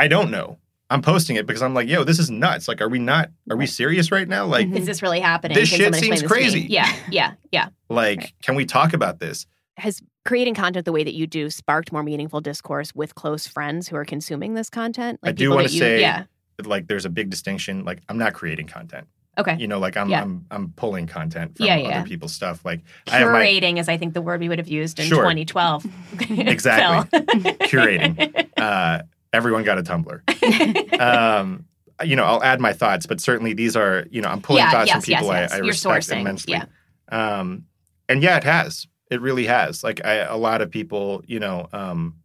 I 0.00 0.08
don't 0.08 0.30
know. 0.30 0.56
I'm 0.88 1.02
posting 1.02 1.36
it 1.36 1.46
because 1.46 1.62
I'm 1.62 1.74
like, 1.74 1.88
yo, 1.88 2.02
this 2.04 2.18
is 2.18 2.30
nuts. 2.30 2.66
Like, 2.66 2.80
are 2.80 2.88
we 2.88 2.98
not, 2.98 3.30
are 3.50 3.56
we 3.56 3.66
serious 3.66 4.10
right 4.10 4.26
now? 4.26 4.46
Like, 4.46 4.66
Is 4.68 4.86
this 4.86 5.02
really 5.02 5.20
happening? 5.20 5.54
This 5.54 5.68
Can 5.70 5.78
shit 5.78 5.94
seems 5.94 6.08
this 6.08 6.22
to 6.22 6.26
crazy. 6.26 6.62
Yeah, 6.62 6.90
yeah, 7.10 7.34
yeah. 7.52 7.68
like, 7.90 8.18
Right. 8.18 8.32
can 8.42 8.54
we 8.56 8.64
talk 8.64 8.92
about 8.94 9.20
this? 9.20 9.46
Has 9.76 10.00
creating 10.24 10.54
content 10.54 10.86
the 10.86 10.92
way 10.92 11.04
that 11.04 11.14
you 11.14 11.26
do 11.26 11.48
sparked 11.50 11.92
more 11.92 12.02
meaningful 12.02 12.40
discourse 12.40 12.94
with 12.94 13.14
close 13.14 13.46
friends 13.46 13.88
who 13.88 13.96
are 13.96 14.04
consuming 14.06 14.54
this 14.54 14.68
content? 14.70 15.20
I 15.22 15.32
do 15.32 15.50
that 15.54 15.70
you- 15.72 15.78
say- 15.78 16.00
yeah. 16.00 16.24
Like, 16.64 16.88
there's 16.88 17.04
a 17.04 17.10
big 17.10 17.30
distinction. 17.30 17.84
Like, 17.84 18.00
I'm 18.08 18.18
not 18.18 18.32
creating 18.34 18.66
content. 18.66 19.06
Okay. 19.38 19.56
You 19.58 19.68
know, 19.68 19.78
like 19.78 19.96
I'm, 19.96 20.10
Yeah. 20.10 20.22
I'm, 20.22 20.44
I'm 20.50 20.72
pulling 20.76 21.06
content 21.06 21.56
from 21.56 21.66
Yeah, 21.66 21.76
other 21.76 22.06
people's 22.08 22.34
stuff. 22.34 22.64
Like, 22.64 22.80
I 23.06 23.18
have 23.18 23.30
my 23.32 23.46
Curating 23.46 23.78
is, 23.78 23.88
I 23.88 23.96
think, 23.96 24.12
the 24.14 24.20
word 24.22 24.40
we 24.40 24.48
would 24.48 24.58
have 24.58 24.68
used 24.68 24.98
in 24.98 25.06
Sure. 25.06 25.18
2012. 25.22 25.86
Exactly. 26.30 27.20
Curating. 27.68 28.48
uh, 28.58 29.02
everyone 29.32 29.62
got 29.64 29.78
a 29.78 29.82
Tumblr. 29.82 31.00
um, 31.00 31.64
you 32.04 32.16
know, 32.16 32.24
I'll 32.24 32.42
add 32.42 32.60
my 32.60 32.72
thoughts, 32.72 33.06
but 33.06 33.20
certainly 33.20 33.52
these 33.52 33.76
are, 33.76 34.06
you 34.10 34.22
know, 34.22 34.28
I'm 34.28 34.40
pulling 34.40 34.62
Yeah, 34.62 34.70
thoughts 34.70 34.88
yes, 34.88 34.94
from 35.04 35.14
people 35.14 35.26
yes, 35.28 35.40
yes. 35.42 35.52
I, 35.52 35.54
I 35.54 35.58
You're 35.58 35.66
respect 35.66 36.06
sourcing, 36.06 36.20
immensely. 36.20 36.54
yeah. 36.54 36.64
Um, 37.10 37.64
and 38.08 38.22
yeah, 38.22 38.36
it 38.36 38.44
has. 38.44 38.86
It 39.10 39.20
really 39.20 39.46
has. 39.46 39.82
Like 39.84 40.04
I, 40.04 40.14
a 40.18 40.36
lot 40.36 40.62
of 40.62 40.70
people, 40.70 41.22
you 41.26 41.40
know, 41.40 41.68
um, 41.72 42.16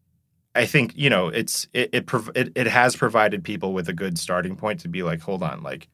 I 0.54 0.66
think 0.66 0.94
you 0.96 1.10
know, 1.10 1.28
it's 1.28 1.68
it 1.74 1.90
it, 1.92 2.06
prov- 2.06 2.32
it 2.36 2.52
it 2.56 2.68
has 2.68 2.96
provided 2.96 3.44
people 3.44 3.74
with 3.74 3.90
a 3.90 3.94
good 3.94 4.18
starting 4.18 4.56
point 4.56 4.80
to 4.82 4.88
be 4.88 5.04
like, 5.04 5.20
hold 5.20 5.44
on, 5.44 5.64
like 5.64 5.90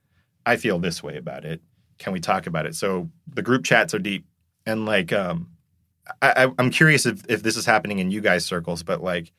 I 0.46 0.58
feel 0.58 0.78
this 0.80 1.02
way 1.02 1.18
about 1.18 1.46
it. 1.46 1.62
Can 1.98 2.14
we 2.14 2.20
talk 2.20 2.46
about 2.46 2.66
it? 2.66 2.76
So 2.76 3.10
the 3.28 3.42
group 3.42 3.64
chats 3.64 3.94
are 3.94 4.00
deep, 4.00 4.26
and 4.66 4.86
like, 4.86 5.12
um, 5.14 5.50
I, 6.22 6.46
I, 6.46 6.52
I'm 6.60 6.70
curious 6.72 7.06
if 7.06 7.24
if 7.30 7.42
this 7.42 7.58
is 7.58 7.66
happening 7.66 8.00
in 8.00 8.12
you 8.12 8.22
guys' 8.22 8.46
circles, 8.46 8.84
but 8.84 9.02
like 9.02 9.32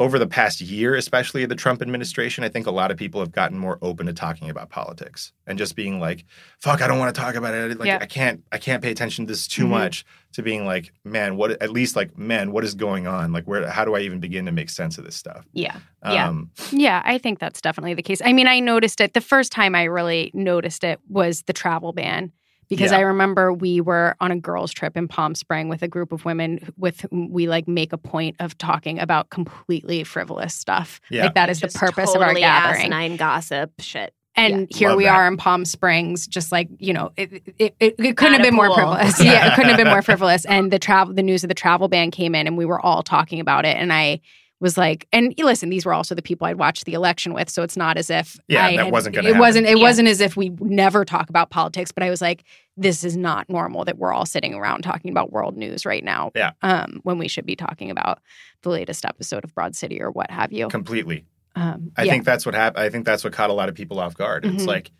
over 0.00 0.18
the 0.18 0.26
past 0.26 0.60
year, 0.60 0.96
especially 0.96 1.46
the 1.46 1.54
Trump 1.54 1.80
administration, 1.80 2.42
I 2.42 2.48
think 2.48 2.66
a 2.66 2.70
lot 2.72 2.90
of 2.90 2.96
people 2.96 3.20
have 3.20 3.30
gotten 3.30 3.56
more 3.56 3.78
open 3.80 4.06
to 4.06 4.12
talking 4.12 4.50
about 4.50 4.68
politics 4.68 5.32
and 5.46 5.56
just 5.56 5.76
being 5.76 6.00
like, 6.00 6.24
"Fuck, 6.58 6.82
I 6.82 6.88
don't 6.88 6.98
want 6.98 7.14
to 7.14 7.20
talk 7.20 7.36
about 7.36 7.54
it. 7.54 7.78
Like, 7.78 7.86
Yeah. 7.86 7.98
I 8.00 8.06
can't, 8.06 8.42
I 8.50 8.58
can't 8.58 8.82
pay 8.82 8.90
attention 8.90 9.26
to 9.26 9.32
this 9.32 9.46
too 9.46 9.66
Mhm. 9.66 9.70
much." 9.70 10.04
To 10.32 10.42
being 10.42 10.66
like, 10.66 10.92
"Man, 11.04 11.36
what? 11.36 11.52
At 11.62 11.70
least 11.70 11.94
like, 11.94 12.18
man, 12.18 12.50
what 12.50 12.64
is 12.64 12.74
going 12.74 13.06
on? 13.06 13.32
Like, 13.32 13.44
where? 13.44 13.70
How 13.70 13.84
do 13.84 13.94
I 13.94 14.00
even 14.00 14.18
begin 14.18 14.46
to 14.46 14.52
make 14.52 14.68
sense 14.68 14.98
of 14.98 15.04
this 15.04 15.14
stuff?" 15.14 15.46
yeah. 15.52 15.76
Yeah. 16.04 16.28
Um, 16.28 16.50
Yeah, 16.72 17.00
I 17.04 17.18
think 17.18 17.38
that's 17.38 17.60
definitely 17.60 17.94
the 17.94 18.02
case. 18.02 18.20
I 18.24 18.32
mean, 18.32 18.48
I 18.48 18.58
noticed 18.58 19.00
it 19.00 19.14
the 19.14 19.20
first 19.20 19.52
time 19.52 19.76
I 19.76 19.84
really 19.84 20.32
noticed 20.34 20.82
it 20.82 20.98
was 21.08 21.42
the 21.46 21.52
travel 21.52 21.92
ban 21.92 22.32
because 22.68 22.90
Yeah. 22.90 22.98
I 22.98 23.00
remember 23.02 23.52
we 23.52 23.80
were 23.80 24.16
on 24.20 24.30
a 24.30 24.36
girls' 24.38 24.72
trip 24.72 24.96
in 24.96 25.08
Palm 25.08 25.34
Spring 25.34 25.68
with 25.68 25.82
a 25.82 25.88
group 25.88 26.12
of 26.12 26.24
women 26.24 26.72
with 26.76 27.02
whom 27.10 27.30
we 27.30 27.48
like 27.48 27.66
make 27.68 27.92
a 27.92 27.98
point 27.98 28.36
of 28.40 28.56
talking 28.58 28.98
about 28.98 29.30
completely 29.30 30.04
frivolous 30.04 30.54
stuff. 30.54 31.00
Yeah. 31.10 31.24
Like 31.24 31.34
that 31.34 31.50
is 31.50 31.60
Just 31.60 31.74
the 31.74 31.78
purpose 31.80 32.10
of 32.14 32.20
our 32.20 32.28
totally 32.28 32.40
gathering. 32.42 32.80
asinine 32.82 33.16
gossip 33.16 33.72
shit. 33.78 34.12
And 34.36 34.66
here 34.74 34.88
Love 34.88 34.98
we 34.98 35.04
that. 35.04 35.14
are 35.14 35.28
in 35.28 35.36
Palm 35.36 35.64
Springs, 35.64 36.26
just 36.26 36.50
like 36.50 36.68
you 36.78 36.92
know, 36.92 37.12
it 37.16 37.32
it, 37.58 37.76
it, 37.78 37.94
it 37.98 38.16
couldn't 38.16 38.34
At 38.34 38.40
have 38.40 38.40
a 38.40 38.50
been 38.50 38.54
more 38.56 38.74
frivolous. 38.74 39.20
yeah, 39.22 39.52
it 39.52 39.54
couldn't 39.54 39.68
have 39.70 39.78
been 39.78 39.86
more 39.86 40.02
frivolous. 40.02 40.44
And 40.46 40.72
the 40.72 40.80
travel, 40.80 41.14
the 41.14 41.22
news 41.22 41.44
of 41.44 41.48
the 41.48 41.54
travel 41.54 41.86
ban 41.86 42.10
came 42.10 42.34
in, 42.34 42.48
and 42.48 42.56
we 42.58 42.64
were 42.64 42.80
all 42.84 43.04
talking 43.04 43.38
about 43.38 43.64
it. 43.64 43.76
And 43.76 43.92
I 43.92 44.20
was 44.64 44.76
like, 44.76 45.06
and 45.12 45.32
listen, 45.38 45.68
these 45.70 45.86
were 45.86 45.94
also 45.94 46.16
the 46.16 46.22
people 46.22 46.48
I'd 46.48 46.58
watched 46.58 46.86
the 46.86 46.94
election 46.94 47.32
with, 47.34 47.48
so 47.48 47.62
it's 47.62 47.76
not 47.76 47.96
as 47.96 48.10
if 48.10 48.36
Yeah, 48.48 48.66
I 48.66 48.76
that 48.76 48.84
had- 48.86 48.92
wasn't 48.92 49.14
gonna 49.14 49.28
It 49.28 49.36
wasn't. 49.38 49.66
It. 49.68 49.76
Yeah. 49.78 49.82
wasn't 49.84 50.08
as 50.08 50.20
if 50.20 50.36
we 50.36 50.48
never 50.58 51.04
talk 51.04 51.28
about 51.30 51.50
politics. 51.50 51.92
But 51.92 52.02
I 52.02 52.10
was 52.10 52.20
like, 52.20 52.42
this 52.76 53.04
is 53.04 53.16
not 53.16 53.48
normal 53.48 53.84
that 53.84 53.98
we're 53.98 54.12
all 54.12 54.26
sitting 54.26 54.54
around 54.54 54.82
talking 54.82 55.12
about 55.12 55.30
world 55.30 55.56
news 55.56 55.86
right 55.86 56.02
now. 56.02 56.32
Yeah. 56.34 56.50
Um, 56.62 56.98
when 57.04 57.18
we 57.18 57.28
should 57.28 57.46
be 57.46 57.54
talking 57.54 57.90
about 57.92 58.18
the 58.62 58.70
latest 58.70 59.04
episode 59.04 59.44
of 59.44 59.54
Broad 59.54 59.76
City 59.76 60.02
or 60.02 60.10
what 60.10 60.30
have 60.32 60.52
you. 60.52 60.66
completely. 60.68 61.26
Um, 61.54 61.92
I 61.96 62.02
yeah. 62.02 62.10
think 62.12 62.24
that's 62.24 62.44
what 62.44 62.56
happened. 62.56 62.82
I 62.84 62.90
think 62.90 63.04
that's 63.06 63.22
what 63.22 63.32
caught 63.32 63.50
a 63.50 63.52
lot 63.52 63.68
of 63.68 63.76
people 63.76 64.00
off 64.00 64.14
guard. 64.16 64.44
It's 64.44 64.64
Mhm. 64.64 64.66
like, 64.66 64.90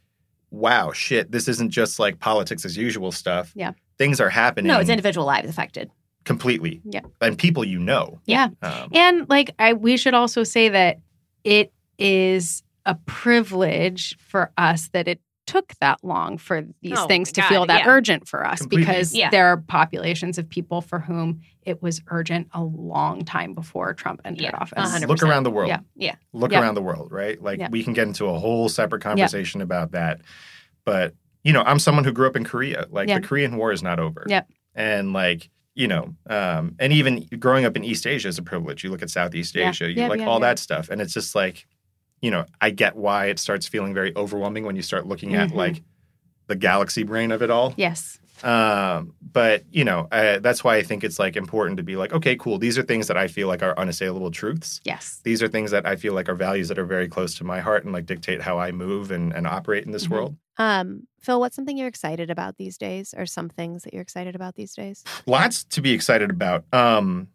wow, 0.50 0.92
shit, 0.92 1.32
this 1.32 1.48
isn't 1.48 1.70
just 1.70 1.98
like 1.98 2.20
politics 2.20 2.64
as 2.64 2.76
usual 2.76 3.10
stuff. 3.10 3.50
Yeah. 3.56 3.72
Things 3.98 4.20
are 4.20 4.30
happening. 4.30 4.68
No, 4.68 4.78
it's 4.78 4.88
individual 4.90 5.26
lives 5.26 5.48
affected. 5.48 5.90
Completely. 6.24 6.80
Yeah. 6.84 7.00
And 7.20 7.36
people 7.38 7.64
you 7.64 7.78
know. 7.78 8.20
Yeah. 8.26 8.48
Um, 8.62 8.88
And 8.92 9.28
like 9.28 9.50
I 9.58 9.72
we 9.74 9.96
should 9.96 10.14
also 10.14 10.42
say 10.44 10.68
that 10.70 10.98
it 11.44 11.72
is 11.98 12.62
a 12.86 12.94
privilege 13.06 14.16
for 14.18 14.50
us 14.56 14.88
that 14.88 15.08
it 15.08 15.20
took 15.46 15.74
that 15.80 15.98
long 16.02 16.38
for 16.38 16.62
these 16.80 16.94
Oh, 16.98 17.06
things 17.06 17.30
to 17.32 17.42
God, 17.42 17.48
feel 17.48 17.66
that 17.66 17.84
yeah. 17.84 17.90
urgent 17.90 18.26
for 18.26 18.46
us 18.46 18.60
Completely. 18.60 18.86
because 18.86 19.14
Yeah. 19.14 19.28
there 19.28 19.46
are 19.48 19.58
populations 19.58 20.38
of 20.38 20.48
people 20.48 20.80
for 20.80 20.98
whom 20.98 21.42
it 21.62 21.82
was 21.82 22.00
urgent 22.08 22.48
a 22.54 22.62
long 22.62 23.24
time 23.26 23.52
before 23.52 23.92
Trump 23.92 24.22
entered 24.24 24.44
Yeah, 24.44 24.56
office. 24.58 24.78
100%. 24.78 25.06
Look 25.08 25.22
around 25.22 25.42
the 25.42 25.50
world. 25.50 25.68
Yeah. 25.68 25.80
Yeah. 25.96 26.14
Look 26.32 26.52
Yeah. 26.52 26.62
around 26.62 26.76
the 26.76 26.82
world, 26.82 27.12
right? 27.12 27.40
Like 27.42 27.58
Yeah. 27.58 27.68
we 27.70 27.82
can 27.84 27.92
get 27.92 28.06
into 28.08 28.24
a 28.26 28.38
whole 28.38 28.70
separate 28.70 29.02
conversation 29.02 29.60
about 29.60 29.92
that. 29.92 30.22
But, 30.86 31.14
you 31.42 31.52
know, 31.52 31.62
I'm 31.62 31.78
someone 31.78 32.04
who 32.04 32.12
grew 32.12 32.26
up 32.26 32.36
in 32.36 32.44
Korea. 32.44 32.86
Like 32.90 33.08
Yeah. 33.10 33.18
the 33.18 33.26
Korean 33.26 33.56
War 33.56 33.70
is 33.70 33.82
not 33.82 33.98
over. 34.00 34.24
Yep. 34.26 34.48
And 34.74 35.12
like, 35.12 35.50
you 35.74 35.88
know, 35.88 36.14
um, 36.28 36.76
and 36.78 36.92
even 36.92 37.26
growing 37.38 37.64
up 37.64 37.76
in 37.76 37.84
East 37.84 38.06
Asia 38.06 38.28
is 38.28 38.38
a 38.38 38.42
privilege. 38.42 38.84
You 38.84 38.90
look 38.90 39.02
at 39.02 39.10
Southeast 39.10 39.54
Yeah. 39.54 39.70
Asia, 39.70 39.90
you 39.90 40.02
Yeah, 40.02 40.08
like 40.08 40.20
yeah, 40.20 40.26
all 40.26 40.40
that 40.40 40.58
stuff. 40.58 40.88
And 40.88 41.00
it's 41.00 41.12
just 41.12 41.34
like, 41.34 41.66
you 42.22 42.30
know, 42.30 42.46
I 42.60 42.70
get 42.70 42.96
why 42.96 43.26
it 43.26 43.38
starts 43.38 43.66
feeling 43.66 43.92
very 43.92 44.14
overwhelming 44.16 44.64
when 44.64 44.76
you 44.76 44.82
start 44.82 45.06
looking 45.06 45.34
at 45.34 45.50
Mhm. 45.50 45.54
like 45.56 45.82
the 46.46 46.54
galaxy 46.56 47.02
brain 47.02 47.32
of 47.32 47.42
it 47.42 47.50
all. 47.50 47.74
Yes. 47.76 48.20
Um, 48.42 49.14
but 49.32 49.64
you 49.70 49.84
know, 49.84 50.08
uh, 50.10 50.38
that's 50.40 50.64
why 50.64 50.76
I 50.76 50.82
think 50.82 51.04
it's 51.04 51.18
like 51.18 51.36
important 51.36 51.76
to 51.76 51.82
be 51.82 51.96
like, 51.96 52.12
okay, 52.12 52.36
cool. 52.36 52.58
These 52.58 52.76
are 52.78 52.82
things 52.82 53.06
that 53.08 53.16
I 53.16 53.28
feel 53.28 53.48
like 53.48 53.62
are 53.62 53.78
unassailable 53.78 54.30
truths. 54.30 54.80
Yes. 54.84 55.20
These 55.24 55.42
are 55.42 55.48
things 55.48 55.70
that 55.70 55.86
I 55.86 55.96
feel 55.96 56.14
like 56.14 56.28
are 56.28 56.34
values 56.34 56.68
that 56.68 56.78
are 56.78 56.84
very 56.84 57.08
close 57.08 57.34
to 57.36 57.44
my 57.44 57.60
heart 57.60 57.84
and 57.84 57.92
like 57.92 58.06
dictate 58.06 58.42
how 58.42 58.58
I 58.58 58.72
move 58.72 59.10
and, 59.10 59.32
and 59.32 59.46
operate 59.46 59.84
in 59.84 59.92
this 59.92 60.06
Mhm. 60.06 60.10
world. 60.10 60.36
Um, 60.56 61.06
Phil, 61.20 61.40
what's 61.40 61.56
something 61.56 61.76
you're 61.76 61.88
excited 61.88 62.30
about 62.30 62.56
these 62.58 62.76
days, 62.78 63.14
or 63.16 63.26
some 63.26 63.48
things 63.48 63.82
that 63.82 63.92
you're 63.92 64.02
excited 64.02 64.34
about 64.34 64.54
these 64.56 64.74
days? 64.74 65.02
Lots 65.26 65.64
to 65.64 65.80
be 65.80 65.92
excited 65.92 66.30
about. 66.30 66.64
Um, 66.72 67.28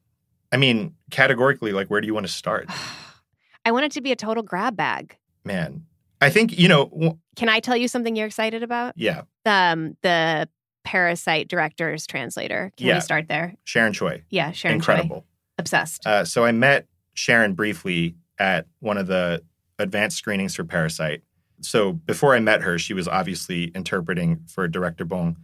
I 0.52 0.58
mean, 0.58 0.96
categorically, 1.12 1.72
like, 1.74 1.88
where 1.88 2.00
do 2.02 2.08
you 2.08 2.14
want 2.14 2.26
to 2.28 2.32
start? 2.32 2.70
I 3.66 3.72
want 3.72 3.86
it 3.86 3.92
to 3.94 4.02
be 4.02 4.12
a 4.12 4.16
total 4.16 4.42
grab 4.44 4.76
bag. 4.78 5.18
Man, 5.44 5.86
I 6.22 6.30
think 6.30 6.58
you 6.58 6.68
know. 6.70 6.86
w- 6.86 7.18
Can 7.36 7.50
I 7.50 7.60
tell 7.60 7.76
you 7.76 7.88
something 7.88 8.16
you're 8.16 8.28
excited 8.28 8.64
about? 8.64 8.94
Yeah, 8.98 9.22
Um, 9.46 9.98
the 10.02 10.48
Parasite 10.84 11.48
director's 11.48 12.08
translator. 12.08 12.72
Can 12.78 12.88
Yeah. 12.88 12.96
we 12.96 13.02
start 13.02 13.28
there? 13.28 13.56
Sharon 13.64 13.94
Choi, 13.94 14.24
Yeah, 14.30 14.52
Sharon 14.52 14.80
Choi. 14.80 14.94
incredible. 14.94 15.26
Obsessed. 15.58 16.06
Uh, 16.08 16.24
so 16.26 16.46
I 16.46 16.52
met 16.52 16.88
Sharon 17.14 17.54
briefly 17.54 18.16
at 18.38 18.66
one 18.80 18.98
of 18.98 19.08
the 19.08 19.44
advanced 19.78 20.18
screenings 20.18 20.56
for 20.56 20.64
Parasite. 20.64 21.22
So 21.62 21.92
before 21.94 22.34
I 22.36 22.40
met 22.40 22.62
her, 22.62 22.80
she 22.80 22.94
was 22.94 23.08
obviously 23.08 23.66
interpreting 23.76 24.40
for 24.48 24.68
director 24.68 25.04
Bong. 25.04 25.38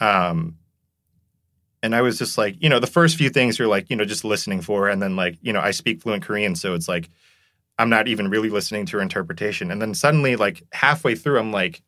Um, 0.00 0.56
and 1.82 1.94
I 1.94 2.00
was 2.02 2.18
just 2.18 2.38
like, 2.38 2.56
you 2.60 2.68
know, 2.68 2.78
the 2.80 2.86
first 2.86 3.16
few 3.16 3.28
things 3.30 3.58
you're 3.58 3.68
like, 3.68 3.90
you 3.90 3.96
know, 3.96 4.04
just 4.04 4.24
listening 4.24 4.62
for. 4.62 4.88
And 4.88 5.00
then, 5.02 5.14
like, 5.16 5.36
you 5.42 5.52
know, 5.52 5.60
I 5.60 5.70
speak 5.70 6.00
fluent 6.02 6.24
Korean. 6.24 6.56
So 6.56 6.74
it's 6.74 6.88
like, 6.88 7.08
I'm 7.78 7.90
not 7.90 8.08
even 8.08 8.28
really 8.30 8.50
listening 8.50 8.86
to 8.86 8.96
her 8.96 9.02
interpretation. 9.02 9.70
And 9.70 9.80
then 9.80 9.94
suddenly, 9.94 10.34
like, 10.36 10.64
halfway 10.72 11.14
through, 11.14 11.38
I'm 11.38 11.52
like, 11.52 11.82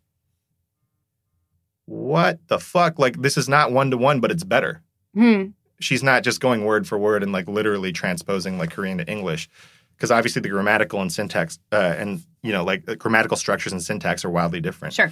what 1.91 2.39
the 2.47 2.59
fuck? 2.61 2.99
Like, 2.99 3.21
this 3.21 3.37
is 3.37 3.49
not 3.49 3.73
one 3.73 3.91
to 3.91 3.97
one, 3.97 4.21
but 4.21 4.31
it's 4.31 4.45
better 4.45 4.81
Hmm. 5.13 5.47
she's 5.81 6.05
not 6.05 6.23
just 6.23 6.41
going 6.41 6.65
word 6.65 6.87
for 6.87 6.97
word 6.97 7.25
and 7.25 7.33
like 7.33 7.49
literally 7.49 7.91
transposing 7.91 8.59
like 8.59 8.71
Korean 8.71 8.99
to 8.99 9.11
English, 9.11 9.49
because 9.97 10.13
obviously 10.13 10.41
the 10.41 10.49
grammatical 10.49 11.01
and 11.01 11.13
syntax 11.13 11.59
uh, 11.73 11.95
and 11.99 12.23
you 12.43 12.53
know 12.53 12.63
like 12.63 12.85
the 12.87 12.95
grammatical 12.95 13.37
structures 13.37 13.73
and 13.73 13.83
syntax 13.83 14.25
are 14.25 14.31
wildly 14.31 14.61
different. 14.61 14.95
sure. 14.95 15.11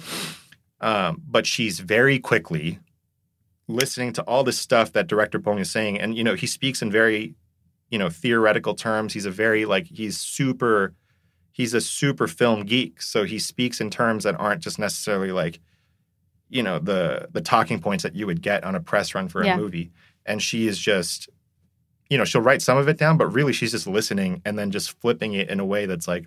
Um, 0.79 1.21
but 1.27 1.45
she's 1.45 1.81
very 1.81 2.17
quickly 2.17 2.79
listening 3.67 4.13
to 4.13 4.21
all 4.23 4.45
this 4.45 4.57
stuff 4.57 4.93
that 4.93 5.07
director 5.07 5.37
Bong 5.37 5.59
is 5.59 5.69
saying, 5.69 5.99
and 5.99 6.15
you 6.15 6.23
know 6.23 6.35
he 6.35 6.47
speaks 6.47 6.81
in 6.81 6.89
very 6.89 7.35
you 7.89 7.97
know 7.99 8.09
theoretical 8.09 8.73
terms. 8.73 9.13
He's 9.13 9.25
a 9.25 9.31
very 9.31 9.65
like 9.65 9.87
he's 9.87 10.17
super 10.17 10.93
he's 11.51 11.73
a 11.73 11.81
super 11.81 12.27
film 12.27 12.63
geek, 12.63 13.01
so 13.01 13.25
he 13.25 13.37
speaks 13.37 13.81
in 13.81 13.89
terms 13.89 14.23
that 14.23 14.39
aren't 14.39 14.61
just 14.63 14.79
necessarily 14.79 15.33
like 15.33 15.59
you 16.49 16.63
know 16.63 16.79
the 16.79 17.27
the 17.31 17.41
talking 17.41 17.79
points 17.79 18.03
that 18.03 18.15
you 18.15 18.25
would 18.25 18.41
get 18.41 18.63
on 18.63 18.75
a 18.75 18.79
press 18.79 19.13
run 19.15 19.27
for 19.29 19.41
a 19.41 19.45
Yeah. 19.45 19.57
movie 19.57 19.91
and 20.25 20.41
she 20.41 20.67
is 20.67 20.77
just 20.79 21.29
you 22.09 22.17
know 22.17 22.25
she'll 22.25 22.41
write 22.41 22.61
some 22.61 22.77
of 22.77 22.87
it 22.87 22.97
down 22.97 23.17
but 23.17 23.27
really 23.27 23.53
she's 23.53 23.71
just 23.71 23.87
listening 23.87 24.41
and 24.45 24.57
then 24.57 24.71
just 24.71 24.99
flipping 24.99 25.33
it 25.33 25.49
in 25.49 25.59
a 25.59 25.65
way 25.65 25.85
that's 25.85 26.07
like 26.07 26.25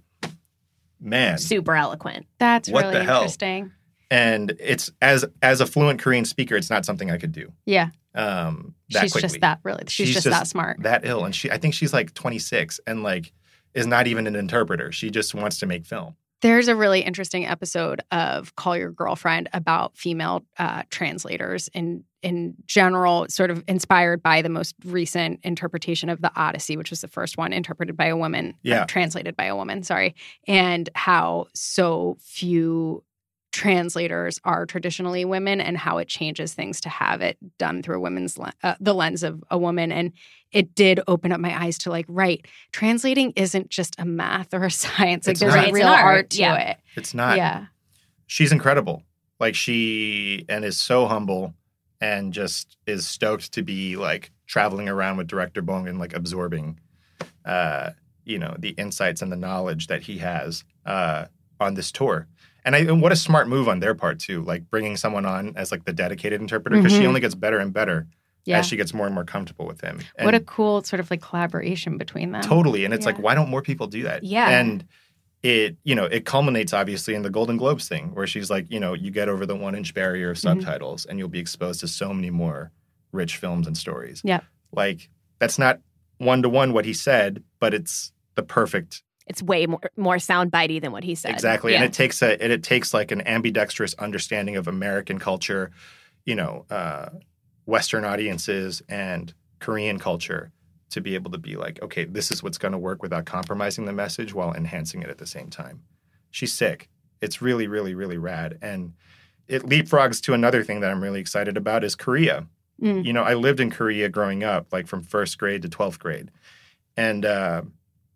man 1.01 1.39
Super 1.39 1.75
eloquent. 1.75 2.27
That's 2.39 2.69
What 2.69 2.85
really 2.85 2.99
the 2.99 3.05
hell? 3.05 3.17
interesting. 3.23 3.73
and 4.11 4.55
it's 4.61 4.91
as 5.01 5.25
as 5.43 5.61
a 5.61 5.67
fluent 5.67 6.01
korean 6.01 6.25
speaker 6.25 6.55
it's 6.55 6.71
not 6.71 6.85
something 6.85 7.11
i 7.11 7.19
could 7.19 7.33
do 7.33 7.53
Yeah. 7.67 7.89
um 8.15 8.75
that 8.91 9.03
she's 9.03 9.13
quickly. 9.13 9.29
just 9.29 9.41
that 9.41 9.59
really. 9.65 9.85
She's, 9.89 10.07
She's 10.09 10.15
just, 10.17 10.25
just 10.25 10.39
that 10.39 10.47
smart. 10.47 10.83
that 10.83 11.05
ill 11.05 11.25
and 11.25 11.35
she 11.35 11.51
i 11.51 11.59
think 11.59 11.75
she's 11.75 11.93
like 11.93 12.15
26 12.15 12.79
and 12.87 13.03
like 13.03 13.33
is 13.75 13.87
not 13.87 14.07
even 14.07 14.27
an 14.27 14.37
interpreter 14.37 14.93
she 14.93 15.11
just 15.11 15.35
wants 15.35 15.59
to 15.61 15.67
make 15.67 15.85
film 15.87 16.15
There's 16.43 16.67
a 16.69 16.75
really 16.75 17.01
interesting 17.01 17.47
episode 17.47 18.03
of 18.11 18.55
Call 18.57 18.77
Your 18.77 18.91
Girlfriend 18.91 19.49
about 19.53 19.97
female 19.97 20.45
uh, 20.59 20.83
translators 20.91 21.69
in 21.73 22.05
in 22.23 22.55
general, 22.67 23.27
sort 23.29 23.51
of 23.51 23.65
inspired 23.67 24.23
by 24.23 24.43
the 24.43 24.49
most 24.49 24.77
recent 24.85 25.41
interpretation 25.43 26.09
of 26.09 26.21
the 26.21 26.31
Odyssey, 26.37 26.77
which 26.77 26.91
was 26.91 27.01
the 27.01 27.09
first 27.09 27.37
one 27.37 27.53
interpreted 27.53 27.97
by 27.97 28.07
a 28.07 28.17
woman, 28.17 28.55
Yeah. 28.63 28.85
translated 28.85 29.37
by 29.37 29.47
a 29.47 29.57
woman. 29.57 29.83
Sorry, 29.83 30.15
and 30.47 30.89
how 30.95 31.47
so 31.55 32.17
few 32.21 33.03
translators 33.53 34.41
are 34.45 34.67
traditionally 34.67 35.25
women, 35.25 35.61
and 35.61 35.77
how 35.77 35.99
it 35.99 36.09
changes 36.09 36.55
things 36.55 36.81
to 36.81 36.89
have 36.89 37.21
it 37.21 37.37
done 37.59 37.83
through 37.83 37.97
a 37.97 38.01
women's 38.01 38.39
le- 38.39 38.53
uh, 38.63 38.75
the 38.81 38.95
lens 38.95 39.23
of 39.23 39.43
a 39.51 39.59
woman, 39.59 39.93
and 39.93 40.13
it 40.51 40.75
did 40.75 41.01
open 41.07 41.33
up 41.33 41.41
my 41.41 41.65
eyes 41.65 41.79
to 41.79 41.91
like, 41.91 42.07
right, 42.09 42.45
translating 42.73 43.33
isn't 43.37 43.71
just 43.71 43.95
a 43.99 44.05
math 44.05 44.53
or 44.53 44.65
a 44.65 44.71
science. 44.83 45.27
Like 45.27 45.33
It's 45.35 45.41
there's 45.41 45.55
not. 45.55 45.69
a 45.69 45.73
real 45.73 45.87
art, 45.87 46.05
art 46.05 46.31
to 46.31 46.41
yeah. 46.41 46.57
it. 46.57 46.79
it's 46.97 47.15
not 47.15 47.37
yeah. 47.37 47.67
she's 48.27 48.53
incredible. 48.53 49.03
Like 49.39 49.55
she 49.55 50.45
and 50.49 50.65
is 50.65 50.81
so 50.81 51.07
humble 51.07 51.55
and 52.01 52.33
just 52.33 52.77
is 52.87 53.07
stoked 53.07 53.53
to 53.53 53.63
be 53.63 53.97
like 53.97 54.31
traveling 54.47 54.89
around 54.89 55.17
with 55.17 55.27
director 55.27 55.63
Bong 55.63 55.89
and 55.89 55.99
like 55.99 56.15
absorbing 56.15 56.79
uh 57.45 57.91
you 58.25 58.39
know 58.39 58.55
the 58.59 58.71
insights 58.71 59.23
and 59.23 59.33
the 59.33 59.37
knowledge 59.37 59.87
that 59.89 60.03
he 60.03 60.19
has 60.19 60.65
uh 60.87 61.27
on 61.61 61.75
this 61.75 61.91
tour. 61.93 62.27
And 62.65 62.77
I 62.77 62.81
and 62.81 63.03
what 63.03 63.13
a 63.13 63.17
smart 63.17 63.49
move 63.49 63.69
on 63.69 63.81
their 63.81 63.95
part 63.95 64.19
too, 64.19 64.43
like 64.43 64.71
bringing 64.71 64.97
someone 64.97 65.27
on 65.27 65.55
as 65.57 65.71
like 65.73 65.85
the 65.85 65.93
dedicated 65.93 66.41
interpreter 66.41 66.77
because 66.77 66.93
she 66.93 67.01
Mhm. 67.01 67.09
only 67.09 67.21
gets 67.21 67.35
better 67.35 67.59
and 67.59 67.73
better 67.73 68.07
Yeah. 68.45 68.59
as 68.59 68.67
she 68.67 68.77
gets 68.77 68.93
more 68.95 69.07
and 69.07 69.15
more 69.15 69.25
comfortable 69.25 69.67
with 69.67 69.81
him. 69.81 70.01
And 70.17 70.25
what 70.27 70.35
a 70.35 70.41
cool 70.41 70.83
sort 70.83 71.01
of 71.01 71.11
like 71.11 71.21
collaboration 71.23 71.99
between 71.99 72.33
them. 72.33 72.43
Totally. 72.43 72.85
And 72.85 72.93
it's 72.95 73.07
like, 73.07 73.19
why 73.19 73.35
don't 73.35 73.49
more 73.51 73.63
people 73.63 73.87
do 73.87 74.03
that? 74.05 74.23
Yeah. 74.25 74.49
And 74.49 74.85
it, 75.43 75.77
you 75.83 75.95
know, 75.97 76.05
it 76.05 76.25
culminates 76.25 76.73
obviously 76.73 77.15
in 77.15 77.23
the 77.23 77.31
Golden 77.31 77.57
Globes 77.57 77.89
thing 77.89 78.15
where 78.15 78.29
she's 78.29 78.49
like, 78.49 78.71
you 78.71 78.79
know, 78.79 78.95
you 78.95 79.11
get 79.11 79.29
over 79.29 79.45
the 79.45 79.57
one 79.57 79.75
inch 79.75 79.93
barrier 79.93 80.31
of 80.31 80.37
Mhm. 80.37 80.41
subtitles 80.43 81.05
and 81.05 81.19
you'll 81.19 81.29
be 81.29 81.41
exposed 81.41 81.81
to 81.81 81.89
so 81.89 82.13
many 82.15 82.31
more 82.31 82.71
rich 83.11 83.37
films 83.37 83.67
and 83.67 83.77
stories. 83.77 84.21
Yeah, 84.25 84.41
Like, 84.73 85.09
that's 85.41 85.59
not 85.59 85.81
one 86.19 86.43
to 86.43 86.49
one 86.49 86.73
what 86.73 86.85
he 86.85 86.93
said, 86.95 87.43
but 87.59 87.75
it's 87.75 88.13
the 88.37 88.43
perfect 88.45 89.03
It's 89.27 89.43
way 89.43 89.67
more 89.67 89.81
more 89.97 90.17
soundbitey 90.17 90.81
than 90.81 90.93
what 90.93 91.05
he 91.05 91.15
said. 91.15 91.33
Exactly. 91.33 91.73
Yeah. 91.73 91.79
And 91.79 91.85
it 91.87 91.93
takes 91.93 92.23
a 92.23 92.41
and 92.43 92.53
it 92.53 92.63
takes 92.63 92.93
like 92.93 93.11
an 93.11 93.27
ambidextrous 93.27 93.95
understanding 93.95 94.57
of 94.57 94.67
American 94.69 95.19
culture, 95.19 95.71
you 96.25 96.35
know, 96.35 96.67
uh, 96.71 97.11
Western 97.67 98.05
audiences 98.05 98.83
and 98.89 99.33
Korean 99.61 99.99
culture 99.99 100.53
to 100.91 101.01
be 101.01 101.15
able 101.15 101.31
to 101.31 101.39
be 101.39 101.57
like, 101.57 101.81
okay, 101.83 102.05
this 102.05 102.31
is 102.31 102.43
what's 102.43 102.59
going 102.59 102.73
to 102.73 102.79
work 102.79 103.03
without 103.03 103.25
compromising 103.25 103.87
the 103.87 103.93
message 103.93 104.35
while 104.35 104.53
enhancing 104.53 105.03
it 105.03 105.09
at 105.09 105.19
the 105.19 105.27
same 105.27 105.49
time. 105.49 105.83
She's 106.31 106.53
sick. 106.53 106.89
It's 107.23 107.41
really, 107.41 107.67
really, 107.67 107.95
really 107.95 108.19
rad. 108.19 108.59
And 108.61 108.93
it 109.49 109.63
leapfrogs 109.63 110.21
to 110.23 110.35
another 110.35 110.63
thing 110.63 110.81
that 110.81 110.91
I'm 110.91 111.03
really 111.03 111.21
excited 111.21 111.57
about 111.57 111.83
is 111.85 111.95
Korea. 111.95 112.47
Mm. 112.81 113.05
You 113.05 113.13
know, 113.13 113.23
I 113.23 113.35
lived 113.35 113.61
in 113.61 113.71
Korea 113.71 114.09
growing 114.09 114.45
up, 114.45 114.67
like 114.73 114.87
from 114.87 115.03
first 115.03 115.39
grade 115.39 115.63
to 115.63 115.69
12th 115.69 115.99
grade. 115.99 116.31
And 116.97 117.25
uh, 117.25 117.63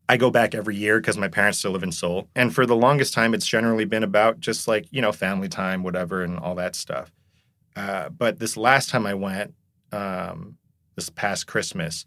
I 0.09 0.17
go 0.17 0.31
back 0.31 0.55
every 0.55 0.77
year 0.77 1.01
because 1.01 1.17
my 1.17 1.29
parents 1.29 1.59
still 1.59 1.73
live 1.73 1.83
in 1.83 1.91
Seoul. 1.93 2.29
And 2.37 2.55
for 2.55 2.65
the 2.65 2.77
longest 2.77 3.13
time, 3.13 3.35
it's 3.35 3.47
generally 3.47 3.85
been 3.85 4.05
about 4.05 4.39
just 4.39 4.69
like, 4.69 4.87
you 4.91 5.03
know, 5.03 5.11
family 5.13 5.49
time, 5.49 5.83
whatever, 5.83 6.23
and 6.23 6.39
all 6.39 6.55
that 6.57 6.77
stuff. 6.77 7.13
Uh, 7.75 8.09
but 8.11 8.39
this 8.39 8.57
last 8.57 8.89
time 8.89 9.05
I 9.05 9.15
went, 9.15 9.55
um, 9.93 10.57
this 10.95 11.11
past 11.11 11.47
Christmas, 11.47 12.07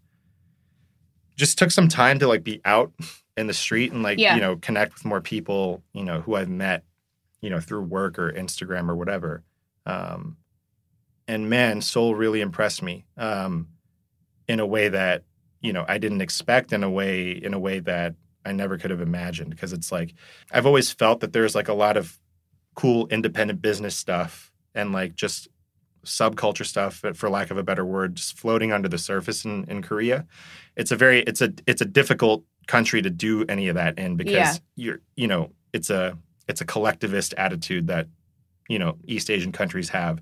just 1.36 1.58
took 1.58 1.72
some 1.72 1.88
time 1.88 2.20
to 2.20 2.28
like 2.28 2.44
be 2.44 2.62
out 2.66 2.92
in 3.38 3.48
the 3.48 3.54
street 3.54 3.92
and 3.92 4.02
like, 4.02 4.18
Yeah. 4.18 4.36
you 4.36 4.42
know, 4.42 4.56
connect 4.58 4.94
with 4.94 5.06
more 5.06 5.22
people, 5.22 5.84
you 5.94 6.04
know, 6.04 6.22
who 6.22 6.36
I've 6.36 6.50
met, 6.50 6.84
you 7.42 7.50
know, 7.50 7.60
through 7.60 7.82
work 7.84 8.18
or 8.18 8.32
Instagram 8.32 8.90
or 8.90 8.96
whatever. 8.96 9.44
Um, 9.86 10.38
and 11.28 11.50
man, 11.50 11.82
Seoul 11.82 12.16
really 12.16 12.42
impressed 12.42 12.82
me 12.82 13.06
um, 13.18 13.68
in 14.48 14.60
a 14.60 14.66
way 14.66 14.90
that 14.90 15.24
you 15.62 15.74
know 15.74 15.86
I 15.88 15.98
didn't 15.98 16.22
expect. 16.22 16.74
In 16.74 16.84
a 16.84 16.90
way, 16.90 17.32
in 17.32 17.54
a 17.54 17.60
way 17.60 17.80
that 17.80 18.16
I 18.46 18.52
never 18.52 18.78
could 18.78 18.92
have 18.92 19.02
imagined. 19.02 19.50
Because 19.52 19.74
it's 19.74 19.92
like 19.92 20.14
I've 20.52 20.66
always 20.66 20.92
felt 20.92 21.20
that 21.22 21.34
there's 21.34 21.56
like 21.56 21.68
a 21.68 21.74
lot 21.74 21.98
of 21.98 22.18
cool 22.76 23.08
independent 23.08 23.62
business 23.62 23.96
stuff 23.96 24.52
and 24.74 24.94
like 24.94 25.16
just 25.16 25.48
subculture 26.06 26.66
stuff, 26.66 27.04
for 27.14 27.30
lack 27.30 27.52
of 27.52 27.58
a 27.58 27.64
better 27.64 27.84
word, 27.86 28.16
just 28.16 28.38
floating 28.38 28.72
under 28.72 28.88
the 28.88 28.98
surface 28.98 29.44
in, 29.44 29.66
in 29.66 29.82
Korea. 29.82 30.26
It's 30.76 30.92
a 30.92 30.96
very 30.96 31.20
it's 31.24 31.42
a 31.42 31.54
it's 31.68 31.82
a 31.82 31.86
difficult 31.86 32.44
country 32.68 33.02
to 33.02 33.10
do 33.10 33.44
any 33.50 33.68
of 33.68 33.76
that 33.76 33.98
in 33.98 34.16
because 34.16 34.34
Yeah. 34.34 34.54
you're 34.76 35.00
you 35.16 35.28
know 35.28 35.52
it's 35.74 35.90
a 35.90 36.18
it's 36.48 36.62
a 36.62 36.66
collectivist 36.66 37.34
attitude 37.38 37.88
that 37.88 38.08
you 38.70 38.80
know 38.80 38.98
East 39.06 39.30
Asian 39.30 39.52
countries 39.52 39.90
have 39.90 40.22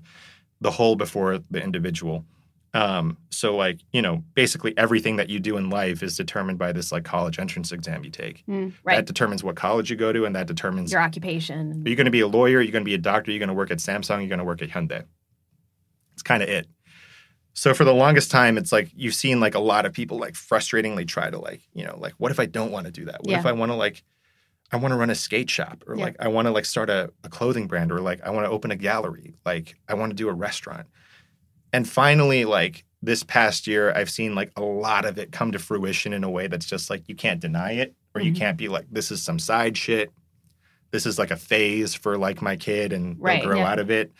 the 0.60 0.70
whole 0.72 0.96
before 0.96 1.38
the 1.50 1.62
individual. 1.62 2.24
Um, 2.74 3.16
so 3.30 3.56
like 3.56 3.80
you 3.92 4.02
know 4.02 4.22
basically 4.34 4.76
everything 4.76 5.16
that 5.16 5.30
you 5.30 5.40
do 5.40 5.56
in 5.56 5.70
life 5.70 6.02
is 6.02 6.16
determined 6.16 6.58
by 6.58 6.72
this 6.72 6.92
like 6.92 7.04
college 7.04 7.38
entrance 7.38 7.72
exam 7.72 8.04
you 8.04 8.10
take. 8.10 8.44
Mm. 8.46 8.74
right. 8.84 8.96
That 8.96 9.06
determines 9.06 9.42
what 9.42 9.56
college 9.56 9.90
you 9.90 9.96
go 9.96 10.12
to, 10.12 10.24
and 10.26 10.36
that 10.36 10.46
determines 10.46 10.92
Your 10.92 11.00
occupation. 11.00 11.82
are 11.84 11.88
you 11.88 11.96
going 11.96 12.04
to 12.04 12.10
be 12.10 12.20
a 12.20 12.28
lawyer? 12.28 12.58
Are 12.58 12.62
You're 12.62 12.72
going 12.72 12.84
to 12.84 12.88
be 12.88 12.94
a 12.94 12.98
doctor? 12.98 13.30
Are 13.30 13.32
You're 13.32 13.38
going 13.38 13.48
to 13.48 13.54
work 13.54 13.70
at 13.70 13.78
Samsung? 13.78 14.18
You're 14.18 14.28
going 14.28 14.38
to 14.38 14.44
work 14.44 14.60
at 14.62 14.68
Hyundai? 14.68 15.04
It's 16.12 16.22
kind 16.22 16.42
of 16.42 16.48
it. 16.48 16.66
So 17.54 17.74
for 17.74 17.84
the 17.84 17.94
longest 17.94 18.30
time, 18.30 18.56
it's 18.56 18.70
like 18.70 18.90
you've 18.94 19.14
seen 19.14 19.40
like 19.40 19.54
a 19.54 19.60
lot 19.60 19.84
of 19.86 19.92
people 19.92 20.18
like 20.18 20.34
frustratingly 20.34 21.08
try 21.08 21.28
to 21.28 21.38
like, 21.38 21.60
you 21.74 21.84
know, 21.84 21.96
like 21.98 22.12
what 22.18 22.30
if 22.30 22.38
I 22.38 22.46
don't 22.46 22.70
want 22.70 22.86
to 22.86 22.92
do 22.92 23.06
that? 23.06 23.22
What 23.24 23.34
if 23.40 23.46
I 23.46 23.52
want 23.52 23.72
to 23.72 23.76
like, 23.76 24.04
I 24.70 24.76
want 24.76 24.92
to 24.92 24.96
run 24.96 25.10
a 25.10 25.14
skate 25.16 25.50
shop 25.50 25.82
or 25.88 25.96
Yeah. 25.96 26.04
like 26.04 26.16
I 26.20 26.28
want 26.28 26.46
to 26.46 26.52
like 26.52 26.66
start 26.66 26.88
a, 26.88 27.10
a 27.24 27.28
clothing 27.28 27.66
brand 27.66 27.90
or 27.90 28.00
like 28.00 28.20
I 28.24 28.30
want 28.30 28.46
to 28.46 28.50
open 28.50 28.70
a 28.70 28.76
gallery, 28.76 29.34
like 29.44 29.74
I 29.88 29.94
want 29.94 30.10
to 30.10 30.14
do 30.16 30.28
a 30.28 30.32
restaurant. 30.32 30.86
And 31.72 31.88
finally, 31.88 32.44
like 32.44 32.84
this 33.02 33.22
past 33.22 33.66
year, 33.66 33.92
I've 33.94 34.10
seen 34.10 34.34
like 34.34 34.52
a 34.56 34.62
lot 34.62 35.04
of 35.04 35.18
it 35.18 35.32
come 35.32 35.52
to 35.52 35.58
fruition 35.58 36.12
in 36.12 36.24
a 36.24 36.30
way 36.30 36.46
that's 36.46 36.66
just 36.66 36.90
like 36.90 37.08
you 37.08 37.14
can't 37.14 37.40
deny 37.40 37.72
it 37.72 37.94
or 38.14 38.20
you 38.20 38.32
Mhm. 38.32 38.36
can't 38.36 38.56
be 38.58 38.68
like, 38.68 38.86
this 38.90 39.10
is 39.10 39.22
some 39.22 39.38
side 39.38 39.76
shit. 39.76 40.10
This 40.90 41.04
is 41.06 41.18
like 41.18 41.30
a 41.30 41.36
phase 41.36 41.94
for 41.94 42.16
like 42.16 42.40
my 42.42 42.56
kid 42.56 42.92
and 42.92 43.16
Right, 43.20 43.42
grow 43.42 43.58
yeah. 43.58 43.70
out 43.70 43.78
of 43.78 43.90
it. 43.90 44.10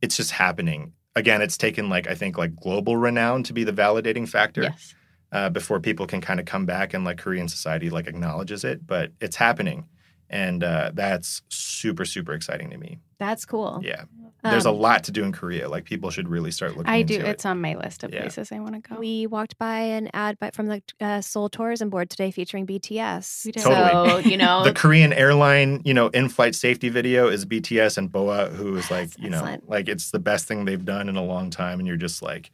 It's 0.00 0.16
just 0.16 0.30
happening. 0.30 0.92
Again, 1.16 1.42
it's 1.42 1.56
taken 1.56 1.88
like 1.88 2.06
I 2.06 2.14
think 2.14 2.38
like 2.38 2.54
global 2.56 2.96
renown 2.96 3.42
to 3.44 3.52
be 3.52 3.64
the 3.64 3.72
validating 3.72 4.28
factor 4.28 4.62
Yes. 4.62 4.94
uh, 5.32 5.48
before 5.50 5.80
people 5.80 6.06
can 6.06 6.20
kind 6.20 6.38
of 6.38 6.46
come 6.46 6.64
back 6.66 6.94
and 6.94 7.04
like 7.04 7.18
Korean 7.18 7.48
society 7.48 7.90
like 7.90 8.06
acknowledges 8.06 8.64
it. 8.64 8.86
But 8.86 9.12
it's 9.20 9.36
happening, 9.36 9.86
and 10.30 10.62
uh, 10.64 10.90
that's 10.94 11.42
super 11.48 12.04
super 12.04 12.32
exciting 12.32 12.70
to 12.70 12.78
me. 12.78 12.98
That's 13.18 13.46
cool. 13.46 13.80
Yeah, 13.82 14.04
there's 14.42 14.66
a 14.66 14.70
Um, 14.70 14.78
lot 14.78 15.04
to 15.04 15.10
do 15.12 15.24
in 15.24 15.32
Korea. 15.32 15.70
Like 15.70 15.84
people 15.86 16.10
should 16.10 16.28
really 16.28 16.50
start 16.50 16.72
looking. 16.76 16.92
I 16.92 17.00
do. 17.00 17.14
Into 17.14 17.26
it. 17.26 17.30
It's 17.30 17.46
on 17.46 17.60
my 17.62 17.74
list 17.74 18.04
of 18.04 18.12
Yeah. 18.12 18.20
places 18.20 18.52
I 18.52 18.58
want 18.60 18.74
to 18.74 18.80
go. 18.86 19.00
We 19.00 19.26
walked 19.26 19.56
by 19.56 19.78
an 19.80 20.10
ad 20.12 20.38
by, 20.38 20.50
from 20.50 20.66
the 20.66 20.82
uh, 21.00 21.22
Seoul 21.22 21.48
Tourism 21.48 21.88
Board 21.88 22.10
today 22.10 22.30
featuring 22.30 22.66
BTS. 22.66 23.46
We 23.46 23.52
did. 23.52 23.62
So, 23.62 23.70
Totally. 23.70 24.30
you 24.30 24.36
know, 24.44 24.64
the 24.64 24.74
Korean 24.74 25.14
airline, 25.14 25.80
you 25.86 25.94
know, 25.94 26.08
in-flight 26.08 26.54
safety 26.54 26.90
video 26.90 27.28
is 27.28 27.46
BTS 27.46 27.96
and 27.96 28.12
BoA, 28.12 28.48
who 28.50 28.76
is 28.76 28.90
like, 28.90 29.08
That's 29.10 29.18
you 29.18 29.30
know, 29.30 29.38
excellent. 29.38 29.68
like 29.70 29.88
it's 29.88 30.10
the 30.10 30.18
best 30.18 30.46
thing 30.46 30.66
they've 30.66 30.84
done 30.84 31.08
in 31.08 31.16
a 31.16 31.24
long 31.24 31.48
time, 31.48 31.78
and 31.78 31.86
you're 31.88 31.96
just 31.96 32.20
like, 32.20 32.50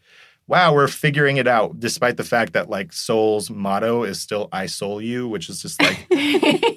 wow, 0.47 0.75
we're 0.75 0.89
figuring 0.89 1.37
it 1.39 1.47
out, 1.49 1.79
despite 1.81 2.17
the 2.17 2.25
fact 2.25 2.53
that 2.53 2.69
like 2.69 2.93
Seoul's 2.93 3.49
motto 3.51 4.03
is 4.05 4.21
still 4.21 4.49
"I 4.53 4.67
Soul 4.67 5.01
You," 5.01 5.29
which 5.29 5.49
is 5.49 5.63
just 5.63 5.81
like 5.83 6.07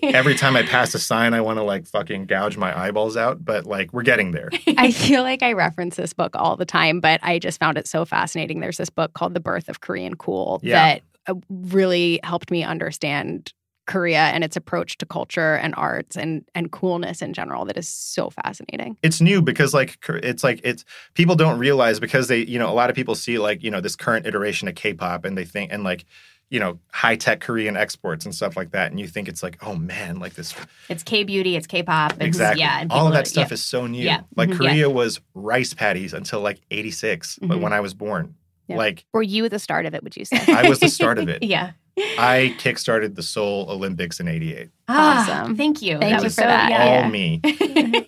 every 0.04 0.36
time 0.36 0.56
I 0.56 0.64
pass 0.64 0.94
a 0.96 1.00
sign, 1.00 1.34
I 1.34 1.42
want 1.42 1.58
to 1.58 1.64
like 1.64 1.88
fucking 1.88 2.26
gouge 2.26 2.58
my 2.58 2.78
eyeballs 2.78 3.18
out, 3.18 3.44
but 3.44 3.66
like 3.66 3.92
we're 3.94 4.04
getting 4.04 4.32
there. 4.32 4.50
I 4.78 4.92
feel 4.92 5.24
like 5.24 5.44
I 5.44 5.54
reference 5.54 5.96
this 5.96 6.14
book 6.14 6.36
all 6.36 6.56
the 6.56 6.66
time, 6.66 7.00
but 7.00 7.20
I 7.24 7.40
just 7.40 7.60
found 7.60 7.78
it 7.78 7.88
so 7.88 8.06
fascinating. 8.06 8.60
There's 8.60 8.78
this 8.78 8.90
book 8.90 9.14
called 9.14 9.34
The 9.34 9.40
Birth 9.40 9.70
of 9.70 9.82
Korean 9.82 10.16
Cool 10.16 10.60
Yeah. 10.64 10.76
that 10.76 11.02
uh, 11.28 11.40
really 11.50 12.20
helped 12.24 12.52
me 12.52 12.64
understand 12.64 13.52
Korea 13.86 14.20
and 14.34 14.44
its 14.44 14.56
approach 14.56 14.98
to 14.98 15.06
culture 15.06 15.56
and 15.56 15.74
arts 15.78 16.16
and 16.18 16.44
and 16.56 16.72
coolness 16.72 17.22
in 17.22 17.34
general 17.34 17.66
that 17.66 17.78
is 17.78 17.88
so 17.88 18.30
fascinating. 18.30 18.98
it's 19.04 19.22
new 19.22 19.42
because 19.42 19.74
like 19.74 19.98
it's 20.10 20.44
like 20.44 20.60
it's 20.64 20.84
people 21.14 21.36
don't 21.36 21.60
realize 21.60 22.00
because 22.00 22.28
they 22.28 22.40
you 22.46 22.58
know 22.60 22.70
a 22.70 22.74
lot 22.74 22.90
of 22.90 22.96
people 22.96 23.16
see 23.16 23.38
like 23.38 23.64
you 23.64 23.70
know 23.72 23.82
this 23.82 23.96
current 23.96 24.26
iteration 24.26 24.68
of 24.68 24.76
K-pop 24.76 25.26
and 25.26 25.38
they 25.38 25.46
think 25.46 25.72
and 25.72 25.84
like 25.84 26.06
you 26.50 26.60
know 26.60 26.80
high 26.94 27.16
tech 27.16 27.42
Korean 27.42 27.76
exports 27.76 28.24
and 28.26 28.34
stuff 28.34 28.56
like 28.56 28.72
that, 28.72 28.92
and 28.92 29.00
you 29.00 29.08
think 29.08 29.28
it's 29.28 29.42
like, 29.42 29.58
oh 29.66 29.76
man, 29.76 30.20
like 30.20 30.36
this. 30.36 30.54
It's 30.90 31.02
K 31.02 31.24
beauty, 31.24 31.56
it's 31.56 31.66
K 31.66 31.82
pop, 31.82 32.14
exactly. 32.22 32.62
Yeah, 32.62 32.86
all 32.92 33.08
of 33.08 33.14
that 33.14 33.28
stuff 33.28 33.50
yeah. 33.50 33.54
is 33.56 33.64
so 33.64 33.88
new. 33.88 34.04
Yeah. 34.04 34.22
Like 34.36 34.50
Mhm. 34.50 34.58
Korea 34.58 34.90
was 34.90 35.20
rice 35.34 35.74
paddies 35.74 36.14
until 36.14 36.42
like 36.42 36.62
'86, 36.70 37.40
but 37.42 37.58
Mhm. 37.58 37.62
when 37.62 37.74
I 37.74 37.80
was 37.80 37.96
born, 37.96 38.36
Yeah. 38.68 38.78
like 38.78 39.06
Were 39.12 39.24
you 39.24 39.50
the 39.50 39.58
start 39.58 39.88
of 39.88 39.96
it? 39.96 40.04
Would 40.04 40.16
you 40.16 40.24
say? 40.26 40.40
I 40.48 40.70
was 40.70 40.80
the 40.80 40.88
start 40.88 41.18
of 41.18 41.28
it. 41.34 41.42
yeah. 41.42 41.72
I 41.98 42.56
kickstarted 42.58 43.16
the 43.16 43.24
Seoul 43.24 43.68
Olympics 43.70 44.20
in 44.20 44.28
'88. 44.28 44.70
Ah, 44.88 45.52
thank 45.56 45.82
you. 45.82 45.98
Thank 45.98 46.12
that 46.12 46.18
you 46.20 46.24
was 46.24 46.36
for 46.36 46.42
so, 46.42 46.48
that. 46.48 46.70
Yeah. 46.70 47.04
All 47.04 47.10
me. 47.10 47.42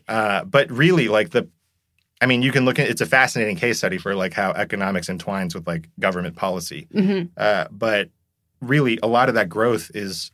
uh, 0.08 0.44
but 0.44 0.70
really, 0.72 1.08
like 1.08 1.30
the, 1.30 1.48
I 2.22 2.26
mean, 2.26 2.42
you 2.42 2.52
can 2.52 2.66
look 2.66 2.80
at 2.80 2.90
it's 2.90 3.02
a 3.02 3.06
fascinating 3.06 3.56
case 3.56 3.78
study 3.78 3.98
for 3.98 4.14
like 4.16 4.34
how 4.34 4.52
economics 4.52 5.10
entwines 5.10 5.56
with 5.56 5.68
like 5.68 5.90
government 6.00 6.36
policy. 6.36 6.88
Mhm. 6.94 7.30
Uh, 7.38 7.68
but 7.72 8.10
really, 8.62 9.00
a 9.02 9.08
lot 9.08 9.30
of 9.30 9.36
that 9.36 9.50
growth 9.50 9.90
is 9.96 10.32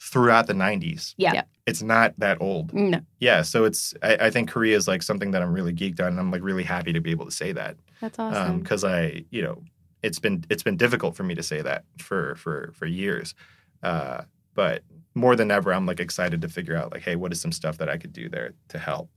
throughout 0.00 0.46
the 0.46 0.54
'90s. 0.54 1.14
Yeah. 1.16 1.32
Yeah. 1.34 1.42
It's 1.66 1.82
not 1.82 2.14
that 2.18 2.38
old. 2.40 2.72
No. 2.74 3.00
Yeah, 3.20 3.42
so 3.42 3.64
it's 3.64 3.94
I, 4.02 4.16
I 4.26 4.30
think 4.30 4.50
Korea 4.50 4.76
is 4.76 4.88
like 4.88 5.02
something 5.02 5.30
that 5.30 5.42
I'm 5.42 5.52
really 5.52 5.72
geeked 5.72 6.00
on, 6.00 6.08
and 6.08 6.20
I'm 6.20 6.30
like 6.30 6.42
really 6.42 6.64
happy 6.64 6.92
to 6.92 7.00
be 7.00 7.10
able 7.12 7.24
to 7.24 7.30
say 7.30 7.52
that 7.52 7.76
That's 8.00 8.18
awesome. 8.18 8.60
because 8.60 8.82
I 8.84 9.24
you 9.30 9.42
know 9.42 9.62
it's 10.02 10.18
been 10.18 10.44
it's 10.50 10.62
been 10.62 10.76
difficult 10.76 11.16
for 11.16 11.22
me 11.22 11.34
to 11.34 11.42
say 11.42 11.62
that 11.62 11.84
for 11.98 12.34
for 12.36 12.72
for 12.74 12.86
years, 12.86 13.34
uh, 13.82 14.22
but 14.54 14.82
more 15.14 15.36
than 15.36 15.50
ever 15.50 15.72
I'm 15.72 15.86
like 15.86 16.00
excited 16.00 16.40
to 16.42 16.48
figure 16.48 16.76
out 16.76 16.92
like 16.92 17.02
hey 17.02 17.16
what 17.16 17.32
is 17.32 17.40
some 17.40 17.52
stuff 17.52 17.78
that 17.78 17.88
I 17.88 17.98
could 17.98 18.12
do 18.12 18.28
there 18.28 18.54
to 18.68 18.78
help. 18.78 19.10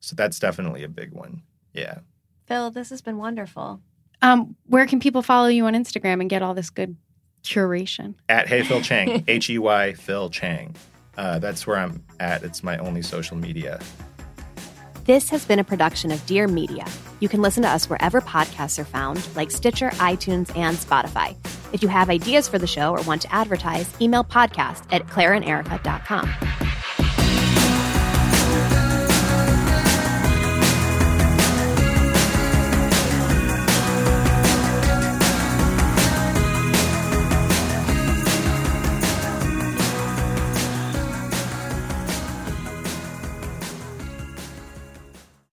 So 0.00 0.14
that's 0.16 0.38
definitely 0.38 0.82
a 0.84 0.88
big 0.88 1.12
one. 1.12 1.42
Yeah. 1.72 1.98
Phil, 2.46 2.70
this 2.70 2.90
has 2.90 3.00
been 3.02 3.16
wonderful. 3.18 3.80
um, 4.22 4.54
where 4.66 4.86
can 4.86 5.00
people 5.00 5.22
follow 5.22 5.48
you 5.48 5.66
on 5.66 5.74
Instagram 5.74 6.20
and 6.20 6.30
get 6.30 6.42
all 6.42 6.54
this 6.54 6.70
good 6.70 6.96
curation? 7.42 8.14
At 8.28 8.48
Hey 8.48 8.62
Phil 8.62 8.80
Chang, 8.82 9.24
H 9.28 9.50
E 9.50 9.58
Y 9.58 9.94
Phil 9.94 10.30
Chang. 10.30 10.74
Uh, 11.16 11.38
that's 11.38 11.66
where 11.66 11.78
I'm 11.78 12.04
at. 12.20 12.42
It's 12.44 12.62
my 12.62 12.76
only 12.78 13.02
social 13.02 13.36
media. 13.36 13.80
This 15.06 15.30
has 15.30 15.44
been 15.44 15.60
a 15.60 15.64
production 15.64 16.10
of 16.10 16.26
Dear 16.26 16.48
Media. 16.48 16.84
You 17.20 17.28
can 17.28 17.40
listen 17.40 17.62
to 17.62 17.68
us 17.68 17.88
wherever 17.88 18.20
podcasts 18.20 18.76
are 18.76 18.84
found, 18.84 19.24
like 19.36 19.52
Stitcher, 19.52 19.90
iTunes, 19.90 20.50
and 20.56 20.76
Spotify. 20.76 21.36
If 21.72 21.80
you 21.80 21.88
have 21.88 22.10
ideas 22.10 22.48
for 22.48 22.58
the 22.58 22.66
show 22.66 22.90
or 22.90 23.00
want 23.02 23.22
to 23.22 23.32
advertise, 23.32 23.88
email 24.00 24.24
podcast 24.24 24.84
at 24.92 25.06
claireanderica.com. 25.06 26.65